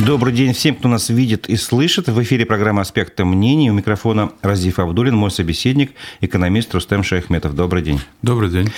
Добрый 0.00 0.34
день 0.34 0.52
всем, 0.52 0.74
кто 0.74 0.88
нас 0.88 1.08
видит 1.08 1.48
и 1.48 1.56
слышит. 1.56 2.08
В 2.08 2.22
эфире 2.22 2.44
программа 2.44 2.82
«Аспекты 2.82 3.24
мнений». 3.24 3.70
У 3.70 3.74
микрофона 3.74 4.32
Разиф 4.42 4.80
Абдулин, 4.80 5.14
мой 5.14 5.30
собеседник, 5.30 5.92
экономист 6.20 6.74
Рустем 6.74 7.04
Шайхметов. 7.04 7.54
Добрый 7.54 7.82
день. 7.82 8.00
Добрый 8.20 8.50
день. 8.50 8.70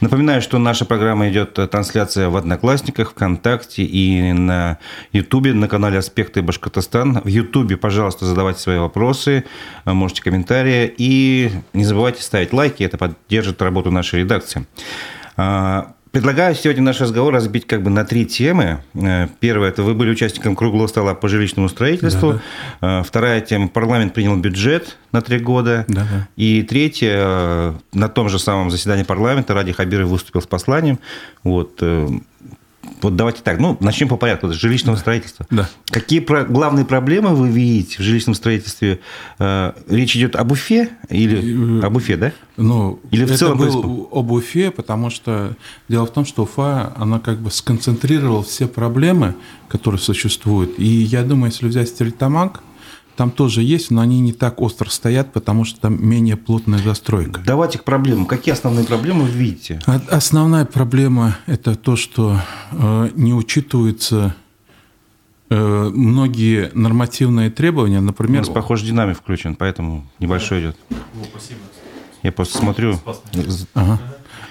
Напоминаю, 0.00 0.42
что 0.42 0.58
наша 0.58 0.84
программа 0.84 1.30
идет 1.30 1.58
э, 1.60 1.68
трансляция 1.68 2.28
в 2.28 2.36
Одноклассниках, 2.36 3.12
ВКонтакте 3.12 3.84
и 3.84 4.32
на 4.32 4.78
Ютубе, 5.12 5.54
на 5.54 5.68
канале 5.68 5.96
«Аспекты 5.96 6.42
Башкортостан». 6.42 7.20
В 7.22 7.28
Ютубе, 7.28 7.76
пожалуйста, 7.76 8.26
задавайте 8.26 8.58
свои 8.58 8.78
вопросы, 8.78 9.44
э, 9.84 9.92
можете 9.92 10.22
комментарии. 10.22 10.92
И 10.98 11.52
не 11.72 11.84
забывайте 11.84 12.20
ставить 12.20 12.52
лайки, 12.52 12.82
это 12.82 12.98
поддержит 12.98 13.62
работу 13.62 13.92
нашей 13.92 14.20
редакции. 14.20 14.66
Предлагаю 16.14 16.54
сегодня 16.54 16.80
наш 16.80 17.00
разговор 17.00 17.34
разбить 17.34 17.66
как 17.66 17.82
бы 17.82 17.90
на 17.90 18.04
три 18.04 18.24
темы. 18.24 18.84
Э, 18.94 19.26
Первая– 19.40 19.70
это 19.72 19.82
вы 19.82 19.94
были 19.94 20.12
участником 20.12 20.54
круглого 20.54 20.86
стола 20.86 21.12
по 21.16 21.26
жилищному 21.26 21.68
строительству. 21.68 22.34
Да, 22.80 23.00
да. 23.00 23.02
Вторая 23.02 23.40
тема– 23.40 23.66
парламент 23.74 24.14
принял 24.14 24.36
бюджет 24.36 24.96
на 25.10 25.22
три 25.22 25.40
года. 25.40 25.84
Да, 25.88 26.02
да. 26.02 26.28
И 26.36 26.62
третья 26.62 27.14
э,– 27.16 27.74
на 27.92 28.08
том 28.08 28.28
же 28.28 28.38
самом 28.38 28.70
заседании 28.70 29.02
парламента 29.02 29.54
Ради 29.54 29.72
Хабиров 29.72 30.08
выступил 30.08 30.40
с 30.40 30.46
посланием. 30.46 31.00
Вот, 31.42 31.78
э, 31.80 32.08
вот 33.02 33.16
давайте 33.16 33.42
так, 33.42 33.58
ну, 33.58 33.76
начнем 33.80 34.08
по 34.08 34.16
порядку. 34.16 34.52
Жилищного 34.52 34.96
да. 34.96 35.00
строительства. 35.00 35.46
Да. 35.50 35.68
Какие 35.86 36.20
про- 36.20 36.44
главные 36.44 36.84
проблемы 36.84 37.34
вы 37.34 37.48
видите 37.48 37.98
в 37.98 38.02
жилищном 38.02 38.34
строительстве? 38.34 39.00
Э, 39.38 39.72
речь 39.88 40.16
идет 40.16 40.36
об 40.36 40.52
Уфе 40.52 40.90
или 41.08 41.84
об 41.84 41.96
Уфе, 41.96 42.16
да? 42.16 42.32
Ну, 42.56 43.00
или 43.10 43.24
в 43.24 43.28
это 43.28 43.38
целом 43.38 43.58
был 43.58 44.08
об 44.10 44.30
Уфе, 44.30 44.70
потому 44.70 45.10
что 45.10 45.54
дело 45.88 46.06
в 46.06 46.12
том, 46.12 46.24
что 46.24 46.44
Уфа, 46.44 46.92
она 46.96 47.18
как 47.18 47.38
бы 47.38 47.50
сконцентрировала 47.50 48.42
все 48.42 48.66
проблемы, 48.66 49.34
которые 49.68 50.00
существуют. 50.00 50.78
И 50.78 50.86
я 50.86 51.22
думаю, 51.22 51.50
если 51.50 51.66
взять 51.66 51.88
Стерлитамак, 51.88 52.62
там 53.16 53.30
тоже 53.30 53.62
есть, 53.62 53.90
но 53.90 54.00
они 54.00 54.20
не 54.20 54.32
так 54.32 54.60
остро 54.60 54.88
стоят, 54.88 55.32
потому 55.32 55.64
что 55.64 55.80
там 55.80 56.04
менее 56.04 56.36
плотная 56.36 56.78
застройка. 56.78 57.40
Давайте 57.44 57.78
к 57.78 57.84
проблемам. 57.84 58.26
Какие 58.26 58.52
основные 58.52 58.84
проблемы 58.84 59.24
вы 59.24 59.30
видите? 59.30 59.80
Основная 60.10 60.64
проблема– 60.64 61.36
это 61.46 61.74
то, 61.76 61.96
что 61.96 62.40
э, 62.72 63.10
не 63.14 63.32
учитываются 63.32 64.34
э, 65.48 65.90
многие 65.94 66.70
нормативные 66.74 67.50
требования. 67.50 68.00
Например, 68.00 68.42
У 68.42 68.46
нас, 68.46 68.54
похоже, 68.54 68.86
динамик 68.86 69.18
включен, 69.18 69.54
поэтому 69.54 70.10
небольшой 70.18 70.60
идет. 70.60 70.76
спасибо. 71.30 71.60
Я 72.22 72.32
просто 72.32 72.58
смотрю. 72.58 72.98
Ага. 73.74 74.00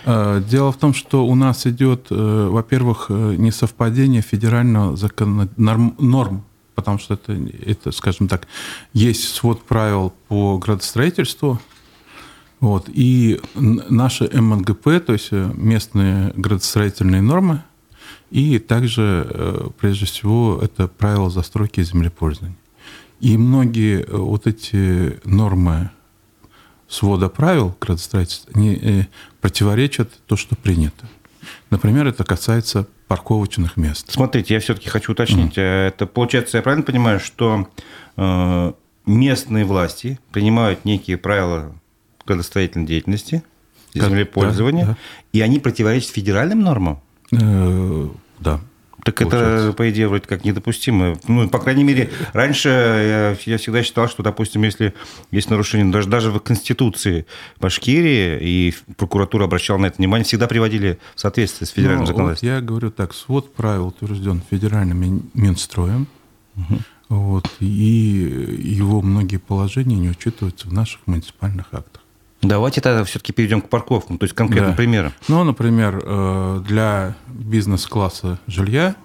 Э, 0.06 0.42
дело 0.50 0.72
в 0.72 0.78
том, 0.78 0.94
что 0.94 1.26
у 1.26 1.36
нас 1.36 1.68
идет, 1.68 2.08
во-первых, 2.10 3.08
несовпадение 3.10 4.22
федерального 4.22 4.96
закона, 4.96 5.50
норм, 5.58 5.96
норм 6.00 6.44
потому 6.76 6.98
что 7.00 7.16
это, 7.16 7.34
это, 7.66 7.92
скажем 7.92 8.28
так, 8.28 8.48
есть 8.94 9.34
свод 9.36 9.64
правил 9.64 10.14
по 10.28 10.58
градостроительству, 10.58 11.60
вот, 12.64 12.88
и 12.88 13.42
наши 13.56 14.30
МНГП, 14.32 15.06
то 15.06 15.12
есть 15.12 15.28
э, 15.32 15.52
местные 15.54 16.32
градостроительные 16.38 17.22
нормы, 17.22 17.62
и 18.32 18.58
также, 18.58 19.28
э, 19.30 19.70
прежде 19.78 20.06
всего, 20.06 20.62
это 20.62 20.88
правила 20.88 21.30
застройки 21.30 21.82
и 21.82 21.84
землепользования. 21.84 22.56
И 23.20 23.38
многие 23.38 24.04
э, 24.04 24.16
вот 24.16 24.48
эти 24.48 25.20
нормы 25.26 25.90
свода 26.88 27.28
правил 27.28 27.76
градостроительства 27.82 28.58
не 28.58 29.10
противоречат 29.42 30.10
то, 30.26 30.38
что 30.38 30.56
принято. 30.56 31.06
Например, 31.70 32.08
это 32.08 32.24
касается 32.24 32.88
парковочных 33.14 33.78
мест. 33.78 34.12
Смотрите, 34.12 34.56
я 34.56 34.60
все-таки 34.60 34.90
хочу 34.90 35.12
уточнить. 35.12 35.56
Mm. 35.56 35.88
Это 35.88 36.08
получается, 36.08 36.58
я 36.58 36.64
правильно 36.64 36.84
понимаю, 36.84 37.20
что 37.20 37.68
э, 38.18 38.74
местные 39.06 39.66
власти 39.66 40.20
принимают 40.32 40.84
некие 40.84 41.18
правила 41.18 41.76
градостроительной 42.26 42.88
деятельности, 42.88 43.44
землепользования, 43.94 44.86
да, 44.86 44.92
да. 44.94 44.98
и 45.32 45.42
они 45.42 45.60
противоречат 45.60 46.10
федеральным 46.10 46.62
нормам? 46.62 47.02
Э, 47.32 48.10
да. 48.40 48.60
Так 49.04 49.16
получается. 49.16 49.68
это, 49.68 49.74
по 49.74 49.90
идее, 49.90 50.08
вроде 50.08 50.28
как 50.28 50.46
недопустимо. 50.46 51.18
Ну, 51.28 51.50
по 51.50 51.60
крайней 51.60 51.84
мере, 51.84 52.10
раньше 52.32 52.70
я, 52.70 53.38
я 53.52 53.58
всегда 53.58 53.84
считал, 53.84 54.08
что, 54.08 54.24
допустим, 54.24 54.64
если 54.64 54.94
есть 55.32 55.50
нарушение 55.50 55.92
даже, 55.92 56.08
даже 56.08 56.32
в 56.32 56.40
Конституции 56.40 57.26
Башкирии, 57.60 58.38
и 58.42 58.74
прокуратура 58.96 59.44
обращала 59.44 59.78
на 59.78 59.88
это 59.88 59.98
внимание, 59.98 60.26
всегда 60.26 60.48
приводили 60.48 61.00
в 61.16 61.20
соответствие 61.20 61.68
с 61.68 61.72
федеральным 61.72 62.02
ну, 62.02 62.08
законодательством. 62.08 62.50
Вот 62.50 62.56
я 62.56 62.62
говорю 62.62 62.92
так, 62.92 63.14
свод 63.14 63.54
правил 63.54 63.88
утвержден 63.88 64.42
федеральным 64.50 65.30
Минстроем, 65.34 66.08
угу. 66.56 66.80
вот, 67.10 67.50
и 67.60 67.66
его 67.66 69.02
многие 69.02 69.38
положения 69.38 69.96
не 69.96 70.10
учитываются 70.10 70.68
в 70.68 70.74
наших 70.74 71.02
муниципальных 71.08 71.66
актах. 71.74 72.03
Давайте 72.44 72.82
тогда 72.82 73.04
все-таки 73.06 73.32
перейдем 73.32 73.62
к 73.62 73.70
парковкам, 73.70 74.18
то 74.18 74.26
есть 74.26 74.36
конкретным 74.36 74.72
да. 74.72 74.78
примерам. 74.78 75.14
Ну, 75.30 75.44
например, 75.44 76.02
э, 76.04 76.62
для 76.68 77.16
бизнес-класса 77.28 78.38
жилья 78.48 78.96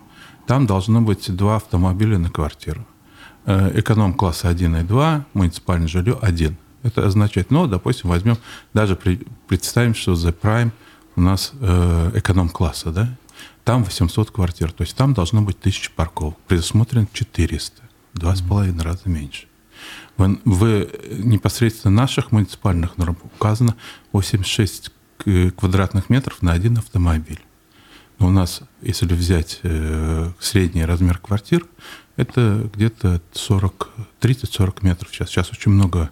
там 0.47 0.67
должно 0.67 1.01
быть 1.01 1.35
два 1.35 1.57
автомобиля 1.57 2.19
на 2.19 2.31
квартиру. 2.31 2.85
Э, 3.47 3.71
эконом-класса 3.79 4.49
1 4.49 4.77
и 4.77 4.83
2, 4.83 5.25
муниципальное 5.35 5.89
жилье 5.89 6.19
1. 6.21 6.57
Это 6.83 7.07
означает, 7.07 7.51
ну, 7.51 7.67
допустим, 7.67 8.11
возьмем, 8.11 8.37
даже 8.75 8.97
представим, 9.47 9.95
что 9.95 10.13
The 10.13 10.35
Prime 10.39 10.71
у 11.17 11.21
нас 11.21 11.53
э, 11.61 12.11
эконом-класса, 12.15 12.91
да? 12.91 13.09
Там 13.65 13.85
800 13.85 14.31
квартир, 14.31 14.73
то 14.73 14.83
есть 14.83 14.97
там 14.97 15.15
должно 15.15 15.43
быть 15.43 15.59
1000 15.61 15.91
парковок. 15.95 16.37
Предусмотрено 16.47 17.07
400, 17.13 17.83
два 18.15 18.35
с 18.35 18.41
половиной 18.41 18.85
раза 18.85 19.03
меньше. 19.05 19.48
В, 20.19 20.39
в 20.45 20.87
непосредственно 21.25 21.95
наших 21.95 22.33
муниципальных 22.33 22.99
нормах 22.99 23.25
указано 23.25 23.77
86 24.13 24.91
квадратных 25.57 26.11
метров 26.11 26.43
на 26.43 26.53
один 26.53 26.77
автомобиль. 26.77 27.41
Но 28.19 28.27
у 28.27 28.31
нас, 28.31 28.63
если 28.83 29.07
взять 29.07 29.61
э, 29.63 30.31
средний 30.41 30.85
размер 30.85 31.19
квартир, 31.19 31.67
это 32.17 32.69
где-то 32.75 33.23
40, 33.33 33.91
30-40 34.21 34.79
метров 34.83 35.11
сейчас. 35.13 35.31
Сейчас 35.31 35.53
очень 35.53 35.71
много, 35.71 36.11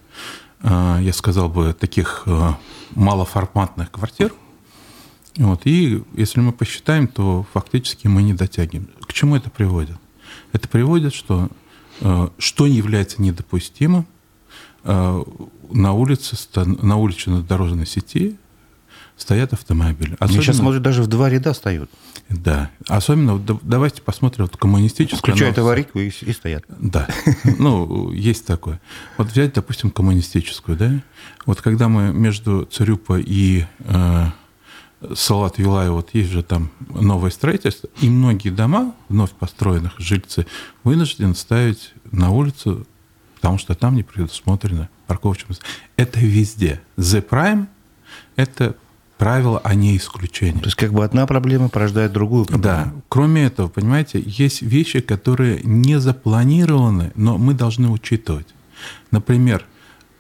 э, 0.62 0.98
я 1.02 1.12
сказал 1.12 1.48
бы, 1.48 1.72
таких 1.72 2.22
э, 2.26 2.52
малоформатных 2.94 3.90
квартир. 3.90 4.32
Вот, 5.36 5.62
и 5.64 6.02
если 6.14 6.40
мы 6.40 6.52
посчитаем, 6.52 7.08
то 7.08 7.44
фактически 7.52 8.06
мы 8.06 8.22
не 8.22 8.34
дотягиваем. 8.34 8.88
К 9.06 9.12
чему 9.12 9.36
это 9.36 9.50
приводит? 9.50 9.98
Это 10.52 10.68
приводит, 10.68 11.12
что 11.12 11.50
Э, 12.00 12.28
что 12.38 12.66
является 12.66 13.22
недопустимым 13.22 14.06
э, 14.84 15.22
на 15.70 15.92
улице, 15.92 16.36
на 16.54 16.96
уличной 16.96 17.42
дорожной 17.42 17.86
сети 17.86 18.36
стоят 19.16 19.52
автомобили. 19.52 20.16
Особенно, 20.20 20.42
сейчас, 20.42 20.60
может, 20.60 20.82
даже 20.82 21.02
в 21.02 21.06
два 21.06 21.30
ряда 21.30 21.54
стоят. 21.54 21.88
Да. 22.28 22.70
Особенно, 22.88 23.38
давайте 23.62 24.02
посмотрим 24.02 24.44
вот 24.44 24.56
коммунистическую... 24.56 25.34
Включают 25.34 25.58
аварийку 25.58 25.98
и, 26.00 26.08
и 26.08 26.32
стоят. 26.32 26.64
Да. 26.68 27.08
Ну, 27.58 28.10
есть 28.12 28.46
такое. 28.46 28.80
Вот 29.16 29.28
взять, 29.28 29.54
допустим, 29.54 29.90
коммунистическую, 29.90 30.76
да? 30.76 31.02
Вот 31.46 31.62
когда 31.62 31.88
мы 31.88 32.12
между 32.12 32.64
Царюпа 32.64 33.18
и 33.18 33.64
э, 33.78 34.26
Салат 35.14 35.58
Юлай, 35.58 35.90
вот 35.90 36.10
есть 36.12 36.30
же 36.30 36.42
там 36.42 36.70
новое 36.88 37.30
строительство, 37.30 37.88
и 38.00 38.08
многие 38.08 38.50
дома 38.50 38.94
вновь 39.08 39.30
построенных 39.32 39.98
жильцы 39.98 40.46
вынуждены 40.84 41.34
ставить 41.34 41.92
на 42.10 42.30
улицу, 42.30 42.86
потому 43.36 43.58
что 43.58 43.74
там 43.74 43.94
не 43.94 44.02
предусмотрено 44.02 44.88
парковочное 45.06 45.50
место. 45.50 45.64
Это 45.96 46.20
везде. 46.20 46.80
The 46.96 47.26
Prime– 47.26 47.66
это 48.36 48.76
правило, 49.18 49.60
а 49.64 49.74
не 49.74 49.96
исключение. 49.96 50.60
То 50.60 50.66
есть 50.66 50.76
как 50.76 50.92
бы 50.92 51.04
одна 51.04 51.26
проблема 51.26 51.68
порождает 51.68 52.12
другую 52.12 52.44
проблему. 52.44 52.62
Да. 52.62 52.92
Кроме 53.08 53.46
этого, 53.46 53.68
понимаете, 53.68 54.22
есть 54.24 54.62
вещи, 54.62 55.00
которые 55.00 55.60
не 55.62 55.98
запланированы, 55.98 57.12
но 57.14 57.38
мы 57.38 57.54
должны 57.54 57.88
учитывать. 57.88 58.48
Например, 59.10 59.64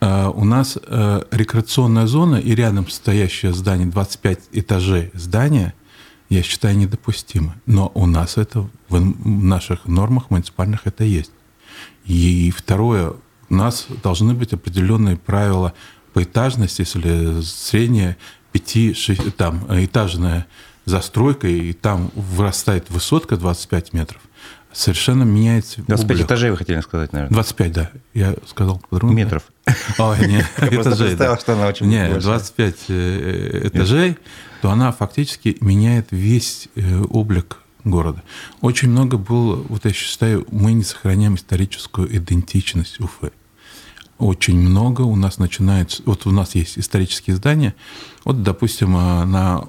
у 0.00 0.44
нас 0.44 0.76
э, 0.80 1.22
рекреационная 1.30 2.06
зона 2.06 2.36
и 2.36 2.54
рядом 2.54 2.88
стоящее 2.88 3.52
здание, 3.52 3.86
25 3.86 4.40
этажей 4.52 5.10
здания, 5.14 5.74
я 6.28 6.42
считаю, 6.42 6.76
недопустимо. 6.76 7.56
Но 7.66 7.90
у 7.94 8.06
нас 8.06 8.36
это 8.36 8.68
в 8.88 9.28
наших 9.28 9.86
нормах 9.86 10.30
муниципальных 10.30 10.86
это 10.86 11.04
есть. 11.04 11.30
И 12.04 12.52
второе, 12.56 13.14
у 13.48 13.54
нас 13.54 13.86
должны 14.02 14.34
быть 14.34 14.52
определенные 14.52 15.16
правила 15.16 15.72
по 16.12 16.22
этажности, 16.22 16.82
если 16.82 17.40
средняя 17.42 18.16
пяти, 18.52 18.94
там, 19.36 19.66
этажная 19.68 20.46
застройка, 20.84 21.48
и 21.48 21.72
там 21.72 22.10
вырастает 22.14 22.90
высотка 22.90 23.36
25 23.36 23.92
метров, 23.92 24.20
совершенно 24.72 25.24
меняется 25.24 25.82
25 25.82 26.04
облик. 26.04 26.26
этажей 26.26 26.50
вы 26.50 26.56
хотели 26.56 26.80
сказать, 26.80 27.12
наверное. 27.12 27.34
25, 27.34 27.72
да. 27.72 27.90
Я 28.14 28.34
сказал 28.46 28.80
по-другому. 28.90 29.16
Метров. 29.16 29.42
Ой, 29.98 30.28
нет, 30.28 30.46
этажей. 30.58 31.16
Я 31.18 31.36
что 31.36 31.54
она 31.54 31.66
очень 31.66 31.86
Нет, 31.86 32.20
25 32.20 32.76
э, 32.88 33.60
этажей, 33.64 34.16
то 34.62 34.70
она 34.70 34.92
фактически 34.92 35.56
меняет 35.60 36.08
весь 36.10 36.68
э, 36.76 37.02
облик 37.10 37.58
города. 37.82 38.22
Очень 38.60 38.90
много 38.90 39.18
было, 39.18 39.56
вот 39.56 39.84
я 39.84 39.92
считаю, 39.92 40.46
мы 40.50 40.72
не 40.72 40.84
сохраняем 40.84 41.34
историческую 41.34 42.14
идентичность 42.16 43.00
Уфы. 43.00 43.32
Очень 44.18 44.58
много 44.58 45.02
у 45.02 45.16
нас 45.16 45.38
начинается... 45.38 46.02
Вот 46.06 46.26
у 46.26 46.30
нас 46.30 46.54
есть 46.54 46.78
исторические 46.78 47.36
здания. 47.36 47.74
Вот, 48.24 48.42
допустим, 48.42 48.96
э, 48.96 49.24
на 49.24 49.64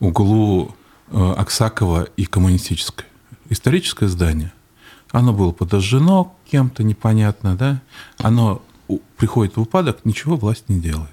углу 0.00 0.74
э, 1.10 1.34
Аксакова 1.36 2.08
и 2.16 2.24
Коммунистической. 2.24 3.06
Историческое 3.50 4.08
здание. 4.08 4.52
Оно 5.12 5.32
было 5.32 5.52
подожжено 5.52 6.34
кем-то 6.50 6.82
непонятно, 6.82 7.56
да? 7.56 7.82
Оно 8.18 8.62
приходит 9.16 9.56
в 9.56 9.60
упадок, 9.60 10.04
ничего 10.04 10.36
власть 10.36 10.68
не 10.68 10.80
делает. 10.80 11.10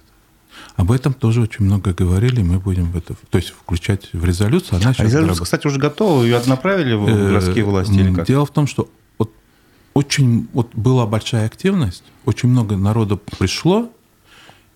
Об 0.75 0.91
этом 0.91 1.13
тоже 1.13 1.41
очень 1.41 1.65
много 1.65 1.93
говорили, 1.93 2.41
мы 2.41 2.59
будем 2.59 2.91
в 2.91 2.97
это, 2.97 3.15
то 3.29 3.37
есть 3.37 3.49
включать 3.49 4.09
в 4.13 4.23
резолюцию. 4.25 4.79
Она 4.81 4.89
а 4.89 5.03
резолюция, 5.03 5.21
доработ... 5.21 5.43
кстати, 5.43 5.67
уже 5.67 5.79
готова, 5.79 6.23
ее 6.23 6.41
направили 6.45 6.93
в 6.93 7.07
э, 7.07 7.27
городские 7.29 7.63
власти 7.63 7.93
или 7.93 8.13
как? 8.13 8.27
Дело 8.27 8.45
в 8.45 8.51
том, 8.51 8.67
что 8.67 8.89
вот 9.17 9.31
очень 9.93 10.47
вот 10.53 10.73
была 10.75 11.05
большая 11.05 11.45
активность, 11.45 12.03
очень 12.25 12.49
много 12.49 12.77
народа 12.77 13.17
пришло, 13.17 13.91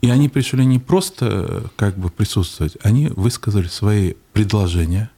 и 0.01 0.09
они 0.09 0.30
пришли 0.30 0.65
не 0.65 0.80
просто 0.80 1.69
как 1.75 1.98
бы 1.98 2.09
присутствовать, 2.09 2.77
они 2.83 3.07
высказали 3.07 3.68
свои 3.68 4.13
предложения, 4.33 5.09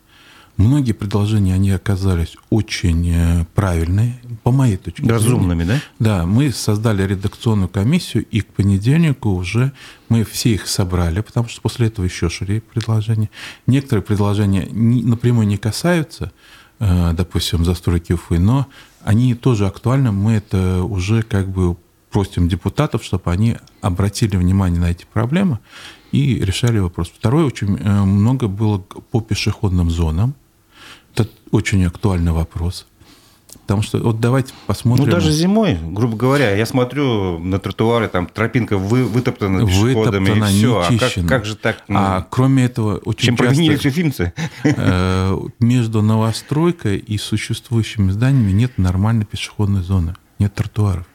Многие 0.58 0.94
предложения, 0.94 1.54
они 1.54 1.70
оказались 1.70 2.36
очень 2.50 3.10
э, 3.12 3.46
правильные, 3.54 4.20
по 4.42 4.52
моей 4.52 4.78
точке 4.78 5.04
зрения. 5.04 5.14
Разумными, 5.14 5.64
да? 5.64 5.82
Да, 6.00 6.26
мы 6.26 6.52
создали 6.52 7.04
редакционную 7.04 7.70
комиссию, 7.70 8.26
и 8.32 8.42
к 8.42 8.48
понедельнику 8.48 9.30
уже 9.30 9.72
мы 10.10 10.24
все 10.24 10.56
их 10.56 10.68
собрали, 10.68 11.22
потому 11.22 11.48
что 11.48 11.62
после 11.62 11.88
этого 11.88 12.06
еще 12.06 12.30
шли 12.30 12.60
предложения. 12.60 13.30
Некоторые 13.68 14.04
предложения 14.04 14.68
напрямую 14.72 15.46
не 15.46 15.58
касаются, 15.58 16.32
э, 16.80 17.14
допустим, 17.14 17.64
застройки 17.64 18.14
Уфы, 18.14 18.40
но 18.40 18.66
они 19.04 19.36
тоже 19.36 19.68
актуальны. 19.68 20.12
Мы 20.12 20.34
это 20.34 20.82
уже 20.82 21.22
как 21.22 21.50
бы 21.50 21.78
просим 22.10 22.48
депутатов, 22.48 23.04
чтобы 23.04 23.32
они 23.32 23.58
обратили 23.82 24.38
внимание 24.38 24.80
на 24.80 24.90
эти 24.90 25.06
проблемы 25.06 25.60
и 26.12 26.40
решали 26.40 26.80
вопрос. 26.80 27.12
Второе, 27.16 27.46
очень 27.46 27.78
э, 27.78 28.04
много 28.04 28.48
было 28.48 28.80
по 28.80 29.22
пешеходным 29.22 29.92
зонам. 29.92 30.34
Это 31.18 31.30
очень 31.52 31.84
актуальный 31.86 32.32
вопрос. 32.32 32.86
Потому 33.62 33.82
что 33.82 33.98
вот 33.98 34.20
давайте 34.20 34.54
посмотрим. 34.66 35.06
Ну, 35.06 35.12
даже 35.12 35.32
зимой, 35.32 35.78
грубо 35.82 36.16
говоря, 36.16 36.56
я 36.56 36.66
смотрю 36.66 37.40
на 37.40 37.60
тротуары, 37.60 38.08
там 38.08 38.28
тропинка 38.28 38.78
вы, 38.78 39.04
вытоптана 39.04 39.66
пешеходами, 39.66 40.30
вытоптана, 40.30 40.46
и 40.46 40.58
все. 40.58 40.80
А 40.80 40.98
как, 40.98 41.28
как 41.28 41.46
же 41.46 41.56
так? 41.56 41.84
Ну, 41.88 41.96
а 41.98 42.28
кроме 42.30 42.66
этого, 42.66 42.98
очень 42.98 43.28
чем 43.28 43.38
часто... 43.38 43.48
прогнили 43.48 43.76
уфимцы? 43.76 44.34
Э, 44.64 45.38
между 45.60 46.02
новостройкой 46.02 46.98
и 46.98 47.18
существующими 47.18 48.12
зданиями 48.12 48.52
нет 48.52 48.78
нормальной 48.78 49.26
пешеходной 49.26 49.82
зоны, 49.82 50.16
нет 50.40 50.54
тротуаров. 50.54 51.06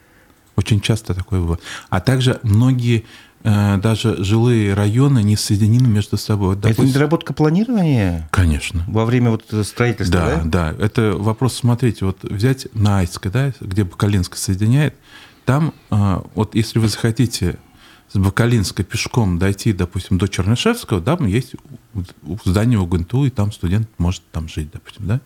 Очень 0.57 0.81
часто 0.81 1.15
такое 1.15 1.41
бывает. 1.41 1.61
А 1.91 2.01
также 2.01 2.41
многие 2.43 3.05
даже 3.43 4.23
жилые 4.23 4.75
районы 4.75 5.23
не 5.23 5.37
соединены 5.37 5.89
между 5.89 6.17
собой. 6.17 6.55
Допустим, 6.55 6.85
это 6.85 6.91
недоработка 6.91 7.33
планирования? 7.33 8.29
Конечно. 8.31 8.85
Во 8.87 9.05
время 9.05 9.31
вот 9.31 9.45
строительства, 9.67 10.21
да? 10.21 10.43
Да, 10.45 10.73
да. 10.73 10.85
Это 10.85 11.17
вопрос, 11.17 11.55
смотрите, 11.55 12.05
вот 12.05 12.23
взять 12.23 12.69
Найск, 12.75 13.29
да, 13.31 13.53
где 13.61 13.85
Бакалинск 13.85 14.37
соединяет, 14.37 14.95
там, 15.45 15.75
э, 15.91 16.21
вот 16.35 16.55
если 16.55 16.79
вы 16.79 16.89
захотите 16.89 17.59
с 18.13 18.19
Бакалинска 18.19 18.85
пешком 18.85 19.39
дойти, 19.39 19.73
допустим, 19.73 20.19
до 20.19 20.29
Чернышевского, 20.29 21.01
да, 21.01 21.19
есть 21.27 21.55
здание 22.45 22.79
УГНТУ, 22.79 23.25
и 23.25 23.31
там 23.31 23.53
студент 23.53 23.89
может 23.99 24.23
там 24.31 24.49
жить, 24.49 24.71
допустим, 24.73 25.07
да. 25.07 25.21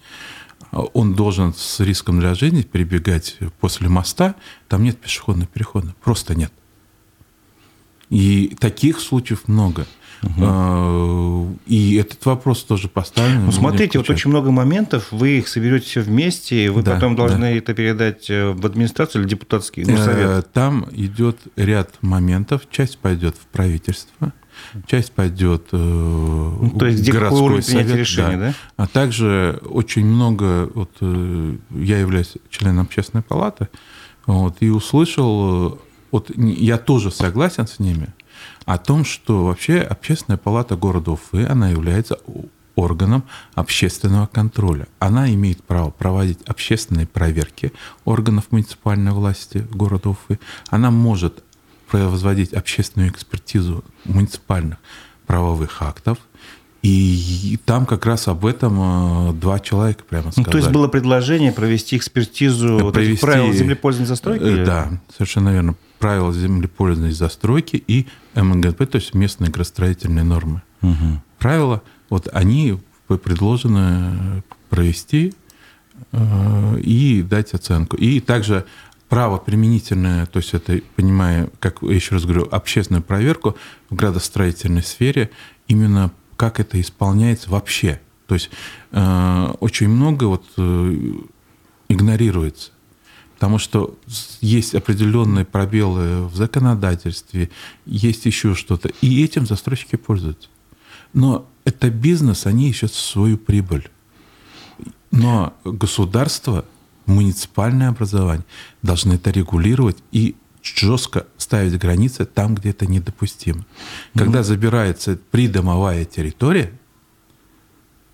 Он 0.71 1.15
должен 1.15 1.53
с 1.55 1.81
риском 1.81 2.19
для 2.21 2.35
жизни 2.35 2.63
перебегать 2.63 3.39
после 3.61 3.89
моста, 3.89 4.35
там 4.69 4.85
нет 4.85 4.99
пешеходного 4.99 5.47
перехода, 5.47 5.95
просто 6.03 6.35
нет. 6.35 6.53
И 8.11 8.57
таких 8.61 9.01
случаев 9.01 9.49
много. 9.49 9.87
Угу. 10.23 11.59
И 11.67 11.97
этот 11.97 12.25
вопрос 12.25 12.63
тоже 12.63 12.89
поставлен. 12.89 13.45
Ну, 13.45 13.53
смотрите, 13.53 13.99
вот 13.99 14.09
очень 14.11 14.31
много 14.31 14.51
моментов, 14.51 15.09
вы 15.11 15.39
их 15.39 15.49
соберете 15.49 15.87
все 15.87 16.01
вместе, 16.01 16.65
и 16.65 16.69
вы 16.69 16.83
да, 16.83 16.95
потом 16.95 17.17
должны 17.17 17.41
да. 17.41 17.51
это 17.51 17.75
передать 17.75 18.31
э, 18.31 18.53
в 18.53 18.65
администрацию 18.65 19.23
или 19.23 19.29
депутатский 19.29 19.85
ну, 19.85 19.97
совет? 19.97 20.31
Э, 20.31 20.43
там 20.53 20.89
идет 20.93 21.39
ряд 21.57 21.91
моментов. 22.01 22.63
Часть 22.71 22.99
пойдет 22.99 23.37
в 23.37 23.47
правительство, 23.47 24.33
часть 24.87 25.13
пойдет 25.13 25.69
э, 25.73 25.77
ну, 25.77 26.71
то 26.79 26.87
есть, 26.87 27.03
где 27.03 27.13
городской 27.13 27.63
совет, 27.63 27.95
решение, 27.97 28.39
да. 28.39 28.47
да? 28.49 28.55
А 28.77 28.87
также 28.87 29.61
очень 29.65 30.07
много, 30.07 30.71
вот 30.75 30.93
я 31.71 31.99
являюсь 31.99 32.35
членом 32.49 32.85
общественной 32.85 33.23
палаты, 33.23 33.69
вот, 34.27 34.57
и 34.61 34.71
услышал 34.71 35.79
вот 36.17 36.31
я 36.35 36.79
тоже 36.79 37.11
согласен 37.11 37.67
с 37.67 37.79
ними 37.79 38.09
о 38.65 38.79
том, 38.79 39.05
что 39.05 39.45
вообще 39.45 39.81
Общественная 39.81 40.39
палата 40.39 40.75
города 40.75 41.11
Уфы, 41.11 41.45
она 41.45 41.69
является 41.69 42.19
органом 42.75 43.25
общественного 43.55 44.27
контроля. 44.27 44.87
Она 44.99 45.33
имеет 45.35 45.63
право 45.63 45.91
проводить 45.91 46.41
общественные 46.47 47.07
проверки 47.07 47.73
органов 48.07 48.45
муниципальной 48.51 49.13
власти 49.13 49.67
города 49.71 50.11
Уфы. 50.11 50.39
Она 50.69 50.91
может 50.91 51.45
производить 51.91 52.55
общественную 52.55 53.11
экспертизу 53.11 53.85
муниципальных 54.05 54.79
правовых 55.27 55.83
актов– 55.83 56.19
и 56.87 57.59
там 57.65 57.85
как 57.85 58.07
раз 58.07 58.29
об 58.29 58.47
этом 58.47 59.31
э, 59.31 59.33
два 59.33 59.59
человека 59.59 60.05
прямо 60.09 60.31
сказали. 60.31 60.47
Ну, 60.47 60.53
то 60.53 60.59
есть 60.59 60.71
было 60.71 60.87
предложение 60.87 61.51
провести 61.51 61.97
экспертизу 61.97 62.93
провести, 62.93 63.13
вот 63.13 63.21
правил 63.21 63.53
землепользования 63.53 64.07
застройки? 64.07 64.45
Э, 64.45 64.65
да, 64.65 65.01
совершенно 65.13 65.49
верно. 65.49 65.75
Правила 65.99 66.33
землепользования 66.33 67.13
застройки 67.13 67.83
и 67.87 68.07
МНГП, 68.35 68.87
то 68.87 68.99
есть 68.99 69.15
местные 69.15 69.51
градостроительные 69.51 70.25
нормы. 70.25 70.63
Угу. 70.83 71.23
Правила, 71.41 71.83
вот 72.09 72.29
они 72.33 72.79
предложены 73.09 74.45
провести 74.71 75.35
э, 76.13 76.79
и 76.81 77.23
дать 77.23 77.53
оценку. 77.53 77.97
И 77.97 78.21
также 78.21 78.65
право 79.09 79.39
применительное, 79.39 80.27
то 80.27 80.39
есть 80.39 80.55
это, 80.55 80.81
понимая, 80.95 81.51
как 81.59 81.83
я 81.83 81.95
еще 81.95 82.15
раз 82.15 82.25
говорю, 82.25 82.49
общественную 82.49 83.03
проверку 83.03 83.57
в 83.91 83.97
градостроительной 83.97 84.85
сфере 84.85 85.31
именно 85.67 86.13
как 86.37 86.61
это 86.61 86.81
исполняется 86.81 87.51
вообще. 87.51 88.01
То 88.27 88.35
есть 88.35 88.51
э, 88.93 89.55
очень 89.61 89.89
много 89.89 90.25
вот 90.25 90.45
э, 90.57 91.13
игнорируется. 91.89 92.71
Потому 93.35 93.59
что 93.59 93.99
есть 94.41 94.75
определенные 94.75 95.45
пробелы 95.45 96.27
в 96.27 96.35
законодательстве, 96.37 97.51
есть 97.85 98.25
еще 98.25 98.55
что-то. 98.55 98.91
И 99.03 99.23
этим 99.23 99.47
застройщики 99.47 99.97
пользуются. 99.97 100.49
Но 101.13 101.47
это 101.65 101.91
бизнес, 101.91 102.47
они 102.47 102.71
ищут 102.71 102.95
свою 102.95 103.37
прибыль. 103.37 103.91
Но 105.11 105.55
государство, 105.65 106.65
муниципальное 107.05 107.91
образование 107.91 108.47
должны 108.83 109.15
это 109.15 109.31
регулировать 109.31 109.99
и 110.13 110.35
жестко 110.75 111.27
ставить 111.37 111.79
границы 111.79 112.25
там, 112.25 112.55
где 112.55 112.71
это 112.71 112.87
недопустимо. 112.87 113.65
Когда 114.15 114.41
mm-hmm. 114.41 114.45
забирается 114.45 115.19
придомовая 115.31 116.05
территория, 116.05 116.73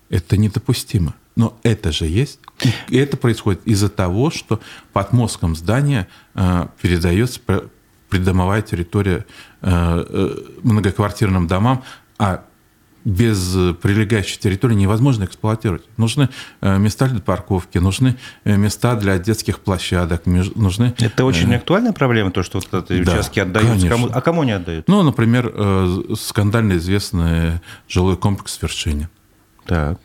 это 0.09 0.37
недопустимо. 0.37 1.15
Но 1.35 1.57
это 1.63 1.91
же 1.91 2.05
есть. 2.05 2.39
И 2.89 2.97
это 2.97 3.17
происходит 3.17 3.61
из-за 3.65 3.89
того, 3.89 4.29
что 4.29 4.59
под 4.91 5.13
мозгом 5.13 5.55
здания 5.55 6.07
э, 6.35 6.67
передается 6.79 7.39
придомовая 8.09 8.61
территория 8.61 9.25
э, 9.61 10.05
э, 10.07 10.35
многоквартирным 10.61 11.47
домам, 11.47 11.83
а 12.19 12.45
без 13.05 13.55
прилегающей 13.81 14.37
территории 14.39 14.75
невозможно 14.75 15.25
эксплуатировать. 15.25 15.83
Нужны 15.97 16.29
э, 16.61 16.77
места 16.77 17.07
для 17.07 17.19
парковки, 17.19 17.77
нужны 17.77 18.17
э, 18.43 18.55
места 18.55 18.95
для 18.95 19.17
детских 19.17 19.59
площадок, 19.59 20.25
нужны... 20.25 20.93
Это 20.99 21.25
очень 21.25 21.51
э, 21.51 21.57
актуальная 21.57 21.93
проблема, 21.93 22.31
то, 22.31 22.43
что 22.43 22.59
вот 22.59 22.91
эти 22.91 23.03
да, 23.03 23.13
участки 23.13 23.39
отдаются. 23.39 23.87
Кому, 23.87 24.09
а 24.11 24.21
кому 24.21 24.43
не 24.43 24.51
отдают? 24.51 24.87
Ну, 24.87 25.03
например, 25.03 25.53
скандально 26.15 26.73
известный 26.77 27.61
жилой 27.87 28.17
комплекс 28.17 28.57
в 28.57 28.61
Вершине. 28.61 29.09
Так. 29.65 29.99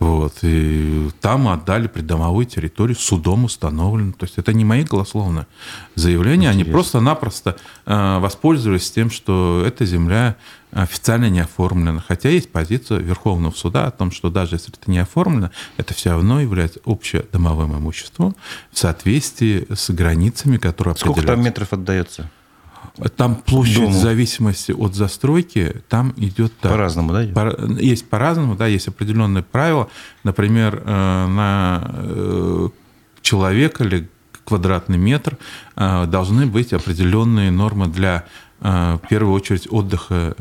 Вот, 0.00 0.38
и 0.42 1.08
там 1.20 1.48
отдали 1.48 1.86
придомовую 1.86 2.46
территорию, 2.46 2.96
судом 2.96 3.44
установлено. 3.44 4.12
То 4.12 4.24
есть 4.24 4.38
это 4.38 4.52
не 4.52 4.64
мои 4.64 4.84
голословные 4.84 5.46
заявления, 5.94 6.48
Интересно. 6.48 6.62
они 6.62 6.64
просто-напросто 6.64 7.56
э, 7.86 8.18
воспользовались 8.18 8.90
тем, 8.90 9.10
что 9.10 9.62
эта 9.66 9.86
земля 9.86 10.36
официально 10.72 11.30
не 11.30 11.40
оформлена. 11.40 12.02
Хотя 12.06 12.28
есть 12.28 12.50
позиция 12.50 12.98
Верховного 12.98 13.52
суда 13.54 13.86
о 13.86 13.90
том, 13.92 14.10
что 14.10 14.30
даже 14.30 14.56
если 14.56 14.72
это 14.76 14.90
не 14.90 14.98
оформлено, 14.98 15.50
это 15.76 15.94
все 15.94 16.10
равно 16.10 16.40
является 16.40 16.80
общедомовым 16.84 17.78
имуществом 17.78 18.34
в 18.72 18.78
соответствии 18.78 19.66
с 19.72 19.90
границами, 19.90 20.56
которые 20.56 20.96
Сколько 20.96 21.22
там 21.22 21.42
метров 21.42 21.72
отдается? 21.72 22.28
Там 23.16 23.36
площадь 23.36 23.76
Дому. 23.76 23.88
в 23.88 23.94
зависимости 23.94 24.72
от 24.72 24.94
застройки, 24.94 25.82
там 25.88 26.14
идет 26.16 26.52
так. 26.58 26.72
По-разному, 26.72 27.12
да? 27.12 27.26
По, 27.34 27.56
есть 27.80 28.08
по-разному, 28.08 28.54
да, 28.54 28.66
есть 28.66 28.88
определенные 28.88 29.42
правила. 29.42 29.88
Например, 30.22 30.82
э, 30.84 31.26
на 31.26 31.90
э, 31.92 32.68
человека 33.22 33.84
или 33.84 34.08
квадратный 34.44 34.98
метр 34.98 35.38
э, 35.76 36.06
должны 36.06 36.46
быть 36.46 36.72
определенные 36.72 37.50
нормы 37.50 37.88
для, 37.88 38.24
в 38.60 39.00
первую 39.08 39.34
очередь, 39.34 39.66
отдыха 39.70 40.34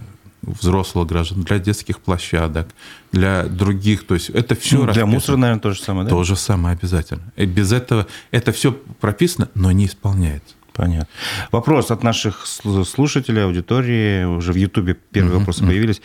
взрослых 0.43 1.07
граждан, 1.07 1.43
для 1.43 1.59
детских 1.59 1.99
площадок, 1.99 2.67
для 3.11 3.43
других. 3.43 4.05
То 4.05 4.13
есть 4.13 4.29
это 4.29 4.55
все... 4.55 4.85
Ну, 4.85 4.91
для 4.91 5.05
мусора, 5.05 5.37
наверное, 5.37 5.61
то 5.61 5.71
же 5.71 5.81
самое, 5.81 6.05
да? 6.05 6.09
То 6.09 6.23
же 6.23 6.35
самое 6.35 6.75
обязательно. 6.75 7.23
И 7.35 7.45
без 7.45 7.71
этого 7.71 8.07
это 8.31 8.51
все 8.51 8.73
прописано, 8.73 9.49
но 9.55 9.71
не 9.71 9.85
исполняется. 9.85 10.55
Понятно. 10.73 11.07
Вопрос 11.51 11.91
от 11.91 12.03
наших 12.03 12.47
слушателей, 12.47 13.43
аудитории. 13.43 14.23
Уже 14.23 14.53
в 14.53 14.55
Ютубе 14.55 14.95
первые 15.11 15.35
uh-huh, 15.35 15.39
вопросы 15.39 15.63
uh-huh. 15.63 15.67
появились. 15.67 16.01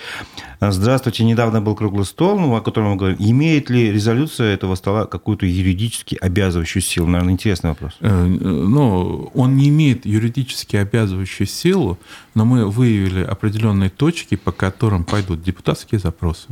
Здравствуйте. 0.60 1.25
Недавно 1.25 1.62
был 1.62 1.75
круглый 1.75 2.04
стол, 2.04 2.38
ну, 2.38 2.54
о 2.54 2.60
котором 2.60 2.90
мы 2.90 2.96
говорим. 2.96 3.16
Имеет 3.18 3.70
ли 3.70 3.90
резолюция 3.90 4.54
этого 4.54 4.75
стола 4.75 5.06
какую-то 5.06 5.46
юридически 5.46 6.16
обязывающую 6.20 6.82
силу? 6.82 7.06
Наверное, 7.06 7.32
интересный 7.32 7.70
вопрос. 7.70 7.96
Э, 8.00 8.25
ну, 8.25 9.30
он 9.34 9.56
не 9.56 9.70
имеет 9.70 10.04
юридически 10.04 10.76
обязывающую 10.76 11.46
силу, 11.46 11.98
но 12.34 12.44
мы 12.44 12.70
выявили 12.70 13.22
определенные 13.22 13.88
точки, 13.88 14.37
по 14.37 14.52
которым 14.52 15.04
пойдут 15.04 15.42
депутатские 15.42 15.98
запросы. 15.98 16.48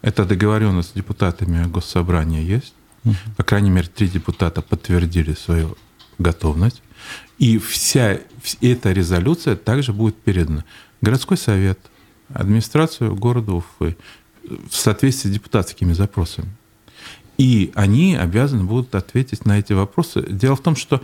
Это 0.00 0.24
договоренность 0.24 0.90
с 0.90 0.92
депутатами 0.92 1.64
госсобрания 1.66 2.40
есть. 2.40 2.74
По 3.36 3.42
крайней 3.42 3.70
мере, 3.70 3.88
три 3.88 4.08
депутата 4.08 4.62
подтвердили 4.62 5.34
свою 5.34 5.76
готовность. 6.18 6.80
И 7.38 7.58
вся 7.58 8.18
эта 8.60 8.92
резолюция 8.92 9.56
также 9.56 9.92
будет 9.92 10.16
передана 10.16 10.64
городской 11.00 11.36
совет, 11.36 11.78
администрацию 12.32 13.14
города 13.14 13.52
Уфы 13.52 13.96
в 14.42 14.74
соответствии 14.74 15.30
с 15.30 15.32
депутатскими 15.32 15.92
запросами. 15.92 16.48
И 17.36 17.72
они 17.74 18.14
обязаны 18.14 18.64
будут 18.64 18.94
ответить 18.94 19.44
на 19.44 19.58
эти 19.58 19.72
вопросы. 19.72 20.24
Дело 20.28 20.56
в 20.56 20.60
том, 20.60 20.76
что 20.76 21.02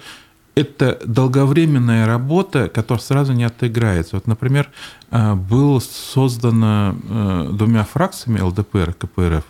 это 0.54 1.00
долговременная 1.04 2.06
работа, 2.06 2.68
которая 2.68 3.02
сразу 3.02 3.32
не 3.32 3.44
отыграется. 3.44 4.16
Вот, 4.16 4.26
например, 4.26 4.68
а, 5.10 5.34
была 5.34 5.80
создана 5.80 6.94
э, 7.08 7.50
двумя 7.52 7.84
фракциями 7.84 8.40
ЛДПР 8.40 8.90
и 8.90 8.92
КПРФ 8.92 9.44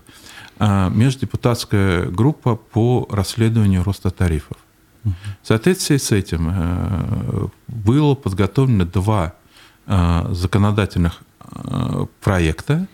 а, 0.58 0.90
междепутатская 0.90 2.06
группа 2.06 2.56
по 2.56 3.08
расследованию 3.10 3.82
роста 3.82 4.10
тарифов. 4.10 4.56
В 5.04 5.46
соответствии 5.46 5.96
с 5.96 6.12
этим 6.12 6.50
э, 6.50 7.48
было 7.68 8.14
подготовлено 8.14 8.84
два 8.84 9.34
э, 9.86 10.28
законодательных 10.32 11.22
э, 11.40 12.06
проекта, 12.20 12.86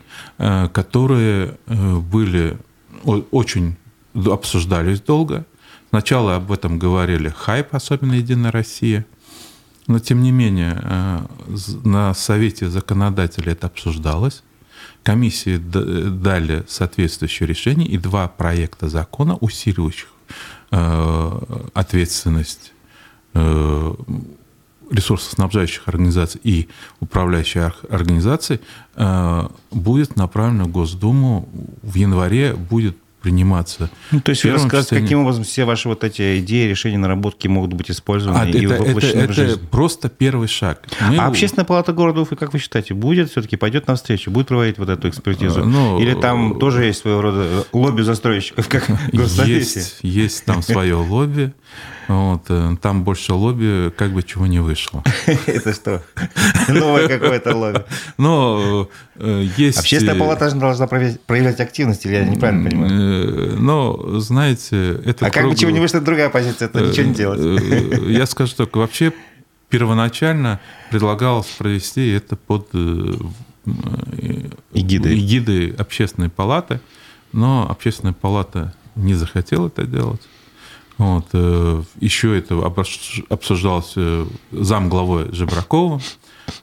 которые 0.72 1.58
были 1.66 2.58
очень 3.30 3.76
обсуждались 4.14 5.00
долго. 5.00 5.44
Сначала 5.90 6.36
об 6.36 6.50
этом 6.52 6.78
говорили 6.78 7.28
хайп, 7.28 7.75
особенно 7.75 8.14
Единая 8.14 8.50
Россия. 8.50 9.04
Но, 9.86 9.98
тем 9.98 10.22
не 10.22 10.32
менее, 10.32 11.26
на 11.84 12.14
Совете 12.14 12.68
законодателей 12.68 13.52
это 13.52 13.66
обсуждалось. 13.66 14.42
Комиссии 15.02 15.58
дали 15.58 16.64
соответствующее 16.66 17.46
решение, 17.46 17.88
и 17.88 17.98
два 17.98 18.26
проекта 18.26 18.88
закона, 18.88 19.36
усиливающих 19.36 20.08
ответственность 21.75 22.73
э, 23.35 23.95
ресурсоснабжающих 24.90 25.88
организаций 25.88 26.40
и 26.45 26.68
управляющих 27.00 27.85
организаций 27.90 28.61
э, 28.95 29.49
будет 29.71 30.16
направлена 30.16 30.64
в 30.64 30.68
Госдуму. 30.68 31.49
В 31.83 31.95
январе 31.95 32.54
будет 32.54 32.97
приниматься. 33.26 33.90
Ну, 34.12 34.21
то 34.21 34.30
есть 34.30 34.45
вы 34.45 34.52
рассказываете, 34.52 35.00
каким 35.00 35.23
образом 35.23 35.42
все 35.42 35.64
ваши 35.64 35.88
вот 35.88 36.04
эти 36.04 36.38
идеи, 36.38 36.68
решения, 36.68 36.97
наработки 36.97 37.49
могут 37.49 37.73
быть 37.73 37.90
использованы 37.90 38.38
а, 38.38 38.47
и 38.47 38.64
это, 38.64 38.80
воплощены 38.85 39.23
это, 39.23 39.33
в 39.33 39.35
жизнь? 39.35 39.54
Это 39.54 39.66
просто 39.66 40.09
первый 40.09 40.47
шаг. 40.47 40.83
Мы... 41.00 41.16
А 41.16 41.26
общественная 41.26 41.64
палата 41.64 41.92
города 41.92 42.21
Уфы, 42.21 42.37
как 42.37 42.52
вы 42.52 42.61
считаете, 42.61 42.95
будет 42.95 43.33
все-таки, 43.33 43.56
пойдет 43.56 43.88
навстречу, 43.88 44.30
будет 44.30 44.47
проводить 44.47 44.78
вот 44.78 44.90
эту 44.90 45.09
экспертизу? 45.09 45.64
Ну, 45.64 45.99
Или 45.99 46.14
там 46.14 46.56
тоже 46.61 46.85
есть 46.85 47.00
своего 47.00 47.21
рода 47.21 47.66
лобби 47.73 48.02
застройщиков, 48.02 48.68
как 48.68 48.88
в 49.12 49.45
Есть, 49.45 49.99
есть 50.02 50.45
там 50.45 50.62
свое 50.62 50.95
лобби. 50.95 51.52
Вот, 52.08 52.42
э, 52.48 52.76
там 52.80 53.02
больше 53.02 53.34
лобби, 53.34 53.90
как 53.96 54.12
бы 54.12 54.22
чего 54.22 54.46
не 54.46 54.60
вышло. 54.60 55.02
Это 55.46 55.72
что? 55.75 56.02
Новое 56.68 57.08
какое-то 57.08 57.56
лобби. 57.56 57.84
Но 58.16 58.88
э, 59.16 59.46
есть... 59.56 59.78
Общественная 59.78 60.14
э, 60.14 60.18
палата 60.18 60.54
должна 60.54 60.86
проявлять 60.86 61.60
активность, 61.60 62.06
или 62.06 62.14
я 62.14 62.25
неправильно 62.25 62.70
понимаю? 62.70 63.60
Но, 63.60 64.20
знаете, 64.20 65.00
это... 65.04 65.26
А 65.26 65.30
как 65.30 65.48
бы 65.48 65.56
чего 65.56 65.70
не 65.70 65.80
вышло, 65.80 66.00
другая 66.00 66.30
позиция, 66.30 66.66
это 66.66 66.80
ничего 66.80 67.06
не 67.06 67.14
делать. 67.14 67.40
Я 68.08 68.26
скажу 68.26 68.54
только, 68.56 68.78
вообще 68.78 69.12
первоначально 69.68 70.60
предлагалось 70.90 71.46
провести 71.46 72.08
это 72.10 72.36
под 72.36 72.68
эгидой. 74.72 75.18
эгидой 75.18 75.70
общественной 75.70 76.28
палаты, 76.28 76.80
но 77.32 77.66
общественная 77.68 78.14
палата 78.14 78.72
не 78.94 79.14
захотела 79.14 79.66
это 79.66 79.84
делать. 79.84 80.22
Вот. 80.98 81.26
Э, 81.32 81.82
Еще 82.00 82.38
это 82.38 82.60
обсуждалось 83.28 83.92
э, 83.96 84.26
зам 84.52 84.88
главой 84.88 85.32
Жебракова. 85.32 86.00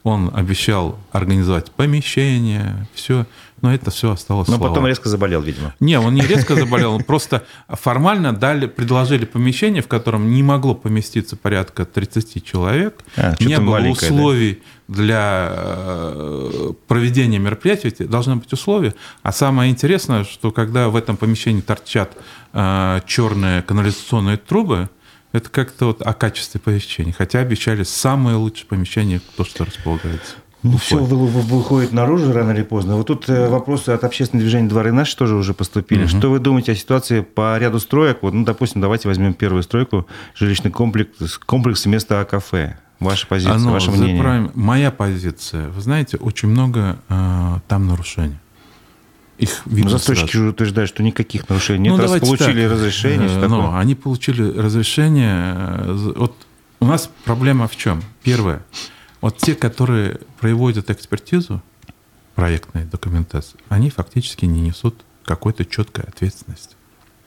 Он 0.04 0.32
обещал 0.34 0.98
организовать 1.12 1.72
помещение, 1.72 2.88
все. 2.94 3.26
Но 3.62 3.74
это 3.74 3.92
все 3.92 4.12
осталось 4.12 4.50
Но 4.50 4.60
потом 4.60 4.86
резко 4.86 5.08
заболел, 5.08 5.42
видимо. 5.42 5.74
Не, 5.80 5.98
он 5.98 6.16
не 6.16 6.22
резко 6.22 6.54
заболел, 6.54 6.96
он 6.96 7.04
просто 7.04 7.46
формально 7.70 8.34
дали, 8.34 8.68
предложили 8.68 9.24
помещение, 9.24 9.82
в 9.82 9.88
котором 9.88 10.32
не 10.32 10.44
могло 10.44 10.76
поместиться 10.76 11.38
порядка 11.38 11.86
30 11.86 12.44
человек. 12.44 13.02
А, 13.16 13.36
не 13.40 13.58
было 13.60 13.80
условий 13.88 14.56
да? 14.56 14.64
Для 14.94 15.50
э, 15.52 16.74
проведения 16.88 17.40
мероприятий, 17.40 18.06
должны 18.06 18.38
быть 18.38 18.54
условия. 18.54 18.94
А 19.22 19.32
самое 19.32 19.72
интересное, 19.72 20.24
что 20.24 20.52
когда 20.52 20.90
в 20.90 20.96
этом 20.96 21.18
помещении 21.18 21.62
торчат 21.62 22.16
э, 22.54 23.02
черные 23.06 23.62
канализационные 23.64 24.38
трубы, 24.38 24.90
это 25.32 25.50
как-то 25.50 25.88
вот 25.88 26.02
о 26.02 26.14
качестве 26.14 26.62
помещения. 26.62 27.12
Хотя 27.12 27.40
обещали 27.40 27.84
самое 27.84 28.38
лучшее 28.38 28.68
помещение, 28.68 29.20
то, 29.36 29.44
что 29.44 29.66
располагается. 29.66 30.36
Ну, 30.62 30.78
все 30.78 30.96
выходит 30.96 31.92
наружу 31.92 32.32
рано 32.32 32.52
или 32.52 32.64
поздно. 32.64 32.96
Вот 32.96 33.08
тут 33.08 33.28
э, 33.28 33.50
вопросы 33.50 33.90
от 33.90 34.06
общественного 34.06 34.44
движения 34.44 34.70
«Дворы 34.70 34.94
наши» 34.94 35.18
тоже 35.18 35.36
уже 35.36 35.54
поступили. 35.54 36.04
Угу. 36.04 36.10
Что 36.10 36.32
вы 36.32 36.40
думаете 36.40 36.72
о 36.72 36.76
ситуации 36.76 37.20
по 37.20 37.58
ряду 37.58 37.80
строек? 37.80 38.20
Вот, 38.22 38.34
ну, 38.34 38.46
допустим, 38.46 38.80
давайте 38.80 39.10
возьмем 39.10 39.34
первую 39.34 39.64
стройку, 39.64 40.08
жилищный 40.36 40.72
комплекс, 40.72 41.38
комплекс 41.38 41.86
вместо 41.86 42.22
А-кафе. 42.22 42.78
Ваша 43.04 43.28
позиция, 43.28 43.56
Оно, 43.56 43.72
ваше 43.72 43.92
мнение? 43.92 44.22
Правильно. 44.22 44.52
Моя 44.54 44.92
позиция. 44.92 45.70
Вы 45.70 45.82
знаете, 45.82 46.18
очень 46.18 46.50
много 46.50 46.98
э, 47.10 47.60
там 47.68 47.88
нарушений. 47.88 48.38
Их 49.38 49.62
видно 49.66 49.86
ну, 49.86 49.90
застройщики 49.90 50.38
уже 50.38 50.50
утверждают, 50.50 50.90
что 50.90 51.04
никаких 51.04 51.50
нарушений 51.50 51.90
ну, 51.90 51.98
нет, 51.98 52.10
раз 52.10 52.20
получили 52.20 52.64
так. 52.64 52.72
разрешение. 52.72 53.30
Э, 53.30 53.48
ну, 53.48 53.76
они 53.76 53.96
получили 53.96 54.58
разрешение. 54.58 55.56
Э, 55.56 56.14
вот 56.16 56.36
у 56.80 56.86
нас 56.86 57.10
проблема 57.26 57.68
в 57.68 57.76
чем? 57.76 58.02
Первое– 58.24 58.62
вот 59.24 59.38
те, 59.38 59.56
которые 59.56 60.20
проводят 60.42 60.90
экспертизу 60.90 61.64
проектной 62.36 62.84
документации, 62.84 63.58
они 63.70 63.90
фактически 63.90 64.44
не 64.44 64.60
несут 64.60 65.06
какой-то 65.24 65.64
четкой 65.64 66.04
ответственности. 66.04 66.76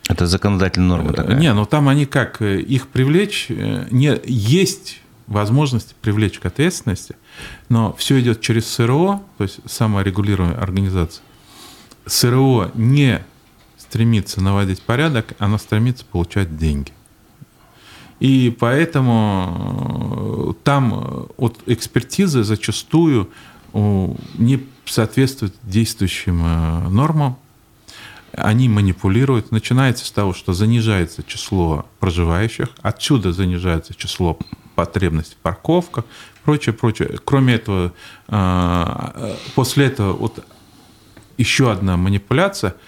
Это 0.06 0.26
законодательная 0.26 0.88
норма 0.88 1.14
такая? 1.14 1.38
Не, 1.38 1.54
ну 1.54 1.64
там 1.64 1.88
они 1.88 2.04
как, 2.04 2.42
э, 2.42 2.61
их 2.61 2.88
привлечь, 2.88 3.47
э, 3.49 3.87
не, 3.90 4.21
есть 4.26 5.00
возможность 5.26 5.95
привлечь 5.97 6.38
к 6.38 6.47
ответственности, 6.47 7.16
но 7.68 7.92
все 7.95 8.21
идет 8.21 8.40
через 8.40 8.68
СРО, 8.68 9.23
то 9.38 9.45
есть 9.45 9.61
саморегулируемая 9.66 10.59
организация. 10.59 11.23
СРО 12.06 12.71
не 12.75 13.25
стремится 13.76 14.40
наводить 14.40 14.83
порядок, 14.83 15.35
она 15.38 15.59
стремится 15.59 16.04
получать 16.04 16.56
деньги. 16.56 16.92
И 18.21 18.54
поэтому 18.59 20.50
э, 20.50 20.64
там 20.64 20.95
э, 20.95 21.26
от 21.37 21.61
экспертизы 21.66 22.45
зачастую 22.45 23.30
э, 23.75 24.14
не 24.38 24.64
соответствует 24.87 25.54
действующим 25.62 26.38
нормам. 26.95 27.37
Они 28.33 28.68
манипулируют. 28.68 29.50
Начинается 29.50 30.06
с 30.06 30.11
того, 30.12 30.33
что 30.33 30.52
занижается 30.52 31.23
число 31.25 31.87
проживающих, 31.99 32.68
отсюда 32.83 33.33
занижается 33.33 33.95
число 33.95 34.38
потребностей 34.76 35.35
в 35.35 35.38
парковках, 35.38 36.04
прочее, 36.45 36.73
прочее. 36.73 37.18
Кроме 37.25 37.54
этого, 37.54 37.92
после 39.56 39.87
этого 39.87 40.12
вот 40.12 40.45
еще 41.37 41.73
одна 41.73 41.97
манипуляция– 41.97 42.76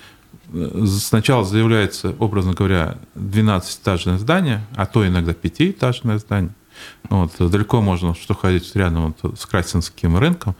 сначала 0.98 1.44
заявляется, 1.44 2.14
образно 2.18 2.54
говоря, 2.54 2.98
12-этажное 3.14 4.18
здание, 4.18 4.66
а 4.76 4.86
то 4.86 5.06
иногда 5.06 5.32
5-этажное 5.32 6.18
здание. 6.18 6.52
Вот, 7.10 7.32
далеко 7.38 7.80
можно, 7.80 8.14
что 8.14 8.34
ходить 8.34 8.74
рядом 8.76 9.14
вот, 9.20 9.38
с 9.38 9.46
Красинским 9.46 10.16
рынком, 10.16 10.54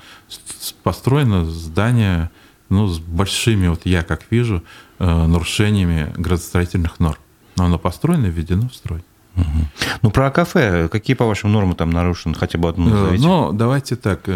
построено 0.83 1.45
здание 1.45 2.31
ну, 2.69 2.87
с 2.89 2.99
большими, 2.99 3.69
вот 3.69 3.87
я 3.87 4.03
как 4.03 4.25
вижу, 4.31 4.63
э, 4.99 5.27
нарушениями 5.27 6.13
градостроительных 6.17 6.99
норм. 7.01 7.19
Но 7.57 7.65
оно 7.65 7.79
построено 7.79 8.27
и 8.27 8.31
введено 8.31 8.69
в 8.69 8.75
строй. 8.75 9.03
Угу. 9.41 9.69
Ну, 10.03 10.11
про 10.11 10.31
кафе, 10.31 10.89
какие, 10.89 11.17
по 11.17 11.27
вашим 11.27 11.53
нормам 11.53 11.75
там 11.75 11.91
нарушены? 11.91 12.35
Хотя 12.35 12.59
бы 12.59 12.69
одну 12.69 12.89
назовите. 12.89 13.25
Ну, 13.25 13.53
давайте 13.53 13.97
так, 13.97 14.29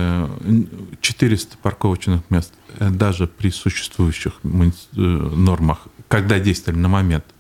400 1.01 1.57
парковочных 1.63 2.23
мест, 2.31 2.53
даже 2.79 3.27
при 3.27 3.51
существующих 3.51 4.35
нормах, 4.43 5.87
когда 6.09 6.39
действовали 6.39 6.79
на 6.79 6.89
момент– 6.89 7.25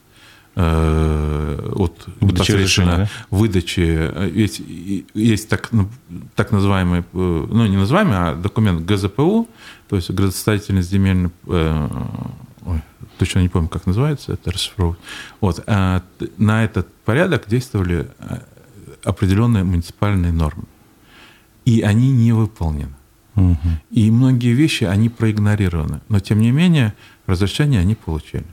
Э, 0.54 1.72
от 1.76 2.04
выдачи 2.20 2.52
решения, 2.52 2.96
да? 2.96 3.08
выдачи. 3.30 3.80
Есть, 4.34 4.60
есть 5.14 5.48
так, 5.48 5.72
ну, 5.72 5.88
так 6.34 6.52
называемый, 6.52 7.00
э, 7.00 7.04
ну 7.12 7.66
не 7.66 7.78
называемый, 7.78 8.16
а 8.18 8.34
документ 8.34 8.84
ГЗПУ, 8.84 9.48
то 9.88 9.96
есть 9.96 10.10
градостроительный 10.10 10.82
земельный, 10.82 11.30
э, 11.46 11.88
ой, 12.66 12.82
точно 13.22 13.38
не 13.38 13.48
помню, 13.48 13.68
как 13.68 13.86
называется, 13.86 14.32
это 14.32 14.50
расшифровывать. 14.50 14.98
Вот, 15.40 15.62
а 15.68 16.02
на 16.38 16.64
этот 16.64 16.92
порядок 17.04 17.44
действовали 17.46 18.08
определенные 19.04 19.62
муниципальные 19.62 20.32
нормы. 20.32 20.64
И 21.64 21.82
они 21.82 22.10
не 22.10 22.32
выполнены. 22.32 22.94
Угу. 23.36 23.56
И 23.92 24.10
многие 24.10 24.54
вещи, 24.54 24.82
они 24.82 25.08
проигнорированы. 25.08 26.00
Но, 26.08 26.18
тем 26.18 26.40
не 26.40 26.50
менее, 26.50 26.94
разрешение 27.26 27.80
они 27.80 27.94
получили. 27.94 28.46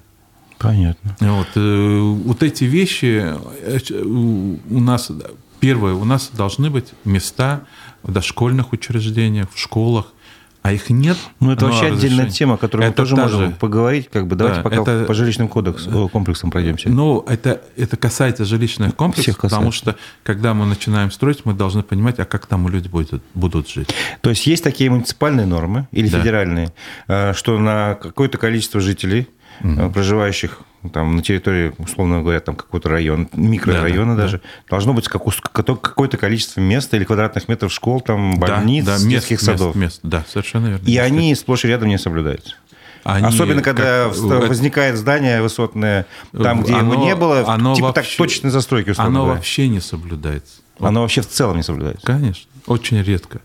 Понятно. 0.60 1.16
Вот, 1.20 1.48
э, 1.56 2.00
вот 2.00 2.44
эти 2.44 2.66
вещи 2.66 3.24
э, 3.26 4.04
у 4.04 4.80
нас, 4.80 5.12
первое, 5.60 5.96
у 5.96 6.06
нас 6.06 6.30
должны 6.32 6.70
быть 6.70 6.94
места 7.06 7.62
в 8.04 8.12
дошкольных 8.12 8.72
учреждениях, 8.72 9.48
в 9.52 9.58
школах, 9.58 10.14
а 10.62 10.74
их 10.74 10.89
нет. 10.89 11.18
Ну, 11.39 11.51
это 11.51 11.66
вообще 11.66 11.88
отдельная 11.88 12.30
тема, 12.30 12.58
которую 12.58 12.89
это 12.89 13.01
мы 13.01 13.08
тоже 13.08 13.16
можем 13.16 13.54
поговорить. 13.54 14.10
Как 14.12 14.28
бы, 14.28 14.36
давайте 14.36 14.62
да, 14.62 14.63
пока 14.63 14.82
это, 14.82 15.06
по 15.06 15.13
жилищным 15.13 15.48
кодексам, 15.48 16.10
комплексам 16.10 16.51
пройдемся. 16.51 16.89
Ну, 16.89 17.24
это, 17.28 17.62
это 17.78 17.98
касается 17.98 18.46
жилищных 18.46 18.96
комплексов, 18.96 19.38
потому 19.38 19.72
что, 19.72 19.96
когда 20.24 20.54
мы 20.54 20.66
начинаем 20.66 21.12
строить, 21.12 21.46
мы 21.46 21.54
должны 21.54 21.84
понимать, 21.84 22.20
а 22.20 22.25
как 22.25 22.46
там 22.46 22.68
люди 22.68 22.88
будут, 22.88 23.24
будут 23.34 23.70
жить. 23.70 23.94
То 24.22 24.30
есть, 24.30 24.46
есть 24.48 24.63
такие 24.63 24.89
муниципальные 24.89 25.46
нормы 25.46 25.88
или 25.92 26.10
да. 26.10 26.20
федеральные, 26.20 26.74
э, 27.08 27.34
что 27.34 27.58
на 27.58 27.96
какое-то 27.96 28.38
количество 28.38 28.82
жителей 28.82 29.28
угу. 29.62 29.91
проживающих 29.91 30.62
там, 30.94 31.18
на 31.18 31.22
территории, 31.22 31.74
условно 31.77 32.22
говоря, 32.22 32.39
там 32.39 32.56
какой-то 32.56 32.89
район, 32.89 33.27
микрорайона 33.34 34.15
да, 34.15 34.24
даже, 34.24 34.38
да. 34.38 34.44
должно 34.70 34.94
быть 34.94 35.08
какое-то 35.10 36.18
количество 36.18 36.62
мест 36.62 36.94
или 36.94 37.03
квадратных 37.03 37.50
метров 37.50 37.74
школ, 37.74 38.00
там, 38.00 38.38
больниц, 38.38 38.86
да, 38.86 38.98
да, 38.98 39.03
детских 39.06 39.41
мест, 39.41 39.46
садов. 39.46 39.75
Мест, 39.75 39.77
мест, 39.77 40.00
да, 40.03 40.24
совершенно 40.27 40.68
верно. 40.68 40.86
И 40.86 40.98
они 40.98 41.36
сплошь 41.36 41.65
и 41.65 41.68
рядом 41.68 41.89
не 41.89 41.98
соблюдаются. 41.98 42.56
Они, 43.03 43.25
Особенно, 43.25 43.62
когда 43.62 44.10
как, 44.10 44.50
возникает 44.50 44.98
здание 44.98 45.41
высотное 45.41 46.06
там, 46.32 46.63
где 46.63 46.74
оно, 46.74 46.94
его 46.94 47.06
не 47.06 47.15
было, 47.15 47.46
оно 47.48 47.74
типа 47.74 47.88
вообще, 47.88 48.01
так 48.01 48.18
точной 48.18 48.50
застройки. 48.50 48.94
Оно 48.98 49.22
говоря. 49.22 49.36
вообще 49.36 49.68
не 49.68 49.79
соблюдается. 49.79 50.62
Оно 50.79 51.01
вообще 51.01 51.22
в 51.22 51.27
целом 51.27 51.58
не 51.58 51.63
соблюдается? 51.63 52.06
Конечно, 52.06 52.50
очень 52.68 53.01
редко. 53.01 53.39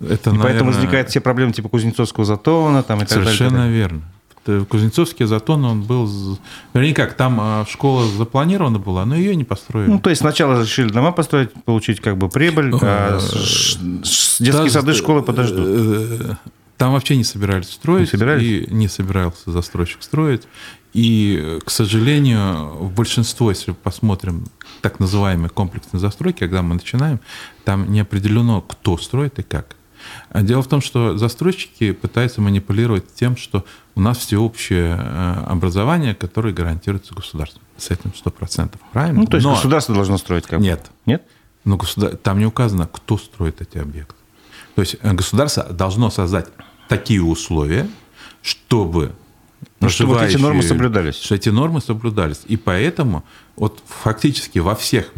Это, 0.00 0.30
и 0.30 0.32
наверное, 0.32 0.42
поэтому 0.42 0.72
возникают 0.72 1.10
все 1.10 1.20
проблемы 1.20 1.52
типа 1.52 1.68
Кузнецовского 1.68 2.26
затона 2.26 2.82
там, 2.82 2.98
и 2.98 3.00
так 3.00 3.10
далее. 3.10 3.24
Совершенно 3.24 3.70
верно. 3.70 4.02
Кузнецовский 4.68 5.26
затон, 5.26 5.64
он 5.64 5.82
был... 5.82 6.38
Вернее, 6.72 6.94
как, 6.94 7.14
там 7.14 7.38
а, 7.40 7.66
школа 7.68 8.06
запланирована 8.06 8.78
была, 8.78 9.04
но 9.04 9.16
ее 9.16 9.34
не 9.36 9.44
построили. 9.44 9.90
Ну, 9.90 10.00
то 10.00 10.10
есть 10.10 10.20
сначала 10.20 10.60
решили 10.60 10.88
дома 10.88 11.12
построить, 11.12 11.52
получить 11.64 12.00
как 12.00 12.16
бы 12.16 12.28
прибыль, 12.28 12.72
а 12.82 13.18
детские 14.38 14.70
сады, 14.70 14.94
школы 14.94 15.22
подождут. 15.22 15.66
Э, 15.66 16.34
там 16.76 16.92
вообще 16.92 17.16
не 17.16 17.24
собирались 17.24 17.70
строить. 17.70 18.12
Не 18.12 18.18
собирались? 18.18 18.42
И 18.42 18.74
не 18.74 18.88
собирался 18.88 19.50
застройщик 19.50 20.02
строить. 20.02 20.42
И, 20.92 21.58
к 21.64 21.70
сожалению, 21.70 22.68
в 22.78 22.92
большинство, 22.92 23.50
если 23.50 23.72
посмотрим 23.72 24.46
так 24.80 25.00
называемые 25.00 25.50
комплексные 25.50 26.00
застройки, 26.00 26.40
когда 26.40 26.62
мы 26.62 26.74
начинаем, 26.74 27.20
там 27.64 27.90
не 27.90 28.00
определено, 28.00 28.60
кто 28.60 28.96
строит 28.98 29.38
и 29.38 29.42
как. 29.42 29.76
А 30.30 30.42
дело 30.42 30.62
в 30.62 30.68
том, 30.68 30.80
что 30.80 31.16
застройщики 31.16 31.92
пытаются 31.92 32.40
манипулировать 32.40 33.14
тем, 33.14 33.36
что 33.36 33.64
у 33.94 34.00
нас 34.00 34.18
всеобщее 34.18 34.96
э, 34.98 35.44
образование, 35.46 36.14
которое 36.14 36.52
гарантируется 36.52 37.14
государством. 37.14 37.62
С 37.76 37.90
этим 37.90 38.12
100%. 38.12 38.72
Правильно? 38.92 39.20
Ну, 39.20 39.26
то 39.26 39.36
есть 39.36 39.46
Но... 39.46 39.54
государство 39.54 39.94
должно 39.94 40.18
строить 40.18 40.46
как 40.46 40.60
Нет. 40.60 40.90
Нет? 41.06 41.22
Но 41.64 41.76
государ... 41.76 42.16
там 42.16 42.38
не 42.38 42.46
указано, 42.46 42.86
кто 42.86 43.16
строит 43.18 43.60
эти 43.60 43.78
объекты. 43.78 44.14
То 44.74 44.82
есть 44.82 44.96
э, 45.00 45.12
государство 45.12 45.64
должно 45.64 46.10
создать 46.10 46.48
такие 46.88 47.22
условия, 47.22 47.88
чтобы 48.42 49.12
ну, 49.80 49.88
чтобы 49.88 50.20
эти 50.20 50.36
нормы 50.36 50.62
соблюдались. 50.62 51.16
Что 51.16 51.34
эти 51.34 51.48
нормы 51.48 51.80
соблюдались. 51.80 52.42
И 52.46 52.56
поэтому 52.56 53.24
вот 53.56 53.82
фактически 53.86 54.58
во 54.58 54.74
всех 54.74 55.12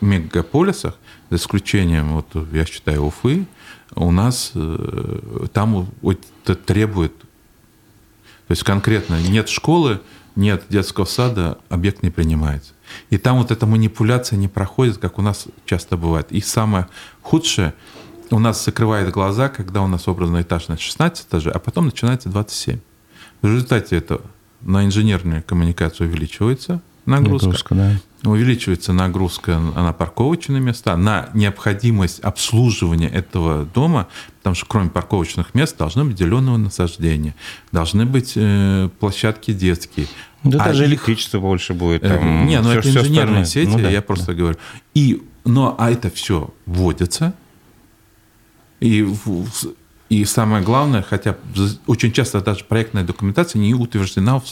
мегаполисах, 0.00 0.96
за 1.30 1.36
исключением, 1.36 2.14
вот, 2.14 2.26
я 2.52 2.66
считаю, 2.66 3.06
Уфы, 3.06 3.46
у 3.94 4.10
нас 4.10 4.52
э, 4.54 5.46
там 5.52 5.88
вот, 6.00 6.18
требует 6.66 7.12
то 8.52 8.54
есть 8.54 8.64
конкретно 8.64 9.18
нет 9.18 9.48
школы, 9.48 10.02
нет 10.36 10.64
детского 10.68 11.06
сада, 11.06 11.56
объект 11.70 12.02
не 12.02 12.10
принимается. 12.10 12.72
И 13.08 13.16
там 13.16 13.38
вот 13.38 13.50
эта 13.50 13.64
манипуляция 13.64 14.36
не 14.36 14.46
проходит, 14.46 14.98
как 14.98 15.18
у 15.18 15.22
нас 15.22 15.46
часто 15.64 15.96
бывает. 15.96 16.26
И 16.30 16.42
самое 16.42 16.86
худшее, 17.22 17.72
у 18.30 18.38
нас 18.38 18.62
закрывает 18.62 19.10
глаза, 19.10 19.48
когда 19.48 19.80
у 19.80 19.86
нас 19.86 20.06
образный 20.06 20.42
этаж 20.42 20.68
на 20.68 20.76
16 20.76 21.26
этажей, 21.28 21.50
а 21.50 21.58
потом 21.58 21.86
начинается 21.86 22.28
27. 22.28 22.78
В 23.40 23.46
результате 23.46 23.96
это 23.96 24.20
на 24.60 24.84
инженерную 24.84 25.42
коммуникацию 25.42 26.10
увеличивается 26.10 26.82
нагрузка. 27.06 27.46
нагрузка 27.46 27.74
да 27.74 27.96
увеличивается 28.30 28.92
нагрузка 28.92 29.58
на 29.58 29.92
парковочные 29.92 30.60
места, 30.60 30.96
на 30.96 31.30
необходимость 31.34 32.20
обслуживания 32.20 33.08
этого 33.08 33.64
дома, 33.64 34.08
потому 34.38 34.54
что 34.54 34.66
кроме 34.66 34.90
парковочных 34.90 35.54
мест 35.54 35.76
должны 35.76 36.04
быть 36.04 36.18
зеленого 36.18 36.56
насаждения, 36.56 37.34
должны 37.72 38.06
быть 38.06 38.34
э, 38.36 38.88
площадки 39.00 39.52
детские. 39.52 40.06
Да 40.44 40.62
а 40.62 40.66
даже 40.66 40.84
их... 40.84 40.90
электричество 40.90 41.40
больше 41.40 41.74
будет. 41.74 42.04
Э, 42.04 42.18
там, 42.18 42.46
не, 42.46 42.60
ну 42.60 42.70
все, 42.70 42.78
это 42.78 43.00
инженерные 43.00 43.44
сети, 43.44 43.70
ну, 43.70 43.78
да, 43.78 43.90
я 43.90 44.02
просто 44.02 44.26
да. 44.26 44.34
говорю. 44.34 44.58
И, 44.94 45.22
но, 45.44 45.74
а 45.78 45.90
это 45.90 46.10
все 46.10 46.54
вводится, 46.66 47.34
и 48.80 49.02
и 50.12 50.26
самое 50.26 50.62
главное, 50.62 51.00
хотя 51.00 51.36
очень 51.86 52.12
часто 52.12 52.42
даже 52.42 52.64
проектная 52.64 53.02
документация 53.02 53.60
не 53.60 53.72
утверждена 53.72 54.42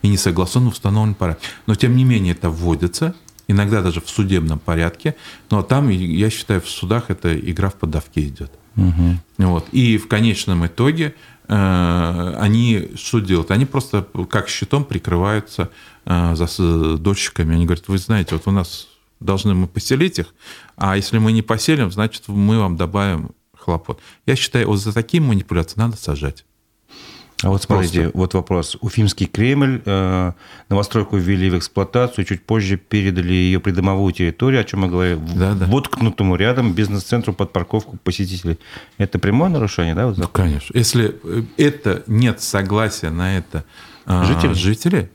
и 0.00 0.08
не 0.08 0.16
согласована 0.16 0.70
в 0.70 0.72
установленном 0.72 1.14
порядке. 1.14 1.46
Но 1.66 1.74
тем 1.74 1.94
не 1.94 2.04
менее 2.04 2.32
это 2.32 2.48
вводится, 2.48 3.14
иногда 3.46 3.82
даже 3.82 4.00
в 4.00 4.08
судебном 4.08 4.58
порядке. 4.58 5.14
Но 5.50 5.62
там, 5.62 5.90
я 5.90 6.30
считаю, 6.30 6.62
в 6.62 6.70
судах 6.70 7.10
это 7.10 7.38
игра 7.38 7.68
в 7.68 7.74
подавки 7.74 8.20
идет. 8.20 8.50
Угу. 8.76 9.46
Вот. 9.48 9.68
И 9.72 9.98
в 9.98 10.08
конечном 10.08 10.66
итоге 10.66 11.14
э, 11.48 12.34
они 12.38 12.88
что 12.96 13.20
делают? 13.20 13.50
Они 13.50 13.66
просто 13.66 14.06
как 14.30 14.48
щитом 14.48 14.86
прикрываются 14.86 15.68
э, 16.06 16.34
за 16.34 16.96
дольщиками. 16.96 17.56
Они 17.56 17.66
говорят, 17.66 17.88
вы 17.88 17.98
знаете, 17.98 18.36
вот 18.36 18.46
у 18.46 18.52
нас 18.52 18.88
должны 19.20 19.52
мы 19.52 19.66
поселить 19.66 20.18
их, 20.18 20.34
а 20.76 20.96
если 20.96 21.18
мы 21.18 21.32
не 21.32 21.42
поселим, 21.42 21.92
значит, 21.92 22.26
мы 22.28 22.58
вам 22.58 22.78
добавим 22.78 23.32
хлопот. 23.60 24.00
Я 24.26 24.36
считаю, 24.36 24.68
вот 24.68 24.78
за 24.78 24.92
такие 24.92 25.22
манипуляции 25.22 25.78
надо 25.78 25.96
сажать. 25.96 26.44
А 27.42 27.48
вот 27.48 27.62
смотрите, 27.62 28.02
Просто. 28.02 28.18
вот 28.18 28.34
вопрос. 28.34 28.76
Уфимский 28.80 29.26
Кремль 29.26 29.80
э, 29.84 30.32
новостройку 30.68 31.16
ввели 31.16 31.48
в 31.48 31.56
эксплуатацию, 31.56 32.24
чуть 32.26 32.42
позже 32.42 32.76
передали 32.76 33.32
ее 33.32 33.60
придомовую 33.60 34.12
территорию, 34.12 34.60
о 34.60 34.64
чем 34.64 34.80
мы 34.80 34.88
говорим, 34.88 35.24
да, 35.34 35.54
да. 35.54 35.64
воткнутому 35.64 36.36
рядом 36.36 36.74
бизнес-центру 36.74 37.32
под 37.32 37.52
парковку 37.52 37.96
посетителей. 38.04 38.58
Это 38.98 39.18
прямое 39.18 39.48
нарушение, 39.48 39.94
да? 39.94 40.06
Вот 40.06 40.18
ну, 40.18 40.28
конечно. 40.28 40.76
Если 40.76 41.16
э, 41.24 41.42
это 41.56 42.02
нет 42.06 42.42
согласия 42.42 43.08
на 43.08 43.38
это 43.38 43.64
э, 44.04 44.24
жителей, 44.24 44.54
жителей 44.54 45.08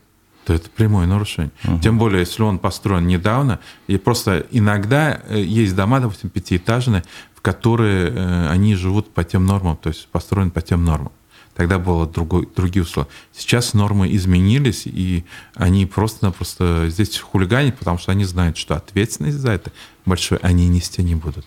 то 0.46 0.54
это 0.54 0.70
прямое 0.70 1.08
нарушение. 1.08 1.50
Угу. 1.64 1.80
Тем 1.80 1.98
более, 1.98 2.20
если 2.20 2.42
он 2.42 2.60
построен 2.60 3.08
недавно, 3.08 3.58
и 3.88 3.96
просто 3.98 4.46
иногда 4.52 5.20
э, 5.28 5.40
есть 5.40 5.74
дома, 5.74 5.98
допустим, 5.98 6.30
пятиэтажные, 6.30 7.02
которые 7.46 8.10
э, 8.10 8.48
они 8.48 8.74
живут 8.74 9.14
по 9.14 9.22
тем 9.22 9.46
нормам, 9.46 9.76
то 9.76 9.88
есть 9.88 10.08
построены 10.08 10.50
по 10.50 10.62
тем 10.62 10.84
нормам. 10.84 11.12
Тогда 11.54 11.78
было 11.78 12.04
другой, 12.04 12.48
другие 12.56 12.82
условия. 12.82 13.08
Сейчас 13.32 13.72
нормы 13.72 14.12
изменились, 14.16 14.82
и 14.86 15.24
они 15.54 15.86
просто-напросто 15.86 16.88
здесь 16.88 17.16
хулиганят, 17.20 17.78
потому 17.78 17.98
что 17.98 18.10
они 18.10 18.24
знают, 18.24 18.56
что 18.56 18.74
ответственность 18.74 19.36
за 19.36 19.52
это 19.52 19.70
большой 20.04 20.38
они 20.38 20.66
нести 20.66 21.04
не 21.04 21.14
будут. 21.14 21.46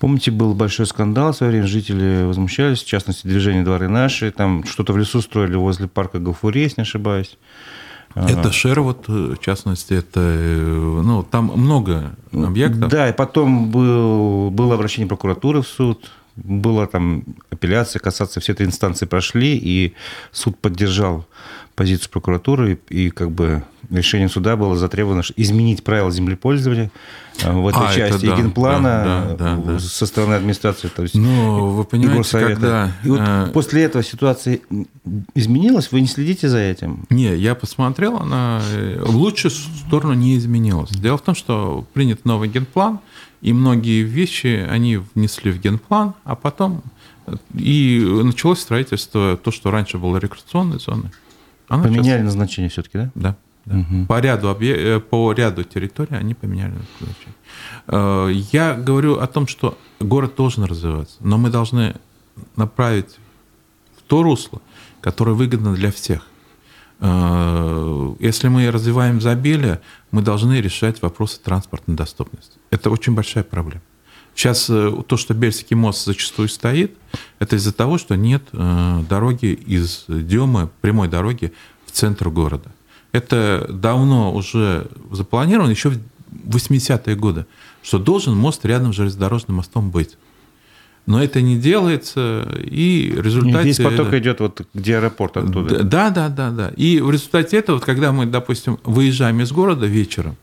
Помните, 0.00 0.30
был 0.30 0.54
большой 0.54 0.86
скандал 0.86 1.32
в 1.32 1.36
свое 1.36 1.52
время, 1.52 1.66
жители 1.66 2.24
возмущались, 2.24 2.82
в 2.82 2.86
частности, 2.86 3.26
движение 3.26 3.62
«Дворы 3.62 3.88
наши», 3.88 4.30
там 4.30 4.64
что-то 4.64 4.94
в 4.94 4.96
лесу 4.96 5.20
строили 5.20 5.56
возле 5.56 5.86
парка 5.86 6.18
Гафури, 6.18 6.60
если 6.60 6.80
не 6.80 6.84
ошибаюсь. 6.84 7.36
Это 8.16 8.50
Шервуд, 8.50 9.08
в 9.08 9.38
частности, 9.38 9.94
это, 9.94 10.20
ну, 10.20 11.22
там 11.22 11.52
много 11.54 12.16
объектов. 12.32 12.90
Да, 12.90 13.08
и 13.10 13.12
потом 13.12 13.70
был, 13.70 14.50
было 14.50 14.74
обращение 14.74 15.06
прокуратуры 15.06 15.60
в 15.60 15.66
суд, 15.66 16.10
была 16.36 16.86
там 16.86 17.24
апелляция, 17.50 18.00
касаться, 18.00 18.40
все 18.40 18.54
три 18.54 18.66
инстанции 18.66 19.06
прошли, 19.06 19.56
и 19.56 19.94
суд 20.32 20.58
поддержал 20.58 21.26
позицию 21.74 22.10
прокуратуры, 22.10 22.78
и, 22.88 23.06
и 23.06 23.10
как 23.10 23.30
бы 23.30 23.62
решением 23.90 24.28
суда 24.28 24.56
было 24.56 24.76
затребовано 24.76 25.22
изменить 25.36 25.84
правила 25.84 26.10
землепользования 26.10 26.90
э, 27.42 27.52
в 27.52 27.68
этой 27.68 27.86
а, 27.86 27.94
части 27.94 28.26
да, 28.26 28.36
генплана 28.36 29.36
да, 29.38 29.56
да, 29.56 29.56
да, 29.56 29.78
со 29.78 30.06
стороны 30.06 30.34
администрации, 30.34 30.88
то 30.88 31.02
есть 31.02 31.14
ну, 31.14 31.70
вы 31.70 31.84
понимаете, 31.84 32.40
когда... 32.40 32.92
И 33.04 33.08
вот 33.08 33.20
э... 33.22 33.50
после 33.52 33.84
этого 33.84 34.02
ситуация 34.02 34.60
изменилась, 35.34 35.92
вы 35.92 36.00
не 36.00 36.06
следите 36.06 36.48
за 36.48 36.58
этим? 36.58 37.04
Не, 37.10 37.36
я 37.36 37.54
посмотрел, 37.54 38.16
она 38.16 38.60
э, 38.72 38.98
в 39.00 39.16
лучшую 39.16 39.50
сторону 39.50 40.14
не 40.14 40.36
изменилась. 40.36 40.90
Дело 40.90 41.18
в 41.18 41.22
том, 41.22 41.34
что 41.34 41.84
принят 41.92 42.24
новый 42.24 42.48
генплан, 42.48 43.00
и 43.46 43.52
многие 43.52 44.02
вещи 44.02 44.66
они 44.68 44.96
внесли 44.96 45.52
в 45.52 45.60
генплан, 45.60 46.14
а 46.24 46.34
потом 46.34 46.82
э, 47.26 47.36
и 47.54 48.00
началось 48.24 48.58
строительство, 48.58 49.36
то, 49.36 49.52
что 49.52 49.70
раньше 49.70 49.98
было 49.98 50.16
рекреационной 50.16 50.80
зоной. 50.80 51.10
Поменяли 51.68 52.18
сейчас... 52.18 52.24
назначение 52.24 52.70
все-таки, 52.70 52.98
да? 52.98 53.10
Да. 53.14 53.36
да. 53.64 53.78
Угу. 53.78 54.06
По, 54.08 54.18
ряду 54.18 54.48
объ... 54.48 54.64
Э, 54.64 54.98
по 54.98 55.32
ряду 55.32 55.62
территорий 55.62 56.16
они 56.16 56.34
поменяли 56.34 56.74
назначение. 56.98 57.36
Э, 57.86 58.30
я 58.52 58.74
говорю 58.74 59.20
о 59.20 59.26
том, 59.28 59.46
что 59.46 59.78
город 60.00 60.34
должен 60.36 60.64
развиваться, 60.64 61.14
но 61.20 61.38
мы 61.38 61.50
должны 61.50 61.94
направить 62.56 63.16
в 63.96 64.02
то 64.08 64.24
русло, 64.24 64.60
которое 65.00 65.34
выгодно 65.36 65.72
для 65.72 65.92
всех. 65.92 66.26
Э, 67.00 68.14
если 68.18 68.48
мы 68.48 68.70
развиваем 68.70 69.18
изобилие, 69.18 69.80
мы 70.10 70.22
должны 70.22 70.60
решать 70.60 71.02
вопросы 71.02 71.40
транспортной 71.40 71.96
доступности. 71.96 72.58
Это 72.70 72.90
очень 72.90 73.14
большая 73.14 73.44
проблема. 73.44 73.82
Сейчас 74.34 74.66
то, 74.66 75.16
что 75.16 75.32
Бельский 75.32 75.74
мост 75.74 76.04
зачастую 76.04 76.48
стоит, 76.48 76.94
это 77.38 77.56
из-за 77.56 77.72
того, 77.72 77.96
что 77.96 78.16
нет 78.16 78.42
дороги 78.52 79.46
из 79.46 80.04
Демы, 80.08 80.68
прямой 80.82 81.08
дороги 81.08 81.54
в 81.86 81.92
центр 81.92 82.28
города. 82.28 82.70
Это 83.12 83.66
давно 83.70 84.34
уже 84.34 84.88
запланировано, 85.10 85.70
еще 85.70 85.88
в 85.88 86.56
80-е 86.56 87.16
годы, 87.16 87.46
что 87.82 87.98
должен 87.98 88.36
мост 88.36 88.64
рядом 88.66 88.92
с 88.92 88.96
железнодорожным 88.96 89.56
мостом 89.56 89.90
быть. 89.90 90.18
Но 91.06 91.22
это 91.22 91.40
не 91.40 91.56
делается, 91.56 92.48
и 92.64 93.12
в 93.16 93.22
результате... 93.22 93.68
Весь 93.68 93.78
поток 93.78 94.12
идет 94.14 94.40
вот 94.40 94.66
где 94.74 94.96
аэропорт 94.96 95.36
оттуда. 95.36 95.84
Да, 95.84 96.10
да, 96.10 96.28
да, 96.28 96.50
да. 96.50 96.72
И 96.76 96.98
в 96.98 97.10
результате 97.12 97.58
этого, 97.58 97.78
когда 97.78 98.10
мы, 98.10 98.26
допустим, 98.26 98.78
выезжаем 98.82 99.40
из 99.40 99.52
города 99.52 99.86
вечером, 99.86 100.36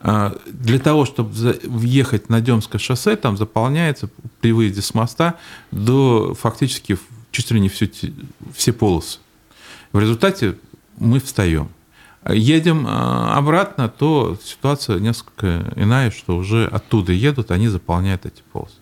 а, 0.00 0.36
для 0.46 0.80
того, 0.80 1.04
чтобы 1.04 1.30
въехать 1.62 2.28
на 2.28 2.40
Демское 2.40 2.80
шоссе, 2.80 3.14
там 3.14 3.36
заполняется 3.36 4.08
при 4.40 4.52
выезде 4.52 4.82
с 4.82 4.94
моста 4.94 5.36
до 5.70 6.34
фактически 6.34 6.98
чуть 7.30 7.50
ли 7.52 7.60
не 7.60 7.68
все, 7.68 7.88
все 8.52 8.72
полосы. 8.72 9.18
В 9.92 10.00
результате 10.00 10.56
мы 10.98 11.20
встаем. 11.20 11.68
Едем 12.28 12.84
а, 12.86 13.36
обратно, 13.36 13.88
то 13.88 14.36
ситуация 14.44 14.98
несколько 14.98 15.72
иная, 15.76 16.10
что 16.10 16.36
уже 16.36 16.66
оттуда 16.66 17.12
едут, 17.12 17.50
они 17.50 17.68
заполняют 17.68 18.26
эти 18.26 18.42
полосы. 18.52 18.74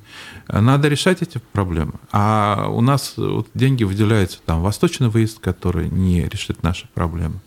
Надо 0.48 0.88
решать 0.88 1.22
эти 1.22 1.38
проблемы. 1.52 1.92
А 2.10 2.68
у 2.68 2.80
нас 2.80 3.14
вот 3.16 3.48
деньги 3.54 3.84
выделяются 3.84 4.40
там 4.44 4.62
восточный 4.62 5.08
выезд, 5.08 5.38
который 5.38 5.88
не 5.88 6.28
решит 6.28 6.62
наши 6.62 6.88
проблемы, 6.94 7.40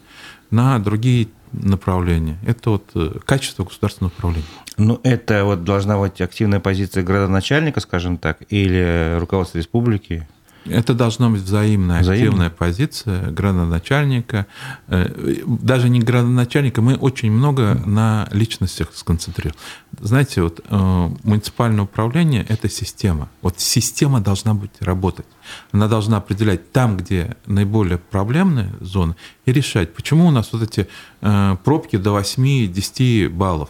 на 0.50 0.80
другие 0.80 1.28
направления. 1.52 2.38
Это 2.46 2.72
вот 2.72 2.90
э, 2.96 3.20
качество 3.26 3.66
государственного 3.66 4.14
управления. 4.14 4.46
Ну, 4.78 5.00
это 5.04 5.44
вот 5.44 5.64
должна 5.66 5.98
быть 6.00 6.22
активная 6.22 6.60
позиция 6.60 7.04
градоначальника, 7.04 7.82
скажем 7.82 8.18
так, 8.18 8.38
или 8.50 9.18
руководства 9.20 9.58
республики? 9.58 10.28
Это 10.66 10.94
должна 10.94 11.30
быть 11.30 11.42
взаимная, 11.42 12.02
Взаимно. 12.02 12.26
активная 12.26 12.50
позиция 12.52 13.32
градоначальника. 13.32 14.46
Э, 14.88 15.10
даже 15.46 15.90
не 15.90 16.00
градоначальника, 16.00 16.82
мы 16.82 16.96
очень 16.96 17.32
много 17.32 17.82
на 17.86 18.28
личностях 18.32 18.90
сконцентрированы. 18.94 19.60
Знаете, 20.00 20.44
вот 20.44 20.62
э, 20.64 21.10
муниципальное 21.24 21.84
управление– 21.84 22.46
это 22.50 22.70
система. 22.70 23.30
Вот 23.42 23.60
система 23.60 24.22
должна 24.22 24.54
быть 24.54 24.72
работать. 24.82 25.26
Она 25.72 25.88
должна 25.88 26.18
определять 26.18 26.72
там, 26.72 26.96
где 26.96 27.36
наиболее 27.48 27.98
проблемные 27.98 28.72
зоны, 28.82 29.16
и 29.46 29.52
решать, 29.52 29.94
почему 29.96 30.28
у 30.28 30.32
нас 30.32 30.54
вот 30.54 30.62
эти 30.62 30.88
э, 31.22 31.58
пробки 31.64 31.96
до 31.96 32.18
8-10 32.20 33.30
баллов. 33.30 33.70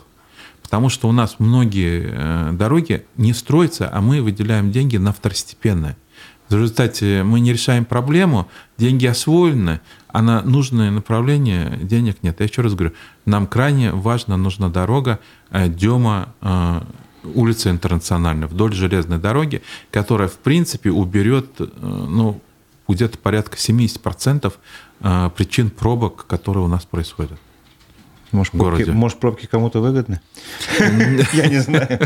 Потому 0.61 0.89
что 0.89 1.09
у 1.09 1.11
нас 1.11 1.35
многие 1.39 2.53
дороги 2.53 3.05
не 3.17 3.33
строятся, 3.33 3.89
а 3.91 3.99
мы 3.99 4.21
выделяем 4.21 4.71
деньги 4.71 4.95
на 4.95 5.11
второстепенные. 5.11 5.97
В 6.51 6.55
результате 6.55 7.23
мы 7.23 7.39
не 7.39 7.53
решаем 7.53 7.85
проблему, 7.85 8.49
деньги 8.77 9.05
освоены, 9.05 9.79
а 10.09 10.21
на 10.21 10.41
нужное 10.41 10.91
направление 10.91 11.79
денег 11.81 12.17
нет. 12.23 12.39
Я 12.39 12.45
еще 12.45 12.61
раз 12.61 12.73
говорю, 12.73 12.93
нам 13.25 13.47
крайне 13.47 13.91
важно, 13.93 14.35
нужна 14.35 14.67
дорога 14.67 15.19
э, 15.49 15.69
Дема, 15.69 16.33
э, 16.41 16.81
улица 17.35 17.69
Интернациональная, 17.69 18.49
вдоль 18.49 18.73
железной 18.73 19.17
дороги, 19.17 19.61
которая, 19.91 20.27
в 20.27 20.39
принципе, 20.39 20.91
уберет 20.91 21.49
э, 21.59 21.67
ну, 21.79 22.41
где-то 22.87 23.17
порядка 23.17 23.55
70% 23.55 24.53
причин 25.35 25.69
пробок, 25.71 26.27
которые 26.27 26.63
у 26.65 26.67
нас 26.67 26.85
происходят. 26.85 27.39
Может, 28.31 28.53
пробки, 28.53 28.89
может, 28.89 29.19
пробки 29.19 29.45
кому-то 29.45 29.81
выгодны? 29.81 30.21
Я 31.33 31.47
не 31.47 31.59
знаю. 31.59 31.99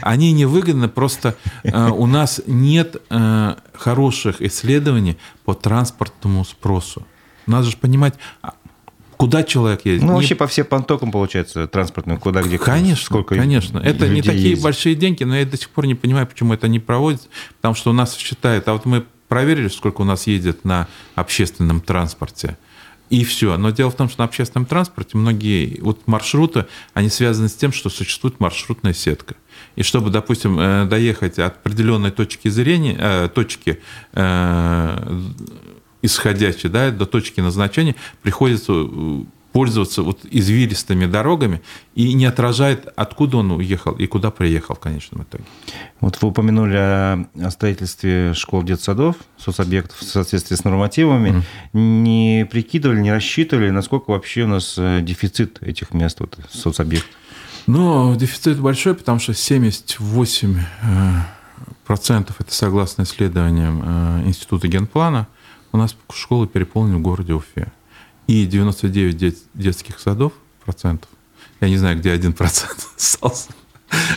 Они 0.00 0.32
не 0.32 0.44
выгодны, 0.44 0.88
просто 0.88 1.36
э, 1.62 1.88
у 1.88 2.06
нас 2.06 2.42
нет 2.46 2.96
э, 3.08 3.54
хороших 3.74 4.42
исследований 4.42 5.16
по 5.44 5.54
транспортному 5.54 6.44
спросу. 6.44 7.06
Надо 7.46 7.70
же 7.70 7.76
понимать, 7.76 8.14
а 8.42 8.54
куда 9.16 9.42
человек 9.42 9.84
едет. 9.84 10.02
Ну, 10.02 10.14
вообще 10.14 10.34
по 10.34 10.46
всем 10.46 10.66
понтокам, 10.66 11.12
получается, 11.12 11.66
транспортным, 11.66 12.18
куда, 12.18 12.42
где, 12.42 12.58
конечно, 12.58 13.04
сколько 13.04 13.34
Конечно, 13.34 13.78
это 13.78 14.08
не 14.08 14.22
такие 14.22 14.50
ездит. 14.50 14.64
большие 14.64 14.94
деньги, 14.94 15.24
но 15.24 15.36
я 15.36 15.44
до 15.44 15.56
сих 15.56 15.70
пор 15.70 15.86
не 15.86 15.94
понимаю, 15.94 16.26
почему 16.26 16.54
это 16.54 16.68
не 16.68 16.78
проводится, 16.78 17.28
потому 17.56 17.74
что 17.74 17.90
у 17.90 17.92
нас 17.92 18.16
считают, 18.16 18.68
а 18.68 18.72
вот 18.72 18.86
мы 18.86 19.04
проверили, 19.28 19.68
сколько 19.68 20.00
у 20.00 20.04
нас 20.04 20.26
едет 20.26 20.64
на 20.64 20.88
общественном 21.14 21.80
транспорте– 21.80 22.56
и 23.10 23.24
все. 23.24 23.56
Но 23.56 23.70
дело 23.70 23.90
в 23.90 23.96
том, 23.96 24.08
что 24.08 24.20
на 24.20 24.24
общественном 24.24 24.66
транспорте 24.66 25.18
многие 25.18 25.80
вот 25.82 26.06
маршруты, 26.06 26.66
они 26.94 27.08
связаны 27.08 27.48
с 27.48 27.54
тем, 27.54 27.72
что 27.72 27.90
существует 27.90 28.38
маршрутная 28.40 28.94
сетка. 28.94 29.34
И 29.76 29.82
чтобы, 29.82 30.10
допустим, 30.10 30.58
э, 30.58 30.84
доехать 30.86 31.38
от 31.38 31.56
определенной 31.56 32.12
точки 32.12 32.48
зрения, 32.48 32.96
э, 32.98 33.28
точки 33.34 33.80
э, 34.12 35.20
исходящей, 36.02 36.70
да, 36.70 36.90
до 36.90 37.04
точки 37.04 37.40
назначения, 37.40 37.96
приходится 38.22 38.72
пользоваться 39.52 40.02
вот 40.02 40.20
извилистыми 40.30 41.06
дорогами 41.06 41.60
и 41.94 42.12
не 42.14 42.26
отражает, 42.26 42.88
откуда 42.96 43.38
он 43.38 43.50
уехал 43.52 43.92
и 43.92 44.06
куда 44.06 44.30
приехал 44.30 44.74
в 44.74 44.78
конечном 44.78 45.22
итоге. 45.22 45.44
Вот 46.00 46.20
вы 46.22 46.28
упомянули 46.28 46.76
о 46.76 47.50
строительстве 47.50 48.32
школ 48.34 48.62
детсадов, 48.62 49.16
соцобъектов 49.36 49.98
в 49.98 50.04
соответствии 50.04 50.54
с 50.54 50.64
нормативами. 50.64 51.42
Mm. 51.72 51.78
Не 52.02 52.48
прикидывали, 52.50 53.00
не 53.00 53.12
рассчитывали, 53.12 53.70
насколько 53.70 54.10
вообще 54.10 54.42
у 54.42 54.48
нас 54.48 54.76
э, 54.78 55.00
дефицит 55.02 55.62
этих 55.62 55.92
мест, 55.92 56.20
вот, 56.20 56.38
соцобъектов? 56.50 57.10
Ну, 57.66 58.14
дефицит 58.16 58.58
большой, 58.60 58.94
потому 58.94 59.18
что 59.18 59.34
78 59.34 60.58
э, 60.58 60.64
процентов, 61.84 62.36
это 62.40 62.54
согласно 62.54 63.02
исследованиям 63.02 63.82
э, 63.84 64.28
Института 64.28 64.68
генплана, 64.68 65.26
у 65.72 65.76
нас 65.76 65.96
школы 66.12 66.46
переполнены 66.46 66.98
в 66.98 67.02
городе 67.02 67.32
Уфе 67.34 67.72
и 68.30 68.46
99 68.46 69.16
дет, 69.16 69.36
детских 69.54 69.98
садов 69.98 70.32
процентов. 70.64 71.10
Я 71.60 71.68
не 71.68 71.76
знаю, 71.76 71.98
где 71.98 72.12
один 72.12 72.32
процент 72.32 72.78
остался. 72.96 73.50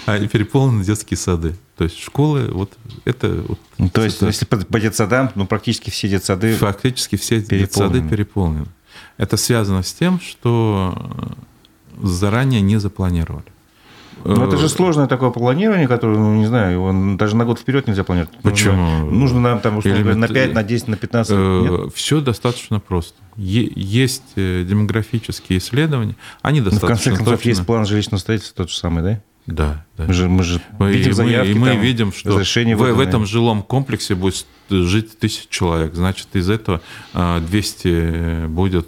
А 0.06 0.20
переполнены 0.28 0.84
детские 0.84 1.18
сады. 1.18 1.56
То 1.78 1.86
есть 1.86 1.98
школы, 1.98 2.48
вот 2.52 2.78
это... 3.06 3.44
Вот, 3.48 3.60
ну, 3.80 3.90
то 3.90 4.04
есть, 4.04 4.18
это, 4.18 4.28
если 4.28 4.46
по, 4.46 4.58
по 4.58 4.80
детсадам, 4.80 5.32
ну, 5.34 5.48
практически 5.48 5.90
все 5.90 6.08
детсады 6.08 6.54
Фактически 6.58 7.16
все 7.16 7.42
переполнены. 7.42 7.66
детсады 7.66 8.10
переполнены. 8.10 8.68
Это 9.18 9.36
связано 9.36 9.82
с 9.82 9.92
тем, 9.92 10.20
что 10.20 11.36
заранее 12.00 12.62
не 12.62 12.78
запланировали. 12.78 13.48
Ну, 14.24 14.48
это 14.48 14.58
же 14.58 14.70
сложное 14.70 15.08
такое 15.08 15.30
планирование, 15.32 15.88
которое, 15.88 16.18
ну, 16.18 16.36
не 16.36 16.46
знаю, 16.46 16.74
его 16.74 17.16
даже 17.18 17.36
на 17.36 17.46
год 17.46 17.60
вперед 17.60 17.88
нельзя 17.88 18.04
планировать. 18.04 18.36
Почему? 18.42 18.76
Нужно, 18.76 19.12
нужно 19.12 19.40
нам 19.42 19.60
там, 19.60 19.78
условно, 19.78 20.16
на 20.16 20.28
5, 20.28 20.54
на 20.54 20.64
10, 20.64 20.88
на 20.88 20.98
15 20.98 21.32
лет. 21.32 21.40
Э, 21.42 21.88
Все 21.94 22.22
достаточно 22.22 22.80
просто. 22.80 23.16
Есть 23.36 24.24
э, 24.36 24.64
демографические 24.68 25.60
исследования, 25.60 26.16
они 26.42 26.62
достаточно 26.62 26.88
Но 26.88 26.96
в 26.96 26.98
конце 26.98 27.10
концов, 27.18 27.36
точно... 27.36 27.50
есть 27.50 27.66
план 27.66 27.86
жилищного 27.86 28.20
строительства 28.20 28.64
тот 28.64 28.70
же 28.70 28.78
самый, 28.78 29.04
да? 29.04 29.22
Да, 29.46 29.86
да. 29.98 30.06
Мы 30.06 30.14
же, 30.14 30.30
мы 30.30 30.44
же 30.44 30.62
мы, 30.80 30.94
видим 30.94 31.14
заявки, 31.14 31.50
и 31.50 31.54
мы, 31.54 31.72
там, 31.72 31.82
видим, 31.82 32.14
что 32.14 32.38
в, 32.38 32.76
в 32.94 33.00
этом 33.00 33.26
жилом 33.26 33.62
комплексе 33.62 34.16
будет 34.16 34.46
жить 34.70 35.20
тысяча 35.20 35.48
человек. 35.50 35.94
Значит, 35.96 36.28
из 36.34 36.50
этого 36.50 36.82
200 37.14 37.88
э, 37.88 38.48
будет 38.48 38.88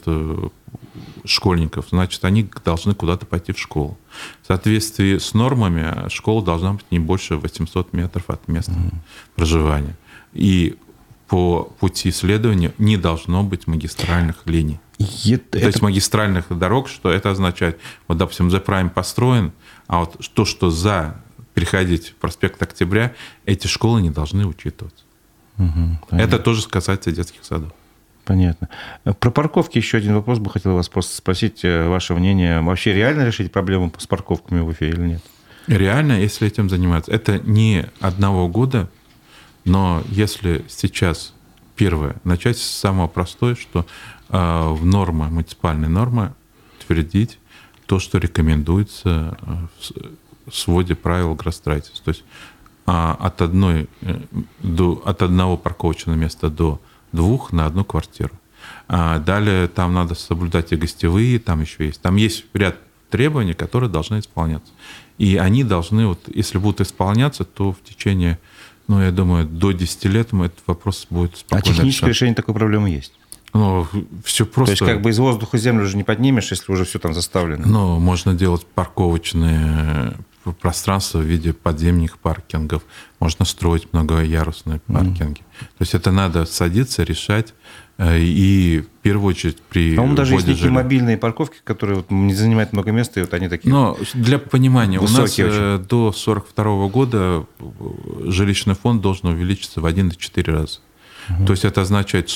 школьников, 1.25 1.87
значит, 1.89 2.23
они 2.25 2.49
должны 2.63 2.93
куда-то 2.93 3.25
пойти 3.25 3.51
в 3.51 3.59
школу. 3.59 3.97
В 4.43 4.47
соответствии 4.47 5.17
с 5.17 5.33
нормами 5.33 6.09
школа 6.09 6.43
должна 6.43 6.73
быть 6.73 6.85
не 6.91 6.99
больше 6.99 7.35
800 7.37 7.93
метров 7.93 8.29
от 8.29 8.47
места 8.47 8.71
mm-hmm. 8.71 8.95
проживания. 9.35 9.95
И 10.33 10.77
по 11.27 11.63
пути 11.79 12.09
исследования 12.09 12.73
не 12.77 12.97
должно 12.97 13.43
быть 13.43 13.67
магистральных 13.67 14.45
линий. 14.45 14.79
Это, 15.25 15.59
То 15.59 15.67
есть 15.67 15.81
магистральных 15.81 16.45
дорог, 16.57 16.87
что 16.87 17.11
это 17.11 17.31
означает? 17.31 17.79
Вот, 18.07 18.17
допустим, 18.17 18.47
The 18.47 18.63
Prime 18.63 18.89
построен, 18.89 19.51
а 19.87 19.99
вот 19.99 20.17
то, 20.33 20.45
что 20.45 20.69
за 20.69 21.21
переходить 21.53 22.09
в 22.09 22.15
проспект 22.15 22.61
Октября, 22.61 23.13
эти 23.45 23.67
школы 23.67 24.01
не 24.01 24.09
должны 24.09 24.45
учитываться. 24.45 25.03
Угу, 25.57 26.17
это 26.17 26.37
тоже 26.37 26.67
касается 26.67 27.11
детских 27.11 27.43
садов. 27.43 27.71
Понятно. 28.25 28.69
Про 29.19 29.29
парковки 29.29 29.77
еще 29.77 29.97
один 29.97 30.15
вопрос 30.15 30.39
бы 30.39 30.49
хотел 30.49 30.73
вас 30.73 30.89
просто 30.89 31.15
спросить, 31.15 31.63
э, 31.63 31.87
ваше 31.87 32.15
мнение. 32.15 32.59
Вообще 32.61 32.93
реально 32.93 33.25
решить 33.25 33.51
проблему 33.51 33.93
с 33.97 34.07
парковками 34.07 34.61
в 34.61 34.67
Уфе 34.67 34.89
или 34.89 35.01
нет? 35.01 35.21
Реально, 35.67 36.19
если 36.19 36.47
этим 36.47 36.69
заниматься. 36.69 37.11
Это 37.11 37.39
не 37.39 37.85
одного 37.99 38.47
года, 38.47 38.89
но 39.63 40.03
если 40.09 40.65
сейчас 40.67 41.33
первое, 41.75 42.15
начать 42.23 42.57
с 42.57 42.63
самого 42.63 43.07
простого, 43.07 43.55
что 43.55 43.85
э, 44.29 44.69
в 44.69 44.85
нормы, 44.85 45.29
муниципальные 45.29 45.89
нормы 45.89 46.33
твердить 46.85 47.39
то, 47.85 47.99
что 47.99 48.17
рекомендуется 48.17 49.37
э, 49.41 50.01
в 50.47 50.55
своде 50.55 50.95
правил 50.95 51.35
градостроительства. 51.35 52.05
То 52.05 52.09
есть 52.09 52.23
а, 52.87 53.17
от, 53.19 53.41
одной, 53.41 53.87
э, 54.01 54.19
до, 54.61 55.01
от 55.05 55.21
одного 55.21 55.57
парковочного 55.57 56.15
места 56.15 56.49
до 56.49 56.79
двух 57.15 57.51
на 57.51 57.65
одну 57.65 57.83
квартиру. 57.83 58.33
А 58.87 59.19
далее 59.19 59.67
там 59.67 59.93
надо 59.93 60.15
соблюдать 60.15 60.71
и 60.71 60.75
гостевые, 60.75 61.39
там 61.39 61.61
еще 61.61 61.85
есть. 61.85 62.01
Там 62.01 62.17
есть 62.17 62.45
ряд 62.53 62.77
требований, 63.09 63.53
которые 63.53 63.89
должны 63.89 64.19
исполняться. 64.19 64.71
И 65.17 65.37
они 65.37 65.63
должны, 65.63 66.07
вот, 66.07 66.19
если 66.33 66.57
будут 66.57 66.81
исполняться, 66.81 67.45
то 67.45 67.71
в 67.71 67.81
течение, 67.83 68.37
ну, 68.87 69.01
я 69.01 69.11
думаю, 69.11 69.47
до 69.47 69.71
10 69.71 70.05
лет 70.05 70.33
этот 70.33 70.59
вопрос 70.67 71.07
будет 71.09 71.33
а 71.33 71.37
спокойно 71.37 71.63
А 71.63 71.73
техническое 71.73 72.07
решение 72.09 72.35
такой 72.35 72.53
проблемы 72.53 72.89
есть? 72.89 73.13
Ну, 73.55 73.87
все 74.25 74.45
просто... 74.45 74.75
То 74.75 74.83
есть 74.83 74.93
как 74.93 75.01
бы 75.01 75.11
из 75.11 75.17
воздуха 75.17 75.57
землю 75.57 75.85
уже 75.85 75.95
не 75.95 76.03
поднимешь, 76.03 76.51
если 76.51 76.71
уже 76.73 76.83
все 76.83 76.99
там 76.99 77.13
заставлено? 77.13 77.63
Ну, 77.65 77.99
можно 77.99 78.33
делать 78.33 78.65
парковочные 78.65 80.13
пространство 80.61 81.19
в 81.19 81.23
виде 81.23 81.53
подземных 81.53 82.19
паркингов, 82.19 82.83
можно 83.19 83.45
строить 83.45 83.87
многоярусные 83.93 84.79
паркинги. 84.85 85.41
Mm. 85.41 85.63
То 85.63 85.81
есть 85.81 85.95
это 85.95 86.11
надо 86.11 86.45
садиться, 86.45 87.03
решать. 87.03 87.53
Э, 87.97 88.19
и 88.19 88.81
в 88.81 89.01
первую 89.01 89.29
очередь 89.29 89.61
при... 89.61 89.95
По-моему, 89.95 90.17
даже 90.17 90.33
есть 90.33 90.45
такие 90.45 90.69
мобильные 90.69 91.17
парковки, 91.17 91.57
которые 91.63 91.97
вот 91.97 92.11
не 92.11 92.33
занимают 92.33 92.73
много 92.73 92.91
места, 92.91 93.21
и 93.21 93.23
вот 93.23 93.33
они 93.33 93.47
такие 93.47 93.73
Но 93.73 93.97
для 94.13 94.37
понимания, 94.37 94.99
у 94.99 95.03
нас 95.03 95.17
очень. 95.17 95.45
Э, 95.45 95.77
до 95.77 96.09
1942 96.09 96.87
года 96.89 97.45
э, 97.59 97.65
жилищный 98.25 98.75
фонд 98.75 99.01
должен 99.01 99.29
увеличиться 99.29 99.79
в 99.79 99.85
1-4 99.85 100.51
раза. 100.51 100.79
Угу. 101.29 101.45
То 101.45 101.53
есть 101.53 101.65
это 101.65 101.81
означает, 101.81 102.29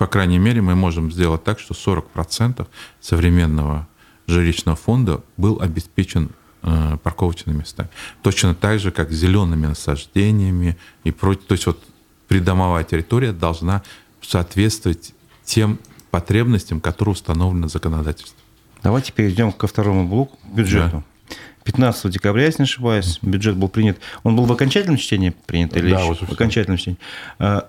по 0.00 0.06
крайней 0.08 0.38
мере, 0.38 0.62
мы 0.62 0.74
можем 0.74 1.12
сделать 1.12 1.44
так, 1.44 1.60
что 1.60 1.74
40% 1.74 2.66
современного 3.00 3.86
жилищного 4.26 4.76
фонда 4.76 5.22
был 5.36 5.60
обеспечен 5.60 6.30
Э, 6.62 6.98
парковочными 7.02 7.56
местами. 7.56 7.88
Точно 8.20 8.54
так 8.54 8.80
же, 8.80 8.90
как 8.90 9.10
зелеными 9.10 9.64
насаждениями 9.64 10.76
и 11.04 11.10
прочее. 11.10 11.44
То 11.48 11.52
есть 11.52 11.64
вот 11.64 11.82
придомовая 12.28 12.84
территория 12.84 13.32
должна 13.32 13.82
соответствовать 14.20 15.14
тем 15.42 15.78
потребностям, 16.10 16.82
которые 16.82 17.14
установлены 17.14 17.70
законодательством. 17.70 18.38
Давайте 18.82 19.10
перейдем 19.10 19.52
ко 19.52 19.66
второму 19.66 20.06
блоку, 20.06 20.38
бюджету. 20.52 21.02
Да. 21.30 21.34
15 21.64 22.10
декабря, 22.10 22.44
если 22.44 22.60
не 22.60 22.64
ошибаюсь, 22.64 23.18
бюджет 23.22 23.56
был 23.56 23.70
принят. 23.70 23.98
Он 24.22 24.36
был 24.36 24.44
в 24.44 24.52
окончательном 24.52 24.98
чтении 24.98 25.30
принят 25.30 25.74
или 25.78 25.92
да, 25.92 26.02
еще? 26.02 26.26
в 26.26 26.30
окончательном 26.30 26.76
чтении? 26.76 26.98
Э, 27.38 27.62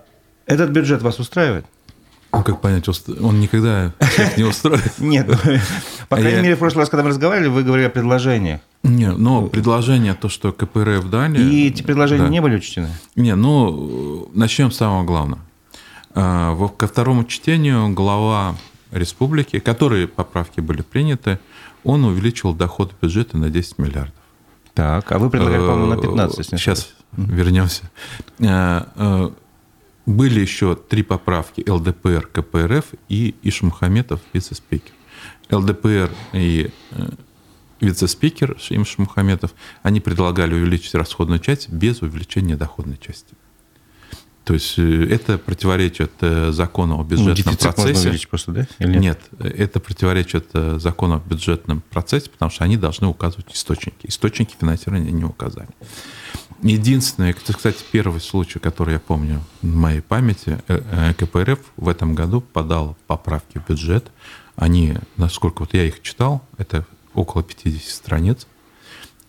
этот 0.44 0.68
бюджет 0.68 1.00
вас 1.00 1.18
устраивает? 1.18 1.64
Ну, 2.32 2.42
как 2.42 2.60
понять, 2.60 2.88
он 2.88 3.40
никогда 3.40 3.92
не 4.36 4.44
устроит? 4.44 4.92
Нет, 4.98 5.28
по 6.08 6.16
крайней 6.16 6.42
мере, 6.42 6.56
в 6.56 6.58
прошлый 6.58 6.82
раз, 6.82 6.88
когда 6.88 7.04
мы 7.04 7.10
разговаривали, 7.10 7.48
вы 7.48 7.62
говорили 7.62 7.86
о 7.86 7.90
предложениях. 7.90 8.60
Не, 8.82 9.12
но 9.12 9.46
предложение, 9.46 10.14
то, 10.14 10.28
что 10.28 10.50
КПРФ 10.50 11.08
дали... 11.10 11.40
И 11.40 11.68
эти 11.68 11.82
предложения 11.82 12.28
не 12.28 12.40
были 12.40 12.56
учтены? 12.56 12.88
Не, 13.16 13.36
ну, 13.36 14.30
начнем 14.34 14.72
с 14.72 14.76
самого 14.76 15.04
главного. 15.04 15.42
А, 16.14 16.56
ко 16.68 16.86
второму 16.86 17.24
чтению 17.24 17.90
глава 17.90 18.56
республики, 18.90 19.58
которые 19.58 20.08
поправки 20.08 20.60
были 20.60 20.82
приняты, 20.82 21.38
он 21.84 22.04
увеличил 22.04 22.54
доход 22.54 22.92
бюджета 23.00 23.36
на 23.36 23.50
10 23.50 23.78
миллиардов. 23.78 24.14
Так, 24.74 25.12
а 25.12 25.18
вы 25.18 25.30
предлагали, 25.30 25.60
по-моему, 25.60 25.86
на 25.86 25.96
15. 25.96 26.38
Если 26.38 26.56
Сейчас 26.56 26.94
вернемся. 27.12 27.82
Были 30.06 30.40
еще 30.40 30.74
три 30.74 31.02
поправки 31.02 31.64
ЛДПР, 31.68 32.28
КПРФ 32.32 32.86
и 33.08 33.34
Ишмухаметов, 33.42 34.20
вице-спикер. 34.32 34.92
ЛДПР 35.50 36.10
и 36.32 36.70
э, 36.90 37.08
вице-спикер 37.80 38.56
Шим 38.58 38.84
они 39.82 40.00
предлагали 40.00 40.54
увеличить 40.54 40.94
расходную 40.94 41.38
часть 41.38 41.68
без 41.68 42.02
увеличения 42.02 42.56
доходной 42.56 42.98
части. 42.98 43.34
То 44.44 44.54
есть 44.54 44.78
э, 44.78 45.06
это 45.08 45.38
противоречит 45.38 46.10
э, 46.20 46.50
закону 46.50 47.00
о 47.00 47.04
бюджетном 47.04 47.54
ну, 47.54 47.72
процессе. 47.72 48.26
просто, 48.28 48.52
да? 48.52 48.66
Или 48.78 48.98
нет? 48.98 49.20
нет, 49.38 49.54
это 49.56 49.78
противоречит 49.78 50.48
закону 50.52 51.16
о 51.16 51.28
бюджетном 51.28 51.82
процессе, 51.90 52.28
потому 52.30 52.50
что 52.50 52.64
они 52.64 52.76
должны 52.76 53.06
указывать 53.06 53.54
источники. 53.54 54.06
Источники 54.06 54.56
финансирования 54.58 55.12
не 55.12 55.24
указали. 55.24 55.68
Единственное, 56.62 57.30
это, 57.30 57.52
кстати, 57.54 57.84
первый 57.90 58.20
случай, 58.20 58.58
который 58.58 58.94
я 58.94 59.00
помню 59.00 59.42
в 59.62 59.74
моей 59.74 60.00
памяти, 60.00 60.58
КПРФ 61.18 61.58
в 61.76 61.88
этом 61.88 62.14
году 62.14 62.40
подал 62.40 62.96
поправки 63.08 63.58
в 63.58 63.68
бюджет. 63.68 64.10
Они, 64.54 64.94
насколько 65.16 65.60
вот 65.62 65.74
я 65.74 65.84
их 65.84 66.02
читал, 66.02 66.42
это 66.58 66.86
около 67.14 67.42
50 67.42 67.82
страниц, 67.82 68.46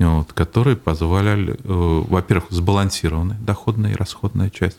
вот, 0.09 0.33
которые 0.33 0.75
позволяли, 0.75 1.53
э, 1.53 1.57
во-первых, 1.63 2.45
сбалансированная 2.49 3.37
доходная 3.39 3.91
и 3.91 3.95
расходная 3.95 4.49
часть. 4.49 4.77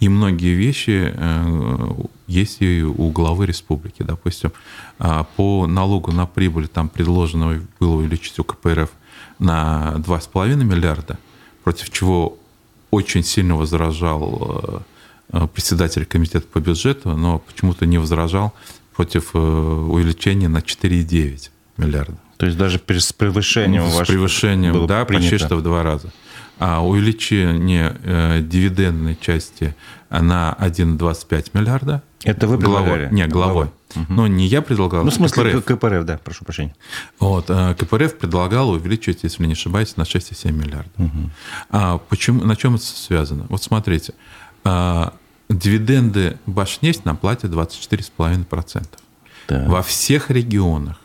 И 0.00 0.08
многие 0.08 0.54
вещи 0.54 1.12
э, 1.14 1.90
есть 2.26 2.60
и 2.60 2.82
у 2.82 3.10
главы 3.10 3.46
республики. 3.46 4.02
Допустим, 4.02 4.52
э, 4.98 5.24
по 5.36 5.66
налогу 5.66 6.12
на 6.12 6.26
прибыль 6.26 6.68
там 6.68 6.88
предложено 6.88 7.60
было 7.80 7.96
увеличить 7.96 8.38
у 8.38 8.44
КПРФ 8.44 8.90
на 9.38 9.94
2,5 9.98 10.56
миллиарда, 10.56 11.18
против 11.62 11.90
чего 11.90 12.36
очень 12.90 13.22
сильно 13.22 13.56
возражал 13.56 14.84
э, 15.32 15.46
председатель 15.48 16.04
комитета 16.04 16.46
по 16.46 16.60
бюджету, 16.60 17.16
но 17.16 17.38
почему-то 17.38 17.86
не 17.86 17.98
возражал 17.98 18.54
против 18.94 19.34
увеличения 19.34 20.48
на 20.48 20.58
4,9 20.58 21.50
миллиарда. 21.76 22.23
То 22.36 22.46
есть 22.46 22.58
даже 22.58 22.78
с 22.78 23.12
превышением 23.12 23.88
С 23.88 24.06
превышением, 24.06 24.86
да, 24.86 25.04
принято. 25.04 25.30
почти 25.30 25.44
что 25.44 25.56
в 25.56 25.62
два 25.62 25.82
раза. 25.82 26.10
А 26.58 26.84
увеличение 26.84 27.96
э, 28.04 28.40
дивидендной 28.42 29.18
части 29.20 29.74
на 30.10 30.56
1,25 30.60 31.50
миллиарда. 31.52 32.02
Это 32.22 32.46
вы 32.46 32.58
предлагали? 32.58 33.08
Не, 33.12 33.26
главой. 33.26 33.70
Угу. 33.96 34.06
Но 34.08 34.26
не 34.26 34.46
я 34.46 34.62
предлагал. 34.62 35.04
Ну, 35.04 35.10
в 35.10 35.14
смысле 35.14 35.60
КПРФ, 35.60 35.64
КПРФ 35.64 36.04
да, 36.04 36.18
прошу 36.22 36.44
прощения. 36.44 36.74
Вот, 37.18 37.46
э, 37.48 37.74
КПРФ 37.78 38.18
предлагал 38.18 38.70
увеличить, 38.70 39.22
если 39.22 39.46
не 39.46 39.52
ошибаюсь, 39.52 39.96
на 39.96 40.02
6,7 40.02 40.52
миллиардов. 40.52 40.92
Угу. 40.98 41.30
А 41.70 41.98
почему, 41.98 42.44
на 42.44 42.56
чем 42.56 42.76
это 42.76 42.84
связано? 42.84 43.46
Вот 43.48 43.62
смотрите, 43.62 44.14
а, 44.64 45.14
дивиденды 45.48 46.38
Башнефть 46.46 47.04
нам 47.04 47.16
платят 47.16 47.50
24,5%. 47.50 48.86
Да. 49.48 49.64
Во 49.68 49.82
всех 49.82 50.30
регионах 50.30 50.96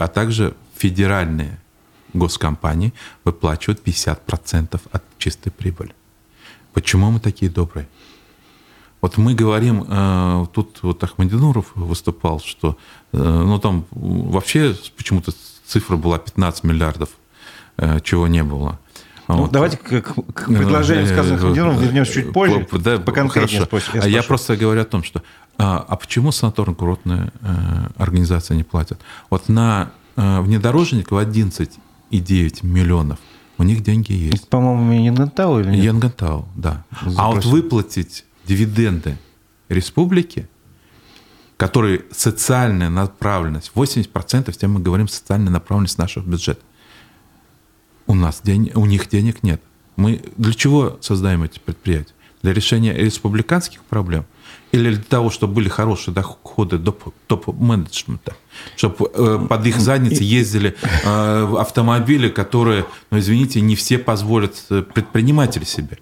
а 0.00 0.08
также 0.08 0.54
федеральные 0.76 1.58
госкомпании 2.12 2.92
выплачивают 3.24 3.80
50% 3.86 4.80
от 4.90 5.02
чистой 5.18 5.50
прибыли. 5.50 5.94
Почему 6.72 7.10
мы 7.10 7.20
такие 7.20 7.50
добрые? 7.50 7.88
Вот 9.00 9.18
мы 9.18 9.34
говорим, 9.34 9.84
э, 9.88 10.46
тут 10.52 10.78
вот 10.82 11.04
Ахмадинуров 11.04 11.66
выступал, 11.74 12.40
что 12.40 12.76
э, 13.12 13.18
ну 13.18 13.58
там 13.58 13.84
вообще 13.90 14.74
почему-то 14.96 15.32
цифра 15.66 15.96
была 15.96 16.18
15 16.18 16.64
миллиардов, 16.64 17.10
э, 17.76 18.00
чего 18.00 18.26
не 18.26 18.42
было. 18.42 18.78
Ну, 19.28 19.36
вот. 19.38 19.52
Давайте 19.52 19.76
к, 19.76 20.02
к 20.02 20.46
предложению, 20.46 21.06
сказанных 21.06 21.42
Ахмадиновым, 21.42 21.78
вернемся 21.78 22.12
чуть 22.12 22.32
позже. 22.32 22.66
Да, 22.72 22.98
по 22.98 23.12
хорошо. 23.12 23.66
Я, 23.94 24.06
я 24.06 24.22
просто 24.22 24.56
говорю 24.56 24.82
о 24.82 24.84
том, 24.84 25.02
что 25.02 25.22
а, 25.58 25.84
а 25.88 25.96
почему 25.96 26.30
санаторно-курортная 26.30 27.32
э, 27.40 27.88
организация 27.96 28.56
не 28.56 28.62
платит? 28.62 29.00
Вот 29.30 29.48
на 29.48 29.90
э, 30.16 30.40
внедорожников 30.40 31.18
11,9 31.18 32.66
миллионов 32.66 33.18
у 33.58 33.62
них 33.62 33.82
деньги 33.82 34.12
есть. 34.12 34.48
По-моему, 34.48 35.04
Янгантау 35.04 35.60
или 35.60 35.70
нет? 35.70 35.84
Янгантау, 35.84 36.46
да. 36.54 36.84
Запросим. 36.92 37.20
А 37.20 37.30
вот 37.30 37.44
выплатить 37.46 38.24
дивиденды 38.44 39.16
республике 39.68 40.48
который 41.56 42.04
социальная 42.10 42.90
направленность, 42.90 43.72
80% 43.74 44.52
тем 44.52 44.74
мы 44.74 44.80
говорим 44.80 45.08
социальная 45.08 45.50
направленность 45.50 45.98
нашего 45.98 46.22
бюджета. 46.24 46.60
У 48.06 48.14
нас 48.14 48.40
день, 48.42 48.70
у 48.74 48.86
них 48.86 49.08
денег 49.08 49.42
нет. 49.42 49.60
Мы 49.96 50.22
для 50.36 50.52
чего 50.52 50.98
создаем 51.00 51.42
эти 51.42 51.58
предприятия? 51.58 52.12
Для 52.42 52.52
решения 52.52 52.92
республиканских 52.92 53.82
проблем 53.82 54.24
или 54.72 54.94
для 54.94 55.02
того, 55.02 55.30
чтобы 55.30 55.54
были 55.54 55.68
хорошие 55.68 56.14
доходы 56.14 56.78
топ-менеджмента, 56.78 58.36
чтобы 58.76 59.10
э, 59.12 59.46
под 59.48 59.66
их 59.66 59.80
задницы 59.80 60.22
ездили 60.22 60.76
э, 60.82 61.56
автомобили, 61.58 62.28
которые, 62.28 62.84
ну, 63.10 63.18
извините, 63.18 63.60
не 63.60 63.74
все 63.74 63.98
позволят 63.98 64.64
э, 64.70 64.82
предприниматели 64.82 65.64
себе. 65.64 65.98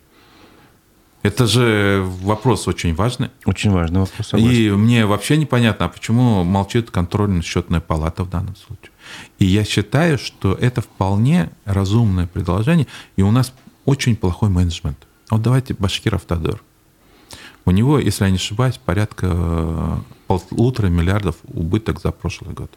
Это 1.22 1.46
же 1.46 2.04
вопрос 2.20 2.68
очень 2.68 2.94
важный. 2.94 3.30
Очень 3.46 3.70
важный 3.70 4.00
вопрос. 4.00 4.28
Согласен. 4.28 4.54
И 4.54 4.70
мне 4.70 5.06
вообще 5.06 5.38
непонятно, 5.38 5.86
а 5.86 5.88
почему 5.88 6.44
молчит 6.44 6.90
контрольно-счетная 6.90 7.80
палата 7.80 8.24
в 8.24 8.30
данном 8.30 8.56
случае. 8.56 8.90
И 9.38 9.44
я 9.44 9.64
считаю, 9.64 10.18
что 10.18 10.54
это 10.54 10.80
вполне 10.80 11.50
разумное 11.64 12.26
предложение, 12.26 12.86
и 13.16 13.22
у 13.22 13.30
нас 13.30 13.52
очень 13.84 14.16
плохой 14.16 14.48
менеджмент. 14.48 14.98
Вот 15.30 15.42
давайте 15.42 15.74
Башкир 15.74 16.14
Автодор. 16.14 16.62
У 17.66 17.70
него, 17.70 17.98
если 17.98 18.24
я 18.24 18.30
не 18.30 18.36
ошибаюсь, 18.36 18.78
порядка 18.78 19.26
э, 19.30 19.96
полутора 20.26 20.88
миллиардов 20.88 21.36
убыток 21.44 22.00
за 22.00 22.12
прошлый 22.12 22.52
год. 22.52 22.70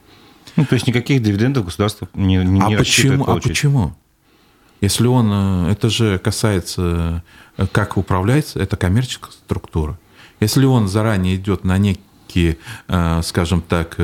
Ну, 0.56 0.66
то 0.66 0.76
есть 0.76 0.88
никаких 0.88 1.22
дивидендов 1.22 1.66
государство 1.66 2.08
не, 2.14 2.38
не, 2.38 2.62
а 2.62 2.78
почему, 2.78 3.26
А 3.28 3.36
почему? 3.40 3.96
Если 4.80 5.08
он, 5.08 5.30
э, 5.32 5.72
это 5.72 5.90
же 5.90 6.20
касается, 6.20 7.24
э, 7.58 7.68
как 7.72 7.98
управляется, 7.98 8.60
это 8.60 8.78
коммерческая 8.78 9.32
структура. 9.32 10.00
Если 10.40 10.66
он 10.66 10.88
заранее 10.88 11.36
идет 11.36 11.64
на 11.64 11.80
некие, 11.80 12.60
скажем 13.24 13.62
так, 13.62 13.98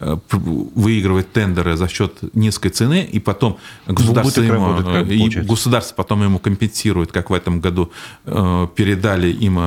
выигрывает 0.00 1.32
тендеры 1.32 1.76
за 1.76 1.88
счет 1.88 2.34
низкой 2.34 2.70
цены, 2.70 3.04
и 3.04 3.18
потом 3.18 3.58
государство, 3.86 4.42
ему, 4.42 4.76
работает, 4.76 5.10
и 5.10 5.40
государство 5.40 5.94
потом 5.94 6.22
ему 6.22 6.38
компенсирует, 6.38 7.12
как 7.12 7.30
в 7.30 7.32
этом 7.32 7.60
году 7.60 7.90
передали 8.24 9.32
им 9.32 9.58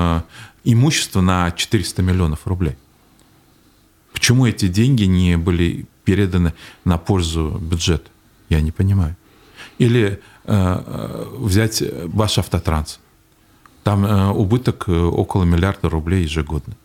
имущество 0.63 1.22
на 1.22 1.52
400 1.52 2.02
миллионов 2.02 2.46
рублей. 2.46 2.76
Почему 4.13 4.46
эти 4.46 4.67
деньги 4.67 5.04
не 5.04 5.38
были 5.38 5.86
переданы 6.04 6.54
на 6.86 6.98
пользу 6.98 7.58
бюджета? 7.62 8.10
Я 8.50 8.62
не 8.62 8.72
понимаю. 8.72 9.15
Или 9.78 10.20
э, 10.46 10.54
э, 10.86 11.26
взять 11.38 11.84
ваш 12.06 12.38
автотранс. 12.38 13.00
Там 13.84 14.06
э, 14.06 14.30
убыток 14.30 14.88
около 14.88 15.44
миллиарда 15.44 15.89
рублей 15.89 16.24
ежегодно. 16.24 16.76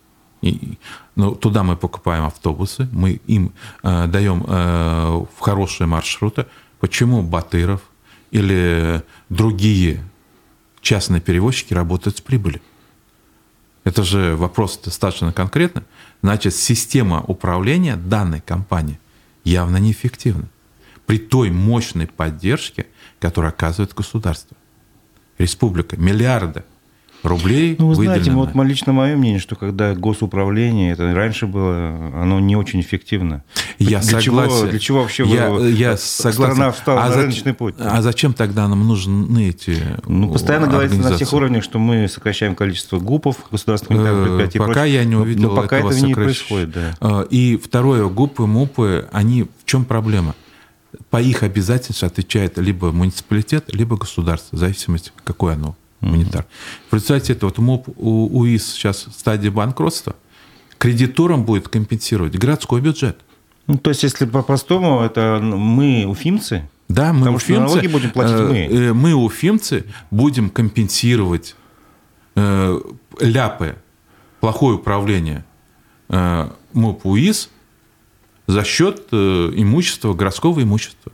И, 0.42 0.78
ну, 1.14 1.34
туда 1.34 1.62
мы 1.62 1.76
покупаем 1.76 2.24
автобусы, 2.24 2.88
мы 2.92 3.20
им 3.26 3.52
э, 3.82 4.06
даем 4.06 4.44
э, 4.46 5.24
хорошие 5.40 5.86
маршруты. 5.86 6.46
Почему 6.78 7.22
Батыров 7.22 7.80
или 8.30 9.02
другие 9.28 10.02
частные 10.82 11.20
перевозчики 11.20 11.74
работают 11.74 12.18
с 12.18 12.20
прибылью? 12.20 12.60
Это 13.84 14.02
же 14.02 14.36
вопрос 14.36 14.78
достаточно 14.78 15.32
конкретный. 15.32 15.84
Значит, 16.22 16.54
система 16.54 17.22
управления 17.22 17.96
данной 17.96 18.40
компании 18.40 18.98
явно 19.44 19.76
неэффективна 19.76 20.48
при 21.06 21.18
той 21.18 21.50
мощной 21.50 22.08
поддержке, 22.08 22.86
которую 23.20 23.50
оказывает 23.50 23.94
государство. 23.94 24.56
Республика, 25.38 25.96
миллиарды 25.96 26.64
рублей 27.22 27.76
Ну, 27.78 27.88
вы 27.88 27.94
знаете, 27.94 28.30
вот 28.30 28.54
лично 28.54 28.92
мое 28.92 29.16
мнение, 29.16 29.40
что 29.40 29.56
когда 29.56 29.94
госуправление, 29.94 30.92
это 30.92 31.12
раньше 31.14 31.46
было, 31.46 32.12
оно 32.14 32.40
не 32.40 32.56
очень 32.56 32.80
эффективно. 32.80 33.44
Я 33.78 34.00
для 34.00 34.20
согласен. 34.20 34.50
Чего, 34.58 34.66
для 34.66 34.78
чего 34.78 35.00
вообще 35.00 35.24
я, 35.26 35.50
вы, 35.50 35.70
я 35.70 35.96
согласен. 35.96 36.54
страна 36.54 36.72
встала 36.72 37.02
а 37.02 37.08
на 37.08 37.14
за, 37.14 37.20
рыночный 37.22 37.54
путь? 37.54 37.74
А 37.78 38.02
зачем 38.02 38.32
тогда 38.32 38.68
нам 38.68 38.86
нужны 38.86 39.48
эти 39.48 39.76
Ну, 40.06 40.32
постоянно 40.32 40.66
говорится 40.66 40.98
на 40.98 41.14
всех 41.14 41.32
уровнях, 41.32 41.64
что 41.64 41.78
мы 41.78 42.08
сокращаем 42.08 42.54
количество 42.54 42.98
ГУПов, 42.98 43.36
государственных 43.50 44.06
э, 44.06 44.24
предприятий. 44.24 44.58
Пока 44.58 44.84
я 44.84 45.04
не 45.04 45.16
увидел 45.16 45.50
но, 45.50 45.56
пока 45.56 45.78
этого 45.78 45.92
это 45.92 46.00
не 46.00 46.14
происходит. 46.14 46.70
Да. 46.72 46.94
Э, 47.00 47.26
и 47.30 47.56
второе, 47.56 48.06
ГУПы, 48.08 48.46
МУПы, 48.46 49.08
они 49.12 49.44
в 49.44 49.64
чем 49.64 49.84
проблема? 49.84 50.34
по 51.10 51.20
их 51.20 51.42
обязательствам 51.42 52.08
отвечает 52.08 52.56
либо 52.56 52.90
муниципалитет, 52.90 53.72
либо 53.72 53.98
государство, 53.98 54.56
в 54.56 54.58
зависимости, 54.58 55.12
какое 55.24 55.54
оно 55.54 55.76
гуманитар. 56.00 56.42
Mm-hmm. 56.42 56.90
В 56.90 56.94
результате 56.94 57.32
этого 57.32 57.50
вот 57.50 57.58
МОП 57.58 57.88
у 57.96 58.40
УИС 58.40 58.72
сейчас 58.72 59.06
в 59.06 59.12
стадии 59.12 59.48
банкротства, 59.48 60.16
кредиторам 60.78 61.44
будет 61.44 61.68
компенсировать 61.68 62.36
городской 62.36 62.80
бюджет. 62.80 63.18
Ну, 63.66 63.78
то 63.78 63.90
есть, 63.90 64.02
если 64.02 64.26
по-простому, 64.26 65.00
это 65.00 65.40
мы 65.42 66.06
уфимцы? 66.06 66.68
Да, 66.88 67.12
мы 67.12 67.20
Потому 67.20 67.36
уфимцы. 67.36 67.66
Что 67.66 67.74
налоги 67.74 67.86
будем 67.88 68.10
платить 68.10 68.36
э, 68.36 68.46
мы. 68.46 68.58
Э, 68.58 68.92
мы 68.92 69.14
уфимцы 69.14 69.84
будем 70.10 70.50
компенсировать 70.50 71.56
э, 72.36 72.80
ляпы, 73.20 73.76
плохое 74.40 74.76
управление 74.76 75.44
э, 76.08 76.48
МОП 76.74 77.06
УИС 77.06 77.50
за 78.46 78.62
счет 78.62 79.08
э, 79.10 79.16
имущества, 79.56 80.14
городского 80.14 80.62
имущества. 80.62 81.12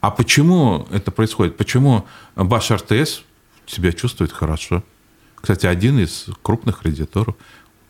А 0.00 0.10
почему 0.10 0.86
это 0.90 1.10
происходит? 1.10 1.56
Почему 1.56 2.06
Баш 2.34 2.70
РТС 2.70 3.22
себя 3.72 3.92
чувствует 3.92 4.32
хорошо? 4.32 4.84
Кстати, 5.34 5.66
один 5.66 5.98
из 5.98 6.26
крупных 6.42 6.80
кредиторов 6.80 7.34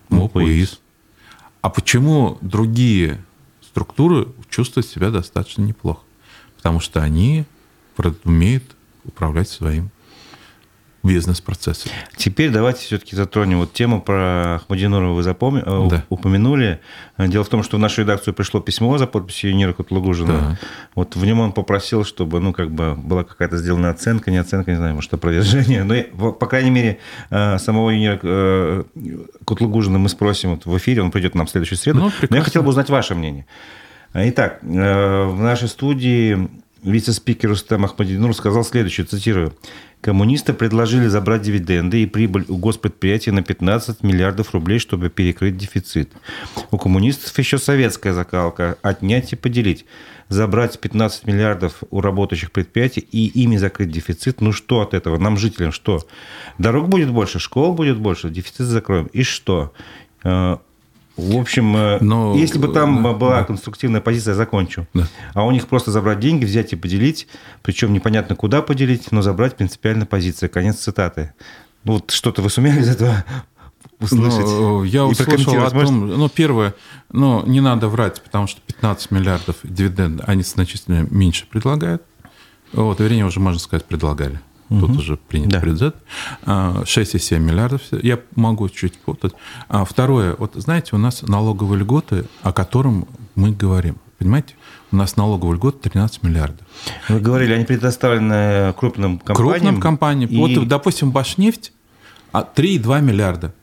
МОП 0.09 0.37
УИС. 0.37 0.81
А 1.61 1.69
почему 1.69 2.39
другие 2.41 3.23
структуры 3.61 4.29
чувствуют 4.49 4.87
себя 4.87 5.11
достаточно 5.11 5.63
неплохо? 5.63 6.01
Потому 6.57 6.81
что 6.81 7.03
они 7.03 7.45
умеют 8.25 8.65
управлять 9.05 9.49
своим 9.49 9.91
бизнес-процессы. 11.03 11.89
Теперь 12.17 12.51
давайте 12.51 12.83
все-таки 12.83 13.17
затронем 13.17 13.59
вот 13.59 13.73
тему 13.73 14.01
про 14.01 14.57
Ахмадинурова 14.57 15.15
вы 15.15 15.23
запомни... 15.23 15.63
Э, 15.65 15.89
да. 15.89 16.05
упомянули. 16.09 16.81
Дело 17.19 17.45
в 17.45 17.49
том, 17.49 17.63
что 17.63 17.77
в 17.77 17.81
нашу 17.81 18.03
редакцию 18.03 18.35
пришло 18.35 18.61
письмо 18.61 18.97
за 18.99 19.07
подписью 19.07 19.51
Юнира 19.51 19.73
Кутлугужина. 19.73 20.33
Да. 20.33 20.59
Вот 20.95 21.17
в 21.17 21.25
нем 21.25 21.41
он 21.41 21.53
попросил, 21.53 22.05
чтобы 22.05 22.41
ну, 22.41 22.53
как 22.53 22.71
бы 22.71 22.95
была 22.95 23.25
какая-то 23.25 23.57
сделана 23.57 23.91
оценка, 23.91 24.31
не 24.31 24.39
оценка, 24.39 24.71
не 24.71 24.77
знаю, 24.77 24.95
может, 24.95 25.13
опровержение. 25.13 25.85
Но, 25.85 26.33
по 26.33 26.47
крайней 26.47 26.71
мере, 26.71 26.99
э, 27.31 27.59
самого 27.59 27.91
Юнира 27.91 28.21
э, 28.23 28.85
Кутлугужина 29.45 29.99
мы 29.99 30.09
спросим 30.09 30.51
вот 30.51 30.67
в 30.67 30.77
эфире, 30.79 31.03
он 31.03 31.11
придет 31.11 31.35
нам 31.35 31.47
в 31.47 31.51
следующую 31.51 31.79
среду. 31.79 31.99
Ну, 31.99 32.13
Но 32.31 32.37
я 32.37 32.43
хотел 32.43 32.63
бы 32.63 32.69
узнать 32.69 32.91
ваше 32.91 33.15
мнение. 33.15 33.47
Итак, 34.15 34.59
в 34.63 35.37
нашей 35.39 35.69
студии 35.69 36.49
вице-спикер 36.83 37.51
Рустам 37.51 37.85
Ахмадинур 37.85 38.35
сказал 38.35 38.65
следующее, 38.65 39.07
цитирую. 39.07 39.55
Коммунисты 40.03 40.53
предложили 40.53 41.07
забрать 41.07 41.43
дивиденды 41.43 42.03
и 42.03 42.07
прибыль 42.07 42.45
у 42.49 42.57
госпредприятия 42.57 43.31
на 43.31 43.43
15 43.45 44.03
миллиардов 44.03 44.53
рублей, 44.53 44.81
чтобы 44.81 45.11
перекрыть 45.11 45.57
дефицит. 45.57 46.11
У 46.73 46.77
коммунистов 46.77 47.39
еще 47.39 47.57
советская 47.57 48.13
закалка– 48.13 48.77
отнять 48.83 49.33
и 49.33 49.37
поделить. 49.37 49.87
Забрать 50.29 50.81
15 50.81 51.29
миллиардов 51.29 51.85
у 51.91 52.01
работающих 52.01 52.51
предприятий 52.51 53.01
и 53.01 53.27
ими 53.43 53.57
закрыть 53.57 53.93
дефицит. 53.93 54.41
Ну 54.41 54.51
что 54.51 54.81
от 54.81 54.93
этого? 54.93 55.19
Нам, 55.19 55.37
жителям, 55.37 55.71
что? 55.71 56.05
Дорог 56.59 56.89
будет 56.89 57.13
больше, 57.13 57.39
школ 57.39 57.73
будет 57.73 57.99
больше, 57.99 58.29
дефицит 58.29 58.67
закроем. 58.67 59.07
И 59.13 59.23
что? 59.23 59.73
В 61.17 61.37
общем, 61.37 61.77
э, 61.77 61.99
Но, 62.01 62.35
если 62.35 62.59
бы 62.59 62.69
там 62.69 63.03
да, 63.03 63.13
была 63.13 63.39
да. 63.39 63.45
конструктивная 63.45 64.01
позиция, 64.01 64.35
закончу. 64.35 64.87
Да. 64.95 65.07
А 65.35 65.45
у 65.45 65.51
них 65.51 65.69
просто 65.69 65.91
забрать 65.91 66.21
деньги, 66.21 66.45
взять 66.45 66.73
и 66.73 66.77
поделить, 66.77 67.29
причем 67.63 67.93
непонятно 67.93 68.35
куда 68.35 68.63
поделить, 68.63 69.13
но 69.13 69.21
забрать 69.21 69.57
принципиально 69.57 70.07
позиция. 70.07 70.49
Конец 70.49 70.77
цитаты. 70.77 71.35
Ну, 71.85 71.95
вот 71.95 72.11
что-то 72.13 72.41
вы 72.41 72.49
сумели 72.49 72.81
из 72.81 72.89
этого 72.89 73.25
услышать? 74.01 74.47
Ну, 74.47 74.85
я 74.85 75.05
услышал 75.05 75.65
о 75.65 75.71
том, 75.71 76.09
ну, 76.09 76.29
первое, 76.31 76.75
ну, 77.11 77.45
не 77.47 77.61
надо 77.61 77.89
врать, 77.89 78.23
потому 78.23 78.47
что 78.47 78.61
15 78.63 79.11
миллиардов 79.11 79.57
дивиденд 79.63 80.23
они 80.27 80.43
значительно 80.43 81.07
меньше 81.11 81.47
предлагают. 81.47 82.03
Вот, 82.73 83.01
вернее, 83.01 83.27
уже, 83.27 83.39
можно 83.39 83.61
сказать, 83.61 83.85
предлагали. 83.85 84.41
Тут 84.81 84.91
угу. 84.91 84.99
уже 84.99 85.17
принят 85.17 85.51
да. 85.51 85.61
бюджет. 85.61 85.97
6,7 86.45 87.39
миллиардов. 87.39 87.83
Я 87.91 88.19
могу 88.37 88.69
чуть 88.69 88.99
путать. 88.99 89.33
А 89.69 89.85
второе. 89.85 90.35
Вот 90.39 90.55
знаете, 90.55 90.97
у 90.97 90.99
нас 90.99 91.23
налоговые 91.23 91.81
льготы, 91.81 92.25
о 92.43 92.53
котором 92.53 93.07
мы 93.35 93.53
говорим. 93.53 93.97
Понимаете? 94.19 94.55
У 94.93 94.97
нас 94.97 95.17
налоговый 95.17 95.57
льгот 95.57 95.81
13 95.81 96.23
миллиардов. 96.23 96.67
Вы 97.09 97.21
говорили, 97.21 97.55
они 97.55 97.65
предоставлены 97.65 98.73
крупным 98.75 99.19
компаниям. 99.19 99.53
Крупным 99.53 99.81
компаниям. 99.81 100.31
И... 100.31 100.37
Вот, 100.37 100.69
допустим, 100.69 101.11
Башнефть 101.11 101.73
3,2 102.33 102.97
а, 102.97 103.01
миллиарда. 103.01 103.55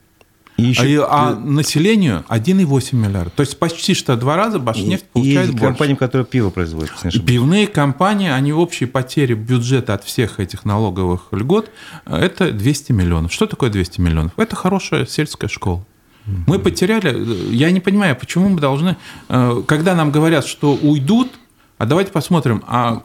И 0.60 0.68
еще... 0.68 1.06
А, 1.06 1.30
а 1.30 1.36
населению 1.36 2.24
1,8 2.30 2.96
миллиарда. 2.96 3.32
То 3.32 3.42
есть 3.42 3.58
почти 3.58 3.94
что 3.94 4.16
два 4.16 4.36
раза 4.36 4.60
Башнефть 4.60 5.06
и, 5.06 5.14
получает 5.14 5.50
и 5.50 5.52
больше. 5.52 5.66
компании, 5.66 5.96
которые 5.96 6.26
пиво 6.26 6.50
производят. 6.50 6.92
Пивные 7.26 7.68
компании, 7.68 8.30
они 8.30 8.54
общие 8.54 8.88
потери 8.88 9.34
бюджета 9.34 9.94
от 9.94 10.04
всех 10.04 10.40
этих 10.40 10.66
налоговых 10.66 11.28
льгот, 11.32 11.72
это 12.06 12.52
200 12.52 12.92
миллионов. 12.92 13.34
Что 13.34 13.46
такое 13.46 13.70
200 13.70 14.02
миллионов? 14.02 14.32
Это 14.38 14.56
хорошая 14.56 15.06
сельская 15.06 15.48
школа. 15.48 15.86
Мы 16.48 16.60
потеряли, 16.60 17.54
я 17.54 17.72
не 17.72 17.80
понимаю, 17.80 18.16
почему 18.16 18.50
мы 18.50 18.60
должны, 18.60 18.98
э, 19.30 19.64
когда 19.66 19.96
нам 19.96 20.12
говорят, 20.12 20.46
что 20.46 20.76
уйдут, 20.76 21.32
а 21.80 21.88
давайте 21.88 22.12
посмотрим, 22.12 22.64
а, 22.68 23.02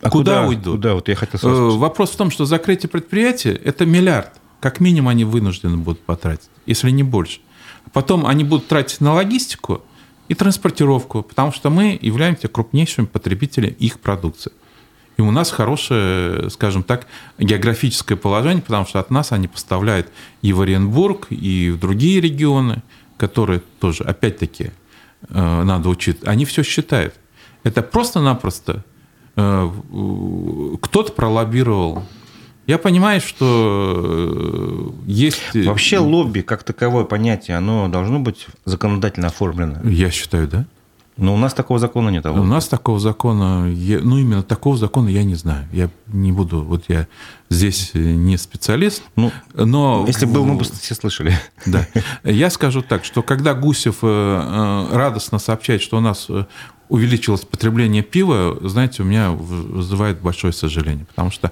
а 0.00 0.10
куда, 0.10 0.42
куда 0.42 0.46
уйдут? 0.46 0.76
Куда? 0.76 0.94
Вот 0.94 1.08
я 1.08 1.16
хотел. 1.16 1.78
Вопрос 1.78 2.10
в 2.10 2.16
том, 2.16 2.30
что 2.30 2.44
закрытие 2.44 2.88
предприятия– 2.88 3.52
это 3.64 3.86
миллиард. 3.86 4.39
Как 4.60 4.80
минимум 4.80 5.08
они 5.08 5.24
вынуждены 5.24 5.76
будут 5.78 6.00
потратить, 6.02 6.50
если 6.66 6.90
не 6.90 7.02
больше. 7.02 7.40
Потом 7.92 8.26
они 8.26 8.44
будут 8.44 8.68
тратить 8.68 9.00
на 9.00 9.14
логистику 9.14 9.82
и 10.28 10.34
транспортировку, 10.34 11.22
потому 11.22 11.52
что 11.52 11.70
мы 11.70 11.98
являемся 12.00 12.48
крупнейшими 12.48 13.06
потребителями 13.06 13.72
их 13.78 13.98
продукции. 14.00 14.52
И 15.16 15.22
у 15.22 15.30
нас 15.30 15.50
хорошее, 15.50 16.48
скажем 16.50 16.82
так, 16.82 17.06
географическое 17.38 18.16
положение, 18.16 18.62
потому 18.62 18.86
что 18.86 19.00
от 19.00 19.10
нас 19.10 19.32
они 19.32 19.48
поставляют 19.48 20.08
и 20.40 20.52
в 20.52 20.60
Оренбург, 20.60 21.26
и 21.30 21.70
в 21.70 21.78
другие 21.78 22.20
регионы, 22.20 22.82
которые 23.16 23.60
тоже, 23.80 24.04
опять-таки, 24.04 24.70
э, 25.28 25.62
надо 25.62 25.88
учить. 25.88 26.18
Они 26.24 26.44
все 26.44 26.62
считают. 26.62 27.14
Это 27.64 27.82
просто-напросто 27.82 28.84
э, 29.36 29.70
кто-то 30.80 31.12
пролоббировал 31.12 32.04
я 32.70 32.78
понимаю, 32.78 33.20
что 33.20 34.92
э, 35.06 35.10
есть... 35.10 35.54
Вообще 35.54 35.98
лобби 35.98 36.42
как 36.42 36.62
таковое 36.62 37.04
понятие, 37.04 37.56
оно 37.56 37.88
должно 37.88 38.20
быть 38.20 38.46
законодательно 38.64 39.26
оформлено? 39.26 39.80
Я 39.82 40.12
считаю, 40.12 40.46
да. 40.46 40.66
Но 41.16 41.34
у 41.34 41.36
нас 41.36 41.52
такого 41.52 41.80
закона 41.80 42.10
нет. 42.10 42.24
А 42.24 42.30
у 42.30 42.44
нас 42.44 42.68
такого 42.68 43.00
закона, 43.00 43.64
ну 43.64 44.18
именно 44.18 44.44
такого 44.44 44.76
закона 44.76 45.08
я 45.08 45.24
не 45.24 45.34
знаю. 45.34 45.66
Я 45.72 45.90
не 46.06 46.30
буду, 46.30 46.62
вот 46.62 46.84
я 46.86 47.08
здесь 47.50 47.90
не 47.92 48.38
специалист, 48.38 49.02
ну, 49.16 49.32
но... 49.54 50.04
Если 50.06 50.24
был, 50.24 50.44
мы 50.44 50.54
бы 50.54 50.64
все 50.64 50.94
слышали. 50.94 51.36
Да. 51.66 51.86
Я 52.22 52.50
скажу 52.50 52.82
так, 52.82 53.04
что 53.04 53.22
когда 53.22 53.54
Гусев 53.54 53.98
э, 54.02 54.06
э, 54.06 54.96
радостно 54.96 55.40
сообщает, 55.40 55.82
что 55.82 55.98
у 55.98 56.00
нас 56.00 56.28
увеличилось 56.88 57.40
потребление 57.40 58.02
пива, 58.04 58.56
знаете, 58.62 59.02
у 59.02 59.06
меня 59.06 59.30
вызывает 59.30 60.20
большое 60.20 60.52
сожаление, 60.52 61.04
потому 61.04 61.32
что 61.32 61.50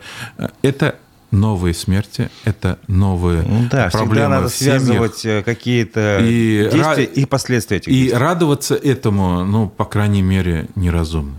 это 0.62 0.94
новые 1.30 1.74
смерти, 1.74 2.30
это 2.44 2.78
новые 2.86 3.42
ну, 3.42 3.68
да, 3.70 3.88
проблемы 3.90 4.28
надо 4.28 4.48
связывать 4.48 5.24
э, 5.26 5.42
какие-то 5.42 6.18
и 6.22 6.68
действия 6.72 7.04
и 7.04 7.24
последствия 7.26 7.78
этих 7.78 7.92
И 7.92 7.94
действий. 7.94 8.18
радоваться 8.18 8.74
этому, 8.74 9.44
ну, 9.44 9.68
по 9.68 9.84
крайней 9.84 10.22
мере, 10.22 10.68
неразумно. 10.74 11.36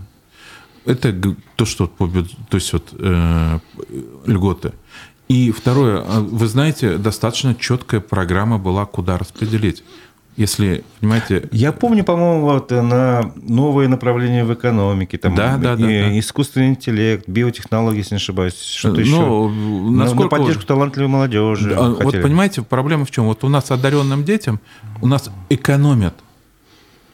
Это 0.86 1.12
то, 1.56 1.64
что 1.64 1.86
то 1.86 2.56
есть 2.56 2.72
вот 2.72 2.94
э, 2.98 3.58
льготы. 4.26 4.72
И 5.28 5.52
второе, 5.52 6.02
а 6.04 6.20
вы 6.20 6.46
знаете, 6.48 6.96
достаточно 6.96 7.54
четкая 7.54 8.00
программа 8.00 8.58
была, 8.58 8.86
куда 8.86 9.16
распределить 9.16 9.84
если, 10.36 10.84
понимаете... 11.00 11.48
Я 11.52 11.72
помню, 11.72 12.04
по-моему, 12.04 12.42
вот 12.42 12.70
на 12.70 13.32
новые 13.36 13.88
направления 13.88 14.44
в 14.44 14.54
экономике, 14.54 15.18
там, 15.18 15.34
да, 15.34 15.56
да, 15.56 15.76
да, 15.76 15.86
да. 15.86 16.18
искусственный 16.18 16.68
интеллект, 16.68 17.28
биотехнологии, 17.28 17.98
если 17.98 18.14
не 18.14 18.20
ошибаюсь, 18.20 18.58
что-то 18.58 19.00
еще. 19.00 19.16
Ну, 19.16 19.90
насколько... 19.90 20.36
На, 20.36 20.42
поддержку 20.42 20.64
талантливой 20.64 21.08
молодежи. 21.08 21.74
А, 21.74 21.90
вот 21.90 22.22
понимаете, 22.22 22.62
проблема 22.62 23.04
в 23.04 23.10
чем? 23.10 23.26
Вот 23.26 23.44
у 23.44 23.48
нас 23.48 23.70
одаренным 23.70 24.24
детям 24.24 24.60
у 25.02 25.06
нас 25.06 25.30
экономят. 25.50 26.14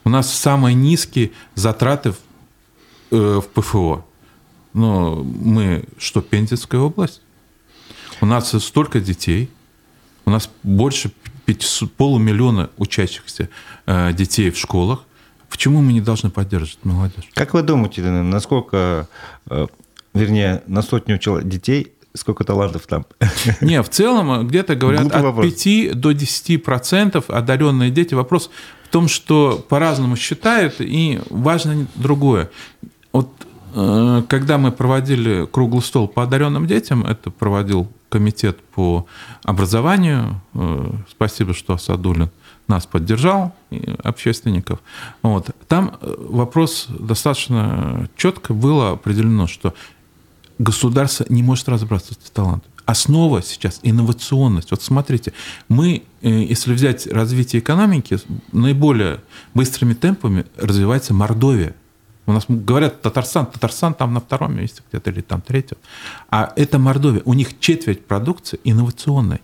У 0.05 0.09
нас 0.09 0.33
самые 0.33 0.73
низкие 0.73 1.31
затраты 1.53 2.13
в, 2.13 2.17
э, 3.11 3.41
в 3.41 3.47
ПФО. 3.49 4.05
Но 4.73 5.15
мы 5.15 5.83
что, 5.97 6.21
Пензенская 6.21 6.79
область? 6.79 7.21
У 8.21 8.25
нас 8.25 8.51
столько 8.63 9.01
детей, 9.01 9.49
у 10.25 10.29
нас 10.29 10.49
больше 10.63 11.11
500, 11.47 11.93
полумиллиона 11.93 12.69
учащихся 12.77 13.47
э, 13.85 14.11
детей 14.11 14.51
в 14.51 14.57
школах. 14.57 15.05
Почему 15.49 15.81
мы 15.81 15.93
не 15.93 16.01
должны 16.01 16.29
поддерживать 16.29 16.83
молодежь? 16.83 17.29
Как 17.33 17.53
вы 17.53 17.61
думаете, 17.61 18.01
насколько, 18.01 19.07
э, 19.49 19.67
вернее, 20.13 20.61
на 20.67 20.81
сотню 20.81 21.17
детей 21.43 21.93
сколько 22.13 22.43
талантов 22.43 22.85
там? 22.85 23.05
Не, 23.61 23.81
в 23.81 23.89
целом 23.89 24.45
где-то 24.45 24.75
говорят 24.75 25.03
Глупый 25.03 25.19
от 25.19 25.23
вопрос. 25.23 25.53
5 25.63 25.97
до 25.97 26.11
10 26.11 26.63
процентов 26.63 27.29
одаренные 27.29 27.91
дети. 27.91 28.13
Вопрос 28.13 28.49
в 28.83 28.89
том, 28.89 29.07
что 29.07 29.65
по-разному 29.69 30.17
считают, 30.17 30.75
и 30.79 31.21
важно 31.29 31.87
другое. 31.95 32.49
Вот 33.13 33.29
э, 33.41 33.46
когда 33.73 34.57
мы 34.57 34.71
проводили 34.71 35.45
круглый 35.45 35.81
стол 35.81 36.07
по 36.07 36.23
одаренным 36.23 36.67
детям, 36.67 37.05
это 37.05 37.31
проводил 37.31 37.87
комитет 38.09 38.59
по 38.61 39.05
образованию. 39.43 40.41
Э, 40.53 40.91
спасибо, 41.09 41.53
что 41.53 41.73
Асадулин 41.73 42.29
нас 42.67 42.85
поддержал, 42.85 43.53
общественников. 44.03 44.79
Вот. 45.21 45.49
Там 45.67 45.97
э, 46.01 46.15
вопрос 46.17 46.87
достаточно 46.89 48.09
четко 48.15 48.53
было 48.53 48.91
определено, 48.91 49.47
что 49.47 49.73
государство 50.57 51.25
не 51.29 51.43
может 51.43 51.67
разобраться 51.69 52.13
с 52.13 52.29
талантом. 52.29 52.71
Основа 52.85 53.41
сейчас 53.41 53.81
инновационность. 53.83 54.71
Вот 54.71 54.81
смотрите, 54.81 55.33
мы, 55.67 56.03
э, 56.21 56.29
если 56.29 56.73
взять 56.73 57.07
развитие 57.07 57.61
экономики, 57.61 58.17
наиболее 58.51 59.19
быстрыми 59.53 59.93
темпами 59.93 60.45
развивается 60.57 61.13
Мордовия– 61.13 61.75
у 62.27 62.33
нас 62.33 62.45
говорят 62.47 63.01
Татарстан, 63.01 63.45
Татарстан 63.45 63.93
там 63.93 64.13
на 64.13 64.19
втором 64.19 64.55
месте 64.55 64.81
где-то 64.89 65.09
или 65.11 65.21
там 65.21 65.41
третьем. 65.41 65.77
А 66.29 66.51
это 66.57 66.77
Мордовия. 66.77 67.21
У 67.23 67.33
них 67.33 67.59
четверть 67.59 68.05
продукции 68.05 68.59
инновационной. 68.65 69.39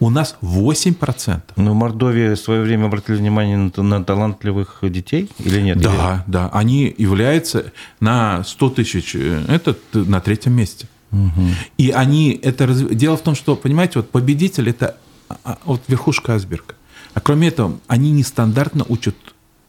У 0.00 0.08
нас 0.08 0.36
8%. 0.40 1.42
Но 1.56 1.72
в 1.72 1.74
Мордовии 1.74 2.34
в 2.34 2.38
свое 2.38 2.62
время 2.62 2.86
обратили 2.86 3.16
внимание 3.16 3.56
на, 3.58 3.82
на 3.82 4.02
талантливых 4.02 4.78
детей 4.82 5.30
или 5.38 5.60
нет? 5.60 5.80
Да, 5.80 6.24
или... 6.26 6.32
да. 6.32 6.48
Они 6.52 6.94
являются 6.96 7.72
на 8.00 8.42
100 8.42 8.70
тысяч, 8.70 9.14
э, 9.14 9.44
это 9.46 9.76
на 9.92 10.20
третьем 10.20 10.54
месте. 10.54 10.88
Угу. 11.12 11.42
И 11.76 11.90
они 11.90 12.40
это... 12.42 12.66
Дело 12.66 13.18
в 13.18 13.20
том, 13.20 13.34
что, 13.34 13.54
понимаете, 13.54 13.98
вот 14.00 14.10
победитель– 14.10 14.68
это 14.70 14.96
а, 15.28 15.36
а, 15.44 15.58
вот 15.64 15.82
верхушка 15.88 16.32
айсберга. 16.32 16.74
А 17.12 17.20
кроме 17.20 17.48
этого, 17.48 17.78
они 17.86 18.12
нестандартно 18.12 18.84
учат 18.88 19.14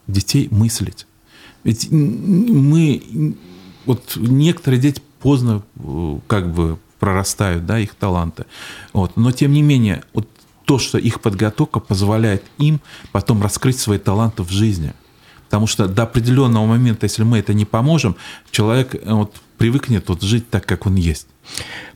детей 0.08 0.48
мыслить. 0.52 1.06
Ведь 1.64 1.91
мы, 1.91 3.36
вот 3.86 4.16
некоторые 4.16 4.80
дети 4.80 5.01
поздно 5.20 5.64
э, 5.78 6.20
как 6.28 6.53
бы 6.53 6.80
прорастают, 6.99 7.66
да, 7.66 7.80
их 7.80 7.95
таланты. 7.95 8.45
Вот. 8.93 9.18
Но 9.18 9.32
тем 9.32 9.53
не 9.53 9.62
менее, 9.62 10.03
вот 10.14 10.28
то, 10.66 10.78
что 10.78 10.97
их 10.97 11.22
подготовка 11.22 11.80
позволяет 11.80 12.43
им 12.57 12.80
потом 13.12 13.41
раскрыть 13.41 13.80
свои 13.80 13.97
таланты 13.97 14.43
в 14.43 14.51
жизни. 14.51 14.93
Потому 15.45 15.66
что 15.66 15.88
до 15.88 16.03
определенного 16.03 16.68
момента, 16.68 17.05
если 17.05 17.24
мы 17.24 17.39
это 17.39 17.55
не 17.55 17.66
поможем, 17.66 18.16
человек 18.51 18.93
э, 18.93 18.99
вот, 19.12 19.36
привыкнет 19.60 20.10
вот 20.10 20.24
жить 20.24 20.49
так, 20.49 20.66
как 20.66 20.88
он 20.88 20.95
есть. 20.95 21.28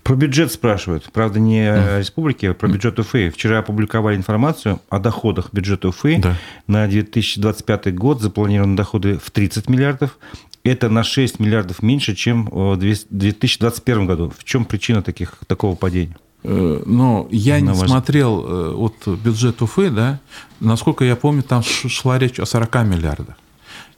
Про 0.04 0.16
бюджет 0.16 0.52
спрашивают. 0.52 1.10
Правда, 1.12 1.40
не 1.40 1.62
mm. 1.62 2.00
республики, 2.00 2.46
а 2.48 2.54
про 2.54 2.68
бюджет 2.68 3.00
Уфы. 3.00 3.32
Вчера 3.32 3.60
опубликовали 3.60 4.16
информацию 4.16 4.82
о 4.90 5.00
доходах 5.00 5.50
бюджета 5.54 5.88
Уфы. 5.88 6.20
Да. 6.20 6.38
На 6.68 6.88
2025 6.88 7.96
год 7.96 8.22
запланированы 8.22 8.76
доходы 8.76 9.18
в 9.18 9.32
30 9.32 9.70
миллиардов. 9.70 10.20
Это 10.64 10.90
на 10.90 11.04
6 11.04 11.40
миллиардов 11.40 11.82
меньше, 11.82 12.16
чем 12.16 12.46
в 12.46 12.78
2021 12.78 14.06
году. 14.06 14.34
В 14.38 14.44
чем 14.44 14.66
причина 14.66 15.02
таких, 15.02 15.38
такого 15.48 15.76
падения? 15.76 16.18
Э, 16.44 16.84
но 16.86 17.28
я 17.32 17.62
не 17.62 17.74
смотрел 17.74 18.46
э, 18.46 18.74
вот 18.74 19.08
бюджет 19.08 19.62
Уфы, 19.62 19.90
да, 19.90 20.20
насколько 20.60 21.06
я 21.06 21.16
помню, 21.16 21.44
там 21.44 21.64
шла 21.64 22.20
речь 22.20 22.40
о 22.40 22.46
40 22.46 22.76
миллиардах. 22.86 23.36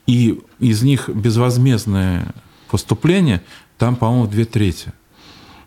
И 0.06 0.40
из 0.60 0.84
них 0.84 1.10
безвозмездное 1.10 2.28
поступление, 2.70 3.42
там, 3.78 3.96
по-моему, 3.96 4.28
две 4.28 4.46
трети. 4.46 4.94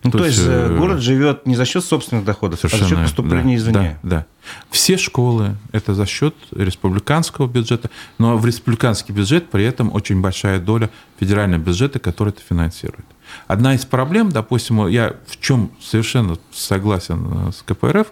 Ну, 0.05 0.13
то, 0.13 0.19
то 0.19 0.27
есть, 0.27 0.39
есть 0.39 0.49
э, 0.49 0.77
город 0.79 1.01
живет 1.01 1.45
не 1.45 1.57
за 1.57 1.65
счет 1.65 1.85
собственных 1.85 2.25
доходов, 2.25 2.65
а 2.65 2.69
за 2.69 2.87
счет 2.87 2.99
поступления 2.99 3.57
да, 3.57 3.57
извне. 3.57 3.99
Да, 4.03 4.09
да. 4.09 4.27
Все 4.71 4.97
школы– 4.97 5.57
это 5.73 5.93
за 5.93 6.07
счет 6.07 6.35
республиканского 6.53 7.49
бюджета, 7.49 7.91
но 8.19 8.39
в 8.39 8.47
республиканский 8.47 9.13
бюджет 9.13 9.51
при 9.51 9.65
этом 9.65 9.93
очень 9.93 10.21
большая 10.21 10.61
доля 10.61 10.89
федерального 11.19 11.61
бюджета, 11.61 11.99
который 11.99 12.31
это 12.31 12.43
финансирует. 12.49 13.05
Одна 13.47 13.75
из 13.75 13.85
проблем, 13.85 14.31
допустим, 14.31 14.87
я 14.89 15.15
в 15.27 15.41
чем 15.41 15.73
совершенно 15.81 16.37
согласен 16.53 17.49
э, 17.49 17.53
с 17.53 17.63
КПРФ, 17.63 18.09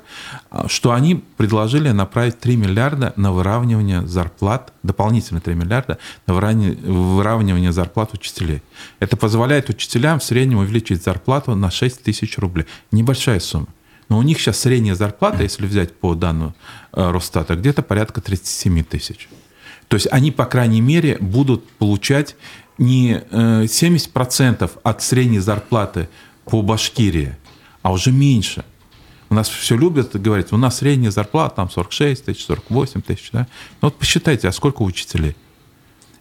а, 0.51 0.69
что 0.69 0.93
они 0.93 1.23
предложили 1.37 1.91
направить 1.91 2.39
3 2.39 2.57
миллиарда 2.57 3.12
на 3.17 3.33
выравнивание 3.33 4.07
зарплат, 4.07 4.73
дополнительно 4.83 5.41
3 5.41 5.55
миллиарда 5.55 5.99
на 6.27 6.35
выравнивание 6.35 7.73
зарплат 7.73 8.14
учителей. 8.14 8.62
Это 9.01 9.17
позволяет 9.17 9.69
учителям 9.69 10.19
в 10.19 10.25
среднем 10.25 10.59
увеличить 10.59 11.03
зарплату 11.03 11.55
на 11.55 11.71
6 11.71 12.03
тысяч 12.03 12.39
рублей. 12.39 12.67
Небольшая 12.93 13.41
сумма. 13.41 13.69
Но 14.09 14.19
у 14.19 14.23
них 14.23 14.41
сейчас 14.41 14.61
средняя 14.61 14.95
зарплата, 14.95 15.43
если 15.43 15.67
взять 15.67 15.95
по 15.95 16.14
данным 16.14 16.55
э, 16.93 17.11
Росстата, 17.11 17.57
где-то 17.57 17.83
порядка 17.83 18.21
37 18.21 18.85
тысяч. 18.85 19.29
То 19.89 19.95
есть 19.95 20.09
они, 20.11 20.31
по 20.31 20.47
крайней 20.47 20.81
мере, 20.81 21.17
будут 21.21 21.69
получать 21.73 22.37
не 22.79 23.22
70% 23.31 24.64
э, 24.64 24.68
от 24.83 25.03
средней 25.03 25.39
зарплаты 25.39 26.09
по 26.45 26.62
Башкирии, 26.62 27.37
а 27.83 27.93
уже 27.93 28.12
меньше. 28.12 28.64
У 29.29 29.35
нас 29.35 29.49
все 29.49 29.77
любят 29.77 30.14
говорить, 30.20 30.53
у 30.53 30.57
нас 30.57 30.79
средняя 30.79 31.11
зарплата 31.11 31.57
там 31.57 31.70
46 31.70 32.27
тысяч, 32.27 32.45
48 32.45 33.03
тысяч. 33.03 33.31
Да? 33.33 33.47
Ну 33.83 33.89
вот 33.89 33.99
посчитайте, 33.99 34.49
а 34.49 34.53
сколько 34.53 34.83
учителей? 34.83 35.37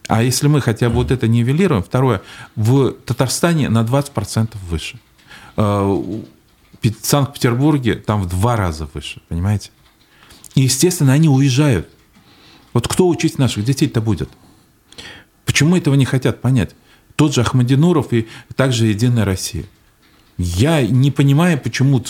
А 0.08 0.22
если 0.22 0.48
мы 0.48 0.60
хотя 0.60 0.88
бы 0.88 0.96
вот 0.96 1.10
это 1.10 1.28
нивелируем, 1.28 1.82
второе, 1.82 2.22
в 2.54 2.92
Татарстане 2.92 3.68
на 3.68 3.82
20% 3.82 4.56
выше. 4.68 4.98
Э, 5.56 6.02
в 6.82 6.92
Санкт-Петербурге 7.02 7.94
там 7.94 8.22
в 8.22 8.28
два 8.28 8.56
раза 8.56 8.88
выше, 8.92 9.20
понимаете? 9.28 9.70
И, 10.54 10.62
естественно, 10.62 11.12
они 11.12 11.28
уезжают. 11.28 11.88
Вот 12.72 12.88
кто 12.88 13.08
учить 13.08 13.38
наших 13.38 13.64
детей-то 13.64 14.00
будет? 14.00 14.30
Почему 15.46 15.76
этого 15.76 15.94
не 15.94 16.04
хотят 16.04 16.42
понять? 16.42 16.74
Тот 17.14 17.34
же 17.34 17.40
Ахмадинуров 17.40 18.12
и 18.12 18.28
также 18.56 18.86
Единая 18.86 19.24
Россия. 19.24 19.64
Я 20.36 20.86
не 20.86 21.10
понимаю, 21.10 21.58
почему 21.58 22.04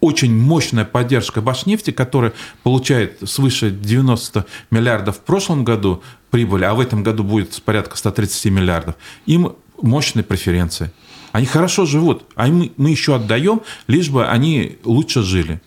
очень 0.00 0.34
мощная 0.34 0.84
поддержка 0.84 1.40
Башнефти, 1.40 1.90
которая 1.90 2.32
получает 2.62 3.18
свыше 3.28 3.70
90 3.70 4.46
миллиардов 4.70 5.18
в 5.18 5.20
прошлом 5.20 5.64
году 5.64 6.02
прибыли, 6.30 6.64
а 6.64 6.74
в 6.74 6.80
этом 6.80 7.02
году 7.02 7.22
будет 7.22 7.62
порядка 7.62 7.96
130 7.96 8.46
миллиардов, 8.46 8.96
им 9.26 9.54
мощные 9.80 10.24
преференции. 10.24 10.90
Они 11.32 11.46
хорошо 11.46 11.84
живут, 11.84 12.24
а 12.36 12.46
мы, 12.46 12.72
мы 12.76 12.90
еще 12.90 13.14
отдаем, 13.14 13.60
лишь 13.86 14.08
бы 14.08 14.26
они 14.26 14.78
лучше 14.84 15.22
жили. 15.22 15.60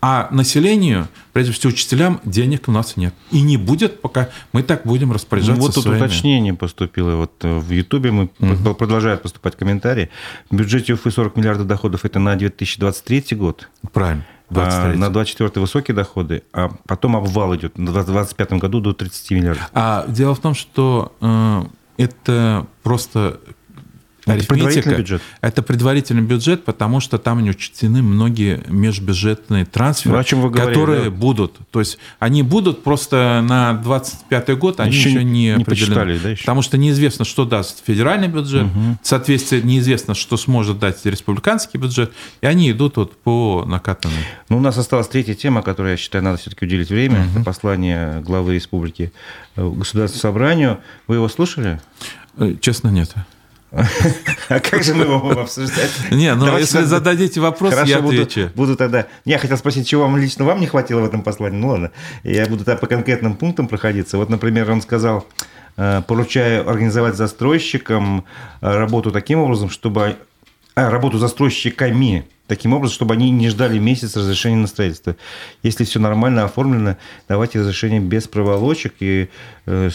А 0.00 0.28
населению, 0.30 1.08
прежде 1.32 1.52
всего 1.52 1.70
учителям, 1.70 2.20
денег 2.24 2.68
у 2.68 2.72
нас 2.72 2.96
нет. 2.96 3.14
И 3.32 3.40
не 3.40 3.56
будет, 3.56 4.00
пока 4.00 4.28
мы 4.52 4.62
так 4.62 4.82
будем 4.84 5.12
распоряжаться 5.12 5.60
ну, 5.60 5.66
Вот 5.66 5.74
тут 5.74 5.84
своими. 5.84 6.04
уточнение 6.04 6.54
поступило. 6.54 7.16
Вот 7.16 7.32
э, 7.42 7.58
в 7.58 7.70
Ютубе 7.70 8.12
мы 8.12 8.30
угу. 8.38 8.74
продолжают 8.74 9.22
поступать 9.22 9.56
комментарии. 9.56 10.10
В 10.50 10.56
бюджете 10.56 10.92
Уфы 10.92 11.10
40 11.10 11.36
миллиардов 11.36 11.66
доходов– 11.66 12.04
это 12.04 12.20
на 12.20 12.36
2023 12.36 13.36
год. 13.36 13.68
Правильно. 13.92 14.24
23. 14.50 14.92
А 14.92 14.96
на 14.96 15.12
24 15.12 15.60
высокие 15.60 15.94
доходы, 15.94 16.42
а 16.52 16.70
потом 16.86 17.16
обвал 17.16 17.54
идет 17.56 17.76
на 17.76 17.92
2025 17.92 18.52
году 18.54 18.80
до 18.80 18.92
30 18.94 19.30
миллиардов. 19.32 19.68
А 19.74 20.06
дело 20.08 20.34
в 20.34 20.40
том, 20.40 20.54
что 20.54 21.12
э, 21.20 21.64
это 21.98 22.66
просто 22.82 23.40
это 24.36 24.46
предварительный 24.46 24.96
бюджет. 24.96 25.22
Это 25.40 25.62
предварительный 25.62 26.22
бюджет, 26.22 26.64
потому 26.64 27.00
что 27.00 27.18
там 27.18 27.42
не 27.42 27.50
учтены 27.50 28.02
многие 28.02 28.62
межбюджетные 28.68 29.64
трансферы, 29.64 30.14
ну, 30.14 30.20
о 30.20 30.24
чем 30.24 30.40
вы 30.42 30.50
говорили, 30.50 30.74
которые 30.74 31.04
да? 31.04 31.10
будут. 31.10 31.56
То 31.70 31.80
есть 31.80 31.98
они 32.18 32.42
будут 32.42 32.82
просто 32.82 33.44
на 33.46 33.74
25 33.74 34.58
год, 34.58 34.80
они 34.80 34.92
еще, 34.92 35.10
еще 35.10 35.24
не, 35.24 35.54
не 35.54 35.62
определены. 35.62 36.18
Да, 36.18 36.30
еще? 36.30 36.40
Потому 36.42 36.62
что 36.62 36.78
неизвестно, 36.78 37.24
что 37.24 37.44
даст 37.44 37.84
федеральный 37.86 38.28
бюджет, 38.28 38.64
угу. 38.64 38.98
соответственно, 39.02 39.62
неизвестно, 39.62 40.14
что 40.14 40.36
сможет 40.36 40.78
дать 40.78 41.04
республиканский 41.04 41.78
бюджет, 41.78 42.12
и 42.40 42.46
они 42.46 42.70
идут 42.70 42.96
вот 42.96 43.16
по 43.16 43.64
накатанной. 43.66 44.16
Ну, 44.48 44.58
у 44.58 44.60
нас 44.60 44.76
осталась 44.78 45.08
третья 45.08 45.34
тема, 45.34 45.62
которой, 45.62 45.92
я 45.92 45.96
считаю, 45.96 46.24
надо 46.24 46.38
все-таки 46.38 46.64
уделить 46.64 46.90
время. 46.90 47.20
Угу. 47.20 47.30
Это 47.30 47.44
послание 47.44 48.20
главы 48.20 48.54
республики 48.54 49.12
э, 49.56 49.68
Государственному 49.68 50.20
собранию. 50.20 50.78
Вы 51.06 51.16
его 51.16 51.28
слушали? 51.28 51.80
Э, 52.36 52.54
честно, 52.60 52.88
нет. 52.88 53.14
А 53.70 54.60
как 54.60 54.82
же 54.82 54.94
мы 54.94 55.04
его 55.04 55.18
будем 55.20 55.40
обсуждать? 55.40 55.90
Не, 56.10 56.34
ну 56.34 56.56
если 56.56 56.82
зададите 56.82 57.40
вопрос, 57.40 57.74
я 57.84 57.98
отвечу. 57.98 58.50
Буду 58.54 58.76
тогда... 58.76 59.06
Я 59.24 59.38
хотел 59.38 59.56
спросить, 59.58 59.86
чего 59.86 60.02
вам 60.02 60.16
лично 60.16 60.44
вам 60.44 60.60
не 60.60 60.66
хватило 60.66 61.00
в 61.00 61.04
этом 61.04 61.22
послании? 61.22 61.58
Ну 61.58 61.68
ладно, 61.68 61.90
я 62.22 62.46
буду 62.46 62.64
тогда 62.64 62.80
по 62.80 62.86
конкретным 62.86 63.34
пунктам 63.34 63.68
проходиться. 63.68 64.16
Вот, 64.16 64.30
например, 64.30 64.70
он 64.70 64.80
сказал, 64.80 65.26
э, 65.76 66.02
поручаю 66.06 66.68
организовать 66.68 67.16
застройщикам 67.16 68.24
э, 68.60 68.76
работу 68.76 69.10
таким 69.10 69.40
образом, 69.40 69.70
чтобы... 69.70 70.16
А, 70.74 70.90
работу 70.90 71.18
застройщиками 71.18 72.26
таким 72.46 72.72
образом, 72.72 72.94
чтобы 72.94 73.14
они 73.14 73.30
не 73.30 73.48
ждали 73.48 73.78
месяц 73.78 74.16
разрешения 74.16 74.56
на 74.56 74.66
строительство. 74.66 75.16
Если 75.62 75.84
все 75.84 75.98
нормально 76.00 76.44
оформлено, 76.44 76.96
давайте 77.28 77.60
разрешение 77.60 78.00
без 78.00 78.26
проволочек 78.28 78.94
и 79.00 79.28
э, 79.66 79.90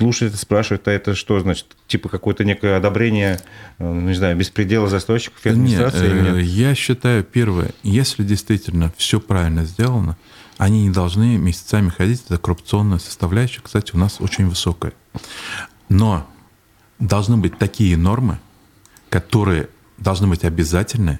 слушает, 0.00 0.34
спрашивает, 0.36 0.88
а 0.88 0.92
это 0.92 1.14
что 1.14 1.38
значит? 1.40 1.66
Типа 1.86 2.08
какое-то 2.08 2.42
некое 2.42 2.78
одобрение, 2.78 3.38
э, 3.78 3.92
не 3.92 4.14
знаю, 4.14 4.34
беспредела 4.34 4.88
застройщиков 4.88 5.44
и 5.44 5.50
администрации? 5.50 6.08
Нет, 6.08 6.12
или 6.12 6.38
нет? 6.38 6.44
Я 6.46 6.74
считаю, 6.74 7.22
первое, 7.22 7.72
если 7.82 8.24
действительно 8.24 8.90
все 8.96 9.20
правильно 9.20 9.64
сделано, 9.64 10.16
они 10.56 10.84
не 10.84 10.90
должны 10.90 11.36
месяцами 11.36 11.90
ходить, 11.90 12.22
это 12.26 12.38
коррупционная 12.38 12.98
составляющая, 12.98 13.60
кстати, 13.60 13.90
у 13.94 13.98
нас 13.98 14.22
очень 14.22 14.48
высокая. 14.48 14.94
Но 15.90 16.26
должны 16.98 17.36
быть 17.36 17.58
такие 17.58 17.98
нормы, 17.98 18.38
которые 19.10 19.68
должны 19.98 20.28
быть 20.28 20.44
обязательны, 20.44 21.18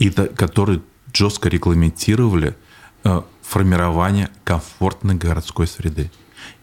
и 0.00 0.10
которые 0.10 0.80
жестко 1.12 1.48
регламентировали 1.48 2.56
э, 3.04 3.22
формирование 3.42 4.30
комфортной 4.42 5.14
городской 5.14 5.68
среды. 5.68 6.10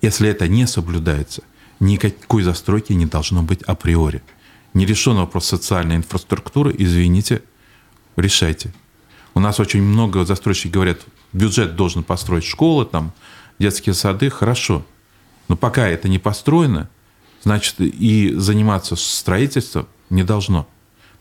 Если 0.02 0.30
это 0.30 0.48
не 0.48 0.68
соблюдается, 0.68 1.44
никакой 1.80 2.44
застройки 2.44 2.94
не 2.94 3.06
должно 3.06 3.44
быть 3.44 3.62
априори. 3.64 4.22
Не 4.74 4.86
решен 4.86 5.18
вопрос 5.18 5.46
социальной 5.48 5.98
инфраструктуры, 5.98 6.74
извините, 6.78 7.44
решайте. 8.16 8.74
У 9.34 9.40
нас 9.40 9.60
очень 9.60 9.82
много 9.82 10.26
застройщиков 10.26 10.72
говорят, 10.72 11.00
бюджет 11.34 11.76
должен 11.76 12.04
построить 12.04 12.46
школы, 12.46 12.86
там, 12.86 13.14
детские 13.60 13.94
сады, 13.94 14.30
хорошо. 14.30 14.86
Но 15.48 15.56
пока 15.56 15.88
это 15.88 16.08
не 16.08 16.20
построено, 16.20 16.90
значит, 17.44 17.76
и 17.80 18.34
заниматься 18.36 18.96
строительством 18.96 19.88
не 20.10 20.24
должно. 20.24 20.68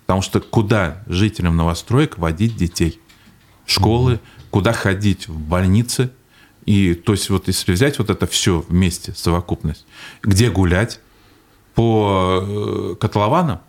Потому 0.06 0.22
что 0.22 0.40
куда 0.40 1.02
жителям 1.06 1.56
новостроек 1.56 2.18
водить 2.18 2.56
детей? 2.56 3.00
Школы, 3.66 4.20
куда 4.50 4.72
ходить 4.72 5.28
в 5.28 5.38
больницы– 5.38 6.10
и 6.70 6.94
то 6.94 7.10
есть 7.14 7.28
вот 7.30 7.48
если 7.48 7.72
взять 7.72 7.98
вот 7.98 8.10
это 8.10 8.28
все 8.28 8.64
вместе, 8.68 9.12
совокупность, 9.12 9.86
где 10.22 10.50
гулять? 10.50 11.00
По 11.74 12.38
э, 12.42 12.94
котлованам? 13.00 13.60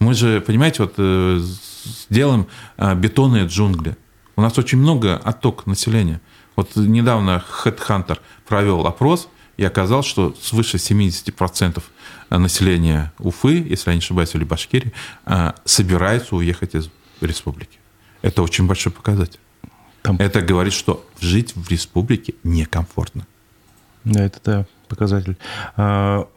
Мы 0.00 0.14
же, 0.14 0.40
понимаете, 0.40 0.82
вот 0.82 0.94
э, 0.98 1.38
сделаем 2.08 2.48
э, 2.78 2.96
бетонные 2.96 3.46
джунгли. 3.46 3.96
У 4.34 4.40
нас 4.42 4.58
очень 4.58 4.78
много 4.78 5.16
отток 5.16 5.66
населения. 5.66 6.20
Вот 6.56 6.74
недавно 6.74 7.44
HeadHunter 7.62 8.18
провел 8.48 8.88
опрос 8.88 9.28
и 9.56 9.64
оказалось, 9.64 10.06
что 10.06 10.34
свыше 10.42 10.78
70% 10.78 11.80
населения 12.30 13.12
Уфы, 13.20 13.64
если 13.68 13.90
я 13.90 13.94
не 13.94 14.00
ошибаюсь, 14.00 14.34
или 14.34 14.42
Башкирии, 14.42 14.92
собирается 15.64 16.34
уехать 16.34 16.74
из 16.74 16.90
республики. 17.20 17.78
Это 18.22 18.42
очень 18.42 18.66
большой 18.66 18.90
показатель. 18.90 19.38
Там... 20.04 20.16
Это 20.18 20.42
говорит, 20.42 20.74
что 20.74 21.02
жить 21.18 21.56
в 21.56 21.70
республике 21.70 22.34
некомфортно. 22.44 23.26
Да, 24.04 24.22
это 24.22 24.38
да, 24.44 24.66
показатель. 24.86 25.38
А, 25.76 26.28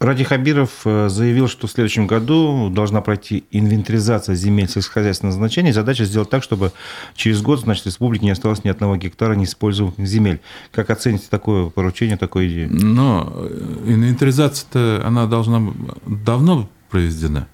Ради 0.00 0.22
Хабиров 0.22 0.82
э, 0.84 1.08
заявил, 1.08 1.48
что 1.48 1.66
в 1.66 1.70
следующем 1.70 2.06
году 2.06 2.68
должна 2.68 3.00
пройти 3.00 3.44
инвентаризация 3.52 4.34
земель 4.34 4.68
сельскохозяйственного 4.68 5.34
значения. 5.34 5.72
Задача 5.72 6.04
сделать 6.04 6.28
так, 6.28 6.42
чтобы 6.42 6.72
через 7.14 7.40
год, 7.40 7.60
значит, 7.60 7.84
в 7.84 7.86
республике 7.86 8.26
не 8.26 8.32
осталось 8.32 8.62
ни 8.64 8.68
одного 8.68 8.96
гектара 8.96 9.34
неиспользуемых 9.34 9.98
земель. 10.06 10.40
Как 10.70 10.90
оцените 10.90 11.24
такое 11.30 11.70
поручение, 11.70 12.18
такую 12.18 12.48
идею? 12.48 12.68
Но 12.70 13.32
э, 13.34 13.84
инвентаризация-то, 13.86 15.02
она 15.06 15.26
должна 15.26 15.72
давно 16.06 16.68
проведена. 16.90 17.48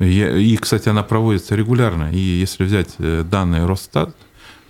И, 0.00 0.58
кстати, 0.60 0.88
она 0.88 1.04
проводится 1.04 1.54
регулярно. 1.54 2.10
И 2.12 2.18
если 2.18 2.64
взять 2.64 2.96
э, 2.98 3.24
данные 3.24 3.64
Росстат, 3.64 4.14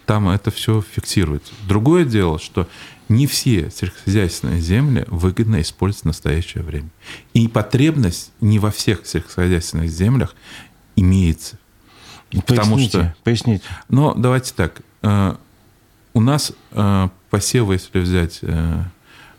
там 0.07 0.29
это 0.29 0.51
все 0.51 0.81
фиксируется. 0.81 1.53
Другое 1.69 2.05
дело, 2.05 2.39
что 2.39 2.69
не 3.09 3.27
все 3.27 3.71
сельскохозяйственные 3.71 4.61
земли 4.61 5.05
выгодно 5.09 5.61
использовать 5.61 6.05
в 6.05 6.07
настоящее 6.07 6.63
время. 6.63 6.89
И 7.35 7.49
потребность 7.49 8.33
не 8.41 8.59
во 8.59 8.71
всех 8.71 9.05
сельскохозяйственных 9.05 9.91
землях 9.91 10.35
имеется. 10.95 11.59
Поясните, 12.31 12.47
потому 12.47 12.79
что, 12.79 13.17
поясните. 13.25 13.65
Но 13.89 14.15
давайте 14.15 14.55
так. 14.55 14.81
Э, 15.03 15.37
у 16.15 16.21
нас 16.21 16.53
э, 16.73 17.09
посевы, 17.31 17.75
если 17.75 18.01
взять 18.01 18.41
э, 18.43 18.85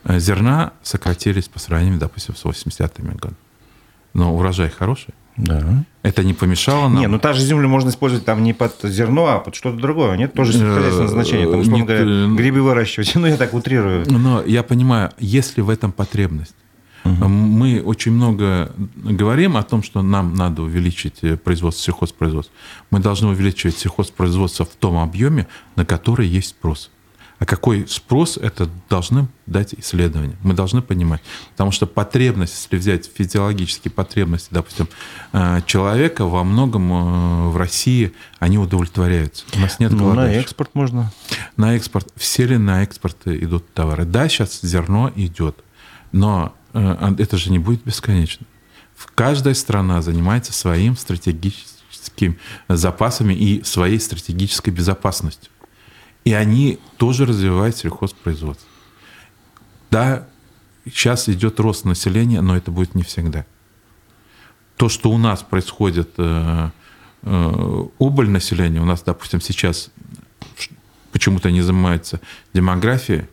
зерна, 0.05 0.74
сократились 0.84 1.47
по 1.47 1.59
сравнению, 1.59 1.99
допустим, 1.99 2.36
с 2.36 2.43
80-ми 2.45 3.15
годами. 3.15 3.36
Но 4.13 4.36
урожай 4.36 4.70
хороший. 4.70 5.13
Да. 5.38 5.83
Это 6.01 6.23
не 6.23 6.33
помешало 6.33 6.88
нам? 6.89 6.99
Не, 6.99 7.07
ну 7.07 7.19
та 7.19 7.33
же 7.33 7.41
землю 7.41 7.69
можно 7.69 7.89
использовать 7.89 8.25
там 8.25 8.43
не 8.43 8.53
под 8.53 8.75
зерно, 8.83 9.27
а 9.27 9.39
под 9.39 9.55
что-то 9.55 9.77
другое. 9.77 10.17
Нет, 10.17 10.33
тоже 10.33 10.53
сельскохозяйственное 10.53 11.09
значение. 11.09 11.49
Там, 11.49 11.59
условно 11.59 11.85
говоря, 11.85 12.03
э, 12.03 12.27
грибы 12.35 12.61
выращивать. 12.61 13.15
Ну, 13.17 13.25
я 13.27 13.38
так 13.38 13.53
утрирую. 13.53 14.05
Но 14.07 14.43
я 14.43 14.63
понимаю, 14.63 15.11
есть 15.17 15.57
ли 15.57 15.63
в 15.63 15.69
этом 15.69 15.91
потребность? 15.91 16.55
Угу. 17.03 17.27
Мы 17.27 17.81
очень 17.81 18.11
много 18.11 18.71
говорим 18.95 19.57
о 19.57 19.63
том, 19.63 19.83
что 19.83 20.01
нам 20.01 20.33
надо 20.33 20.61
увеличить 20.63 21.19
э, 21.23 21.38
производство 21.38 21.83
сельхозпроизводства. 21.83 22.55
Мы 22.91 22.99
должны 22.99 23.29
увеличивать 23.29 23.77
сельхозпроизводство 23.77 24.65
в 24.65 24.75
том 24.75 24.97
объеме, 24.97 25.47
на 25.75 25.85
который 25.85 26.27
есть 26.27 26.49
спрос. 26.49 26.91
А 27.39 27.45
какой 27.45 27.88
спрос, 27.88 28.38
это 28.38 28.67
должны 28.89 29.27
дать 29.45 29.75
исследования. 29.75 30.35
Мы 30.41 30.55
должны 30.55 30.81
понимать. 30.81 31.21
Потому 31.51 31.71
что 31.71 31.85
потребность, 31.85 32.53
если 32.55 32.77
взять 32.77 33.09
физиологические 33.13 33.91
потребности, 33.91 34.47
допустим, 34.51 34.88
э, 35.33 35.61
человека, 35.67 36.25
во 36.25 36.43
многом 36.43 36.91
э, 36.91 37.49
в 37.49 37.57
России 37.57 38.13
они 38.39 38.57
удовлетворяются. 38.57 39.45
У 39.55 39.59
нас 39.59 39.79
нет 39.79 39.91
ну, 39.91 40.13
на 40.13 40.31
экспорт 40.31 40.71
можно. 40.73 41.11
На 41.57 41.75
экспорт. 41.75 42.07
Все 42.15 42.45
ли 42.45 42.57
на 42.57 42.81
экспорт 42.81 43.17
идут 43.25 43.71
товары? 43.73 44.05
Да, 44.05 44.27
сейчас 44.29 44.59
зерно 44.63 45.11
идет. 45.15 45.57
Но 46.11 46.55
э, 46.73 47.15
это 47.19 47.38
же 47.38 47.51
не 47.51 47.59
будет 47.59 47.83
бесконечно. 47.83 48.47
Каждая 49.13 49.53
страна 49.53 50.01
занимается 50.01 50.53
своим 50.53 50.97
стратегическим 50.97 52.38
запасами 52.67 53.35
и 53.35 53.63
своей 53.63 53.99
стратегической 53.99 54.73
безопасностью. 54.73 55.51
И 56.28 56.34
они 56.34 56.78
тоже 56.97 57.25
развивают 57.25 57.78
сельхозпроизводство. 57.78 58.67
Да, 59.89 60.28
сейчас 60.84 61.30
идет 61.30 61.57
рост 61.61 61.86
населения, 61.86 62.41
но 62.41 62.57
это 62.57 62.69
будет 62.69 62.95
не 62.95 63.03
всегда. 63.03 63.45
То, 64.75 64.89
что 64.89 65.09
у 65.09 65.17
нас 65.17 65.41
происходит 65.41 66.09
э, 66.17 66.69
э, 67.21 67.84
убыль 67.97 68.30
населения, 68.30 68.82
у 68.82 68.84
нас, 68.84 69.03
допустим, 69.03 69.39
сейчас 69.39 69.89
почему-то 71.13 71.49
не 71.49 71.61
занимается 71.61 72.19
демографией 72.53 73.28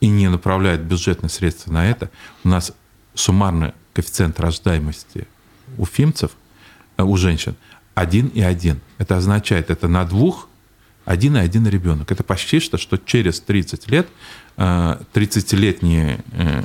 и 0.00 0.08
не 0.08 0.28
направляет 0.28 0.82
бюджетные 0.82 1.30
средства 1.30 1.72
на 1.72 1.88
это, 1.88 2.10
у 2.44 2.48
нас 2.50 2.74
суммарный 3.14 3.72
коэффициент 3.94 4.38
рождаемости 4.38 5.26
у 5.78 5.86
фимцев, 5.86 6.32
э, 6.98 7.04
у 7.04 7.16
женщин, 7.16 7.56
один 7.94 8.26
и 8.26 8.42
один. 8.42 8.82
Это 8.98 9.16
означает, 9.16 9.70
это 9.70 9.88
на 9.88 10.04
двух 10.04 10.50
один 11.04 11.36
и 11.36 11.40
один 11.40 11.66
ребенок. 11.66 12.10
Это 12.10 12.22
почти 12.22 12.60
что, 12.60 12.78
что 12.78 12.96
через 12.96 13.40
30 13.40 13.90
лет 13.90 14.08
30-летние 14.56 16.24
э, 16.32 16.64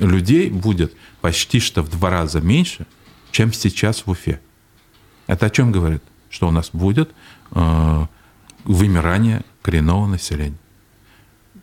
э, 0.00 0.04
людей 0.04 0.50
будет 0.50 0.94
почти 1.20 1.60
что 1.60 1.82
в 1.82 1.90
два 1.90 2.10
раза 2.10 2.40
меньше, 2.40 2.86
чем 3.30 3.52
сейчас 3.52 4.06
в 4.06 4.10
Уфе. 4.10 4.40
Это 5.26 5.46
о 5.46 5.50
чем 5.50 5.72
говорит? 5.72 6.02
Что 6.30 6.48
у 6.48 6.50
нас 6.50 6.70
будет 6.72 7.10
э, 7.52 8.06
вымирание 8.64 9.44
коренного 9.62 10.06
населения. 10.06 10.58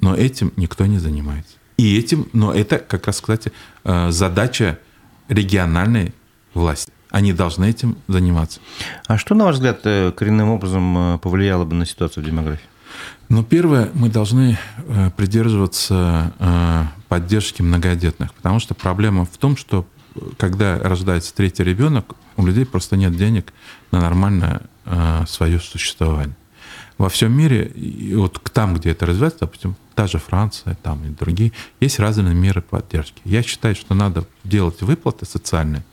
Но 0.01 0.15
этим 0.15 0.53
никто 0.55 0.85
не 0.85 0.99
занимается. 0.99 1.53
И 1.77 1.97
этим, 1.97 2.29
но 2.31 2.53
это 2.53 2.77
как 2.77 3.07
раз, 3.07 3.19
кстати, 3.19 3.51
задача 3.83 4.79
региональной 5.27 6.13
власти. 6.53 6.91
Они 7.15 7.31
должны 7.31 7.69
этим 7.69 7.97
заниматься. 8.09 8.59
А 9.07 9.17
что, 9.17 9.35
на 9.35 9.45
ваш 9.45 9.55
взгляд, 9.55 9.79
э, 9.85 10.11
коренным 10.11 10.49
образом 10.49 10.97
э, 10.97 11.17
повлияло 11.19 11.63
бы 11.63 11.73
на 11.73 11.85
ситуацию 11.85 12.21
в 12.21 12.27
демографии? 12.27 12.65
Ну, 13.29 13.41
первое, 13.41 13.89
мы 13.93 14.09
должны 14.09 14.59
э, 14.75 15.11
придерживаться 15.15 16.33
поддержки 17.07 17.61
многодетных, 17.61 18.33
потому 18.33 18.59
что 18.59 18.73
проблема 18.73 19.23
в 19.23 19.37
том, 19.37 19.55
что 19.55 19.85
когда 20.35 20.77
рождается 20.77 21.33
третий 21.33 21.63
ребенок, 21.63 22.15
у 22.35 22.45
людей 22.45 22.65
просто 22.65 22.97
нет 22.97 23.15
денег 23.15 23.53
на 23.91 24.01
нормальное 24.01 24.63
свое 25.25 25.61
существование 25.61 26.35
во 26.97 27.09
всем 27.09 27.37
мире, 27.37 27.65
и 27.65 28.15
вот 28.15 28.41
там, 28.53 28.75
где 28.75 28.91
это 28.91 29.05
развивается, 29.05 29.41
допустим, 29.41 29.75
та 29.95 30.07
же 30.07 30.17
Франция 30.17 30.77
там 30.81 31.05
и 31.05 31.09
другие, 31.09 31.51
есть 31.79 31.99
разные 31.99 32.33
меры 32.33 32.61
поддержки. 32.61 33.21
Я 33.25 33.43
считаю, 33.43 33.75
что 33.75 33.95
надо 33.95 34.25
делать 34.43 34.81
выплаты 34.81 35.25
социальные, 35.25 35.83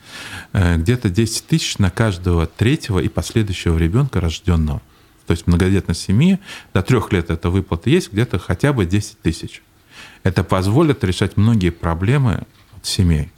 э, 0.52 0.76
где-то 0.76 1.10
10 1.10 1.46
тысяч 1.46 1.78
на 1.78 1.90
каждого 1.90 2.46
третьего 2.46 2.98
и 2.98 3.08
последующего 3.08 3.78
ребенка 3.78 4.20
рожденного. 4.20 4.80
То 5.26 5.32
есть 5.32 5.46
многодетной 5.46 5.94
семьи 5.94 6.38
до 6.74 6.82
трех 6.82 7.12
лет 7.12 7.30
эта 7.30 7.50
выплата 7.50 7.90
есть, 7.90 8.12
где-то 8.12 8.38
хотя 8.38 8.72
бы 8.72 8.86
10 8.86 9.20
тысяч. 9.20 9.62
Это 10.22 10.44
позволит 10.44 11.04
решать 11.04 11.36
многие 11.36 11.70
проблемы 11.70 12.42
семей. 12.82 13.30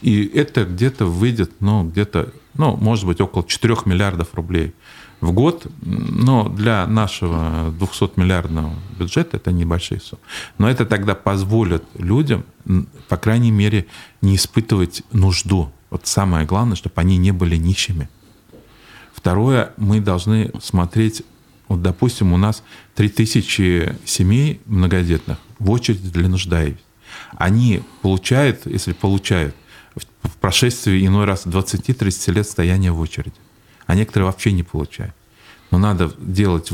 И 0.00 0.26
это 0.26 0.64
где-то 0.64 1.06
выйдет, 1.06 1.52
ну, 1.60 1.84
где-то, 1.84 2.32
ну, 2.54 2.76
может 2.76 3.04
быть, 3.06 3.20
около 3.20 3.44
4 3.44 3.76
миллиардов 3.84 4.34
рублей 4.34 4.74
в 5.20 5.32
год, 5.32 5.66
но 5.82 6.48
для 6.48 6.86
нашего 6.86 7.70
200-миллиардного 7.70 8.72
бюджета 8.98 9.36
это 9.36 9.50
небольшие 9.50 10.00
суммы. 10.00 10.22
Но 10.58 10.70
это 10.70 10.86
тогда 10.86 11.14
позволит 11.14 11.82
людям, 11.98 12.44
по 13.08 13.16
крайней 13.16 13.50
мере, 13.50 13.86
не 14.22 14.36
испытывать 14.36 15.02
нужду. 15.12 15.72
Вот 15.90 16.06
самое 16.06 16.46
главное, 16.46 16.76
чтобы 16.76 16.94
они 16.96 17.16
не 17.16 17.32
были 17.32 17.56
нищими. 17.56 18.08
Второе, 19.12 19.72
мы 19.76 20.00
должны 20.00 20.52
смотреть, 20.60 21.22
вот, 21.66 21.82
допустим, 21.82 22.32
у 22.32 22.36
нас 22.36 22.62
3000 22.94 23.96
семей 24.04 24.60
многодетных 24.66 25.38
в 25.58 25.70
очереди 25.70 26.10
для 26.10 26.28
нуждающихся. 26.28 26.84
Они 27.36 27.82
получают, 28.02 28.66
если 28.66 28.92
получают, 28.92 29.56
в 30.22 30.36
прошествии 30.36 31.04
иной 31.04 31.24
раз 31.24 31.46
20-30 31.46 32.32
лет 32.32 32.46
стояния 32.46 32.92
в 32.92 33.00
очереди 33.00 33.34
а 33.88 33.96
некоторые 33.96 34.26
вообще 34.26 34.52
не 34.52 34.62
получают. 34.62 35.14
Но 35.72 35.78
надо 35.78 36.12
делать 36.18 36.70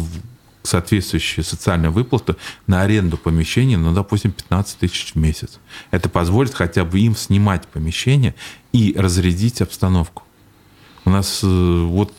соответствующие 0.62 1.44
социальные 1.44 1.90
выплаты 1.90 2.36
на 2.66 2.82
аренду 2.82 3.16
помещения, 3.16 3.78
ну, 3.78 3.94
допустим, 3.94 4.32
15 4.32 4.78
тысяч 4.78 5.12
в 5.12 5.16
месяц. 5.16 5.60
Это 5.90 6.08
позволит 6.08 6.52
хотя 6.52 6.84
бы 6.84 6.98
им 7.00 7.14
снимать 7.14 7.66
помещение 7.68 8.34
и 8.72 8.94
разрядить 8.98 9.62
обстановку. 9.62 10.24
У 11.04 11.10
нас 11.10 11.40
э, 11.42 11.46
вот 11.46 12.12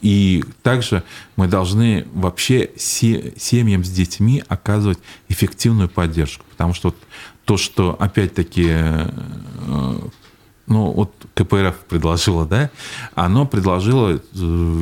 и 0.00 0.44
также 0.62 1.04
мы 1.36 1.46
должны 1.46 2.06
вообще 2.12 2.70
семьям 2.76 3.84
с 3.84 3.90
детьми 3.90 4.42
оказывать 4.48 4.98
эффективную 5.28 5.88
поддержку, 5.88 6.44
потому 6.50 6.74
что 6.74 6.88
вот 6.88 6.96
то, 7.44 7.56
что 7.56 7.96
опять-таки 7.98 8.66
э, 8.68 10.00
ну, 10.70 10.92
вот 10.92 11.12
КПРФ 11.34 11.74
предложила, 11.88 12.46
да, 12.46 12.70
оно 13.16 13.44
предложило 13.44 14.10
э, 14.12 14.18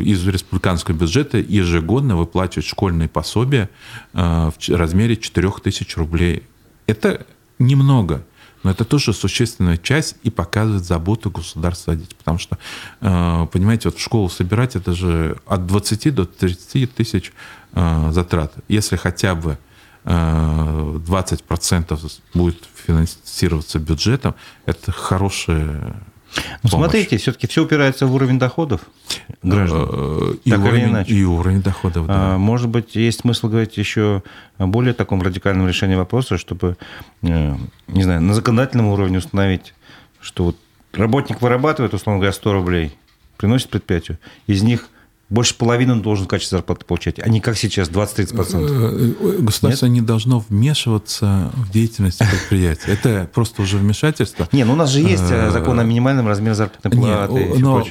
из 0.05 0.25
республиканского 0.29 0.95
бюджета 0.95 1.39
ежегодно 1.39 2.15
выплачивать 2.15 2.67
школьные 2.67 3.09
пособия 3.09 3.71
э, 4.13 4.51
в 4.51 4.69
размере 4.69 5.17
4000 5.17 5.97
рублей. 5.97 6.43
Это 6.87 7.27
немного, 7.59 8.23
но 8.63 8.71
это 8.71 8.85
тоже 8.85 9.15
существенная 9.15 9.79
часть 9.79 10.17
и 10.25 10.31
показывает 10.31 10.85
заботу 10.85 11.31
государства 11.31 11.95
о 11.95 11.97
детях. 11.97 12.19
Потому 12.19 12.39
что, 12.39 12.59
э, 13.01 13.47
понимаете, 13.51 13.89
вот 13.89 13.97
в 13.97 14.03
школу 14.03 14.29
собирать 14.29 14.77
это 14.77 14.93
же 14.93 15.39
от 15.47 15.67
20 15.67 16.15
до 16.15 16.27
30 16.27 16.95
тысяч 16.95 17.33
затрат. 17.73 18.55
Если 18.69 18.97
хотя 18.97 19.35
бы 19.35 19.59
20% 20.05 22.13
будет 22.35 22.69
финансироваться 22.87 23.79
бюджетом, 23.79 24.35
это 24.67 24.93
хорошая 24.93 25.95
ну, 26.63 26.69
смотрите, 26.69 27.17
все-таки 27.17 27.47
все 27.47 27.65
упирается 27.65 28.07
в 28.07 28.15
уровень 28.15 28.39
доходов 28.39 28.83
граждан. 29.43 29.89
Э, 29.91 30.35
и, 30.45 30.51
так 30.51 30.61
уровень, 30.61 30.81
или 30.81 30.89
иначе. 30.89 31.15
и 31.15 31.25
уровень 31.25 31.63
доходов, 31.63 32.07
да. 32.07 32.35
А, 32.35 32.39
может 32.39 32.69
быть, 32.69 32.97
есть 32.97 33.21
смысл 33.21 33.49
говорить 33.49 33.77
еще 33.77 34.23
о 34.59 34.67
более 34.67 34.93
таком 34.93 35.23
радикальном 35.23 35.67
решении 35.67 35.95
вопроса, 35.95 36.37
чтобы, 36.37 36.77
э, 37.23 37.57
не 37.87 38.03
знаю, 38.03 38.21
на 38.21 38.35
законодательном 38.35 38.89
уровне 38.89 39.19
установить, 39.19 39.75
что 40.21 40.45
вот 40.45 40.57
работник 40.93 41.41
вырабатывает, 41.41 41.95
условно 41.95 42.19
говоря, 42.19 42.33
100 42.33 42.53
рублей, 42.53 42.97
приносит 43.37 43.71
предприятию, 43.71 44.19
из 44.47 44.63
них 44.63 44.89
больше 45.31 45.55
половины 45.55 45.93
он 45.93 46.03
должен 46.03 46.25
в 46.25 46.29
качестве 46.29 46.57
зарплаты 46.57 46.87
получать, 46.87 47.19
а 47.19 47.29
не 47.29 47.41
как 47.41 47.57
сейчас 47.57 47.91
20-30%. 47.91 49.17
Э, 49.21 49.43
государство 49.43 49.87
Нет? 49.87 49.95
не 49.95 50.01
должно 50.01 50.41
вмешиваться 50.49 51.53
в 51.55 51.71
деятельность 51.71 52.19
предприятия. 52.19 52.93
Это 52.93 53.29
просто 53.33 53.63
уже 53.63 53.77
вмешательство. 53.77 54.49
Не, 54.53 54.65
ну 54.65 54.73
у 54.73 54.77
нас 54.77 54.91
же 54.91 55.01
есть 55.01 55.31
э, 55.31 55.51
закон 55.51 55.79
о 55.81 55.85
минимальном 55.85 56.27
размере 56.27 56.55
зарплатной 56.55 56.91
платы. 56.91 57.55
Но 57.59 57.87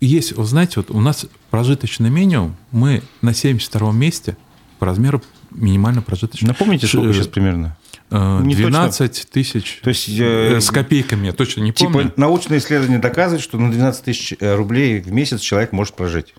есть, 0.00 0.32
вы 0.36 0.44
знаете, 0.44 0.74
вот 0.76 0.90
у 0.90 1.00
нас 1.00 1.26
прожиточный 1.50 2.10
минимум, 2.10 2.56
мы 2.70 3.02
на 3.20 3.34
72 3.34 3.90
месте 3.92 4.36
по 4.78 4.86
размеру 4.86 5.22
минимально 5.50 6.02
прожиточного. 6.02 6.52
Напомните, 6.52 6.86
сколько 6.86 7.12
сейчас 7.12 7.26
примерно? 7.26 7.76
12 8.10 9.00
э, 9.00 9.28
тысяч 9.30 9.80
То 9.82 9.88
есть, 9.90 10.08
с 10.08 10.70
копейками, 10.70 11.26
я 11.26 11.32
точно 11.32 11.62
не 11.62 11.72
типа, 11.72 11.92
помню. 11.92 12.08
Типа 12.10 12.20
научное 12.20 12.58
исследование 12.58 12.98
доказывает, 12.98 13.42
что 13.42 13.58
на 13.58 13.70
12 13.70 14.04
тысяч 14.04 14.34
рублей 14.40 15.00
в 15.00 15.12
месяц 15.12 15.40
человек 15.40 15.72
может 15.72 15.94
прожить. 15.94 16.34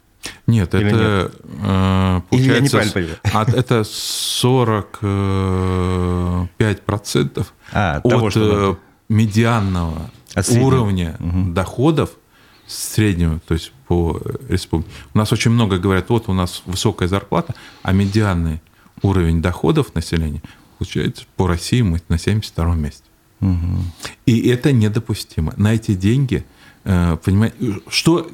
Нет, 0.47 0.73
Или 0.75 0.87
это 0.87 0.95
нет? 0.95 1.31
Э, 1.63 2.21
получается, 2.29 2.83
от, 3.33 3.49
это 3.49 3.83
45 3.83 6.81
процентов 6.81 7.53
а, 7.71 7.97
от 7.97 8.03
того, 8.03 8.29
что... 8.29 8.71
Э, 8.71 8.75
медианного 9.11 10.09
от 10.33 10.49
уровня 10.51 11.17
угу. 11.19 11.51
доходов 11.51 12.11
среднего, 12.65 13.39
то 13.45 13.53
есть 13.53 13.73
по 13.87 14.21
республике. 14.47 14.89
У 15.13 15.17
нас 15.17 15.33
очень 15.33 15.51
много 15.51 15.77
говорят, 15.77 16.09
вот 16.09 16.29
у 16.29 16.33
нас 16.33 16.63
высокая 16.65 17.09
зарплата, 17.09 17.53
а 17.83 17.91
медианный 17.91 18.61
уровень 19.01 19.41
доходов 19.41 19.93
населения 19.95 20.41
получается 20.77 21.25
по 21.35 21.47
России 21.47 21.81
мы 21.81 22.01
на 22.07 22.17
72 22.17 22.75
месте. 22.75 23.03
Угу. 23.41 23.83
И 24.25 24.47
это 24.47 24.71
недопустимо. 24.71 25.53
На 25.57 25.73
эти 25.73 25.93
деньги, 25.93 26.45
э, 26.85 27.17
понимаете, 27.23 27.57
что 27.89 28.31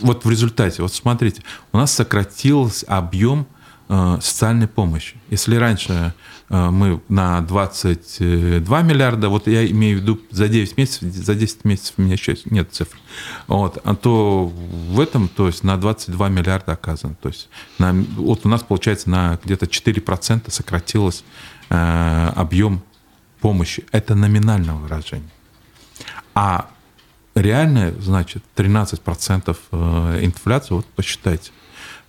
вот 0.00 0.24
в 0.24 0.30
результате, 0.30 0.82
вот 0.82 0.92
смотрите, 0.92 1.42
у 1.72 1.78
нас 1.78 1.92
сократился 1.92 2.86
объем 2.86 3.46
э, 3.88 4.18
социальной 4.20 4.68
помощи. 4.68 5.16
Если 5.30 5.56
раньше 5.56 6.14
э, 6.48 6.70
мы 6.70 7.00
на 7.08 7.40
22 7.42 8.82
миллиарда, 8.82 9.28
вот 9.28 9.46
я 9.46 9.66
имею 9.70 9.98
в 9.98 10.02
виду 10.02 10.20
за 10.30 10.48
9 10.48 10.76
месяцев, 10.76 11.12
за 11.12 11.34
10 11.34 11.64
месяцев 11.64 11.94
у 11.96 12.02
меня 12.02 12.14
еще 12.14 12.36
нет 12.46 12.72
цифр, 12.72 12.96
вот, 13.46 13.78
а 13.84 13.94
то 13.94 14.46
в 14.46 15.00
этом, 15.00 15.28
то 15.28 15.46
есть 15.46 15.62
на 15.64 15.76
22 15.76 16.28
миллиарда 16.28 16.72
оказано. 16.72 17.14
То 17.20 17.28
есть 17.28 17.48
на, 17.78 17.92
вот 17.92 18.44
у 18.44 18.48
нас, 18.48 18.62
получается, 18.62 19.10
на 19.10 19.38
где-то 19.44 19.66
4% 19.66 20.50
сократилось 20.50 21.24
э, 21.68 22.28
объем 22.34 22.82
помощи. 23.40 23.84
Это 23.92 24.14
номинальное 24.14 24.74
выражение. 24.74 25.30
А 26.34 26.70
реальная, 27.36 27.92
значит, 28.00 28.42
13% 28.56 29.56
э, 29.70 30.24
инфляции, 30.24 30.74
вот 30.74 30.86
посчитайте. 30.86 31.52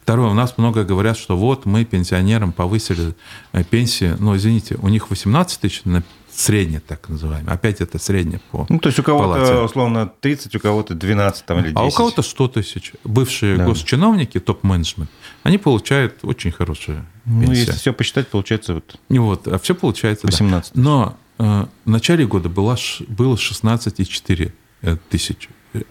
Второе, 0.02 0.30
у 0.30 0.34
нас 0.34 0.58
много 0.58 0.86
говорят, 0.86 1.18
что 1.18 1.36
вот 1.36 1.66
мы 1.66 1.84
пенсионерам 1.84 2.54
повысили 2.54 3.14
э, 3.52 3.64
пенсии, 3.66 4.16
но, 4.20 4.38
извините, 4.38 4.76
у 4.82 4.88
них 4.88 5.10
18 5.10 5.60
тысяч 5.60 5.84
на 5.84 6.02
средняя 6.32 6.80
так 6.80 7.10
называемая. 7.10 7.56
Опять 7.56 7.82
это 7.82 8.00
средняя 8.00 8.40
по 8.52 8.66
Ну, 8.70 8.80
то 8.80 8.88
есть 8.88 9.00
у 9.00 9.04
кого-то, 9.04 9.64
условно, 9.64 10.10
30, 10.22 10.56
у 10.56 10.60
кого-то 10.60 10.94
12 10.94 11.46
там, 11.46 11.58
или 11.58 11.66
10. 11.70 11.78
А 11.78 11.84
у 11.84 11.92
кого-то 11.92 12.22
100 12.22 12.48
тысяч. 12.48 12.94
Бывшие 13.04 13.58
да. 13.58 13.66
госчиновники, 13.66 14.40
топ-менеджмент, 14.40 15.10
они 15.44 15.58
получают 15.58 16.20
очень 16.22 16.52
хорошие 16.52 17.06
пенсии. 17.26 17.46
Ну, 17.48 17.52
если 17.52 17.72
все 17.72 17.92
посчитать, 17.92 18.28
получается 18.28 18.76
вот... 18.76 18.96
Вот, 19.10 19.48
а 19.48 19.58
все 19.58 19.76
получается, 19.76 20.28
18. 20.28 20.74
Да. 20.74 20.82
Но 20.82 21.18
э, 21.40 21.66
в 21.86 21.90
начале 21.90 22.26
года 22.28 22.50
было, 22.50 22.78
было 23.10 23.36
16,4 23.36 24.46
Э, 24.46 24.67
тысяч. 25.10 25.50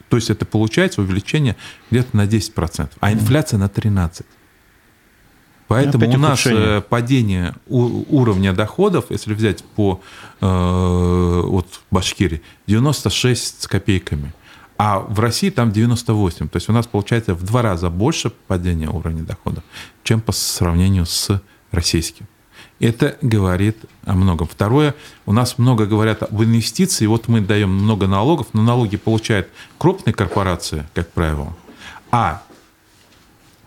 То 0.09 0.17
есть 0.17 0.31
это 0.31 0.45
получается 0.45 1.01
увеличение 1.01 1.57
где-то 1.91 2.17
на 2.17 2.27
10%, 2.27 2.91
а 3.01 3.13
инфляция 3.13 3.59
на 3.59 3.67
13%. 3.67 4.25
Поэтому 5.69 6.05
Опять 6.05 6.17
у 6.17 6.19
нас 6.19 6.41
ухудшение. 6.41 6.79
Э, 6.79 6.81
падение 6.81 7.55
уровня 7.67 8.53
доходов, 8.53 9.07
если 9.11 9.35
взять 9.35 9.65
по 9.65 10.01
э, 10.41 11.43
вот 11.45 11.81
Башкирии, 11.91 12.41
96 12.69 13.63
с 13.63 13.67
копейками. 13.67 14.33
А 14.79 15.01
в 15.01 15.19
России 15.19 15.51
там 15.51 15.73
98. 15.73 16.49
То 16.49 16.57
есть 16.57 16.69
у 16.69 16.73
нас 16.73 16.87
получается 16.87 17.35
в 17.35 17.43
два 17.43 17.63
раза 17.63 17.91
больше 17.91 18.31
падения 18.31 18.89
уровня 18.89 19.25
доходов, 19.25 19.65
чем 20.05 20.21
по 20.21 20.33
сравнению 20.33 21.07
с 21.07 21.43
российским. 21.73 22.27
Это 22.79 23.17
говорит 23.23 23.79
о 24.05 24.15
многом. 24.15 24.47
Второе, 24.47 24.95
у 25.25 25.33
нас 25.33 25.57
много 25.57 25.87
говорят 25.87 26.23
об 26.23 26.43
инвестиции. 26.43 27.07
Вот 27.07 27.27
мы 27.27 27.41
даем 27.41 27.71
много 27.71 28.07
налогов, 28.07 28.49
но 28.53 28.63
налоги 28.63 28.97
получают 28.97 29.49
крупные 29.79 30.13
корпорации, 30.13 30.87
как 30.93 31.11
правило. 31.13 31.57
А 32.11 32.43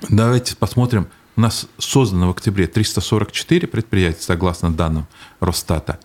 давайте 0.07 0.55
посмотрим, 0.55 1.07
у 1.35 1.41
нас 1.41 1.67
создано 1.79 2.27
в 2.27 2.31
октябре 2.31 2.67
344 2.67 3.67
предприятия, 3.67 4.21
согласно 4.21 4.71
данным 4.71 5.07
Росстата, 5.39 5.99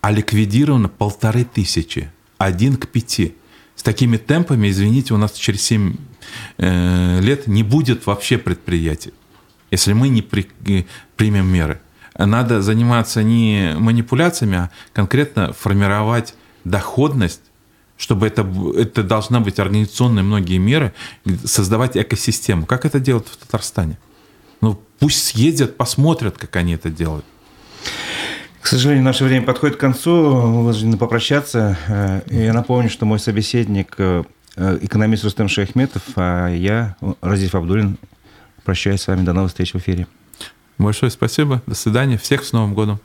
а 0.00 0.10
ликвидировано 0.10 0.88
полторы 0.88 1.44
тысячи, 1.44 2.10
один 2.38 2.76
к 2.76 2.88
пяти. 2.88 3.36
С 3.76 3.82
такими 3.82 4.16
темпами, 4.16 4.68
извините, 4.68 5.14
у 5.14 5.16
нас 5.16 5.32
через 5.32 5.62
7 5.62 5.96
э, 6.58 7.20
лет 7.20 7.46
не 7.46 7.62
будет 7.62 8.06
вообще 8.06 8.38
предприятий, 8.38 9.14
если 9.70 9.92
мы 9.92 10.08
не 10.08 10.20
при, 10.20 10.50
э, 10.66 10.84
примем 11.16 11.46
меры 11.46 11.80
надо 12.26 12.62
заниматься 12.62 13.22
не 13.22 13.74
манипуляциями, 13.78 14.56
а 14.56 14.70
конкретно 14.92 15.52
формировать 15.52 16.34
доходность 16.64 17.42
чтобы 18.00 18.26
это, 18.26 18.50
это 18.76 19.02
должна 19.02 19.40
быть 19.40 19.58
организационные 19.58 20.22
многие 20.22 20.56
меры, 20.56 20.94
создавать 21.44 21.98
экосистему. 21.98 22.64
Как 22.64 22.86
это 22.86 22.98
делают 22.98 23.28
в 23.28 23.36
Татарстане? 23.36 23.98
Ну, 24.62 24.80
пусть 24.98 25.22
съездят, 25.22 25.76
посмотрят, 25.76 26.38
как 26.38 26.56
они 26.56 26.72
это 26.72 26.88
делают. 26.88 27.26
К 28.62 28.66
сожалению, 28.66 29.04
наше 29.04 29.24
время 29.24 29.44
подходит 29.44 29.76
к 29.76 29.80
концу. 29.80 30.10
Мы 30.12 30.58
вынуждены 30.60 30.96
попрощаться. 30.96 31.76
Э, 31.88 32.20
я 32.30 32.54
напомню, 32.54 32.88
что 32.88 33.04
мой 33.04 33.18
собеседник 33.18 33.94
э, 33.98 34.24
экономист 34.56 35.24
Рустем 35.24 35.48
Шахметов, 35.48 36.02
а 36.16 36.48
я, 36.48 36.96
Разиф 37.20 37.54
Абдулин, 37.54 37.98
прощаюсь 38.64 39.02
с 39.02 39.08
вами. 39.08 39.24
До 39.24 39.34
новых 39.34 39.50
встреч 39.50 39.74
в 39.74 39.76
эфире. 39.78 40.06
Большое 40.80 41.10
спасибо. 41.10 41.62
До 41.66 41.74
свидания. 41.74 42.16
Всех 42.16 42.42
с 42.42 42.52
Новым 42.52 42.74
годом. 42.74 43.00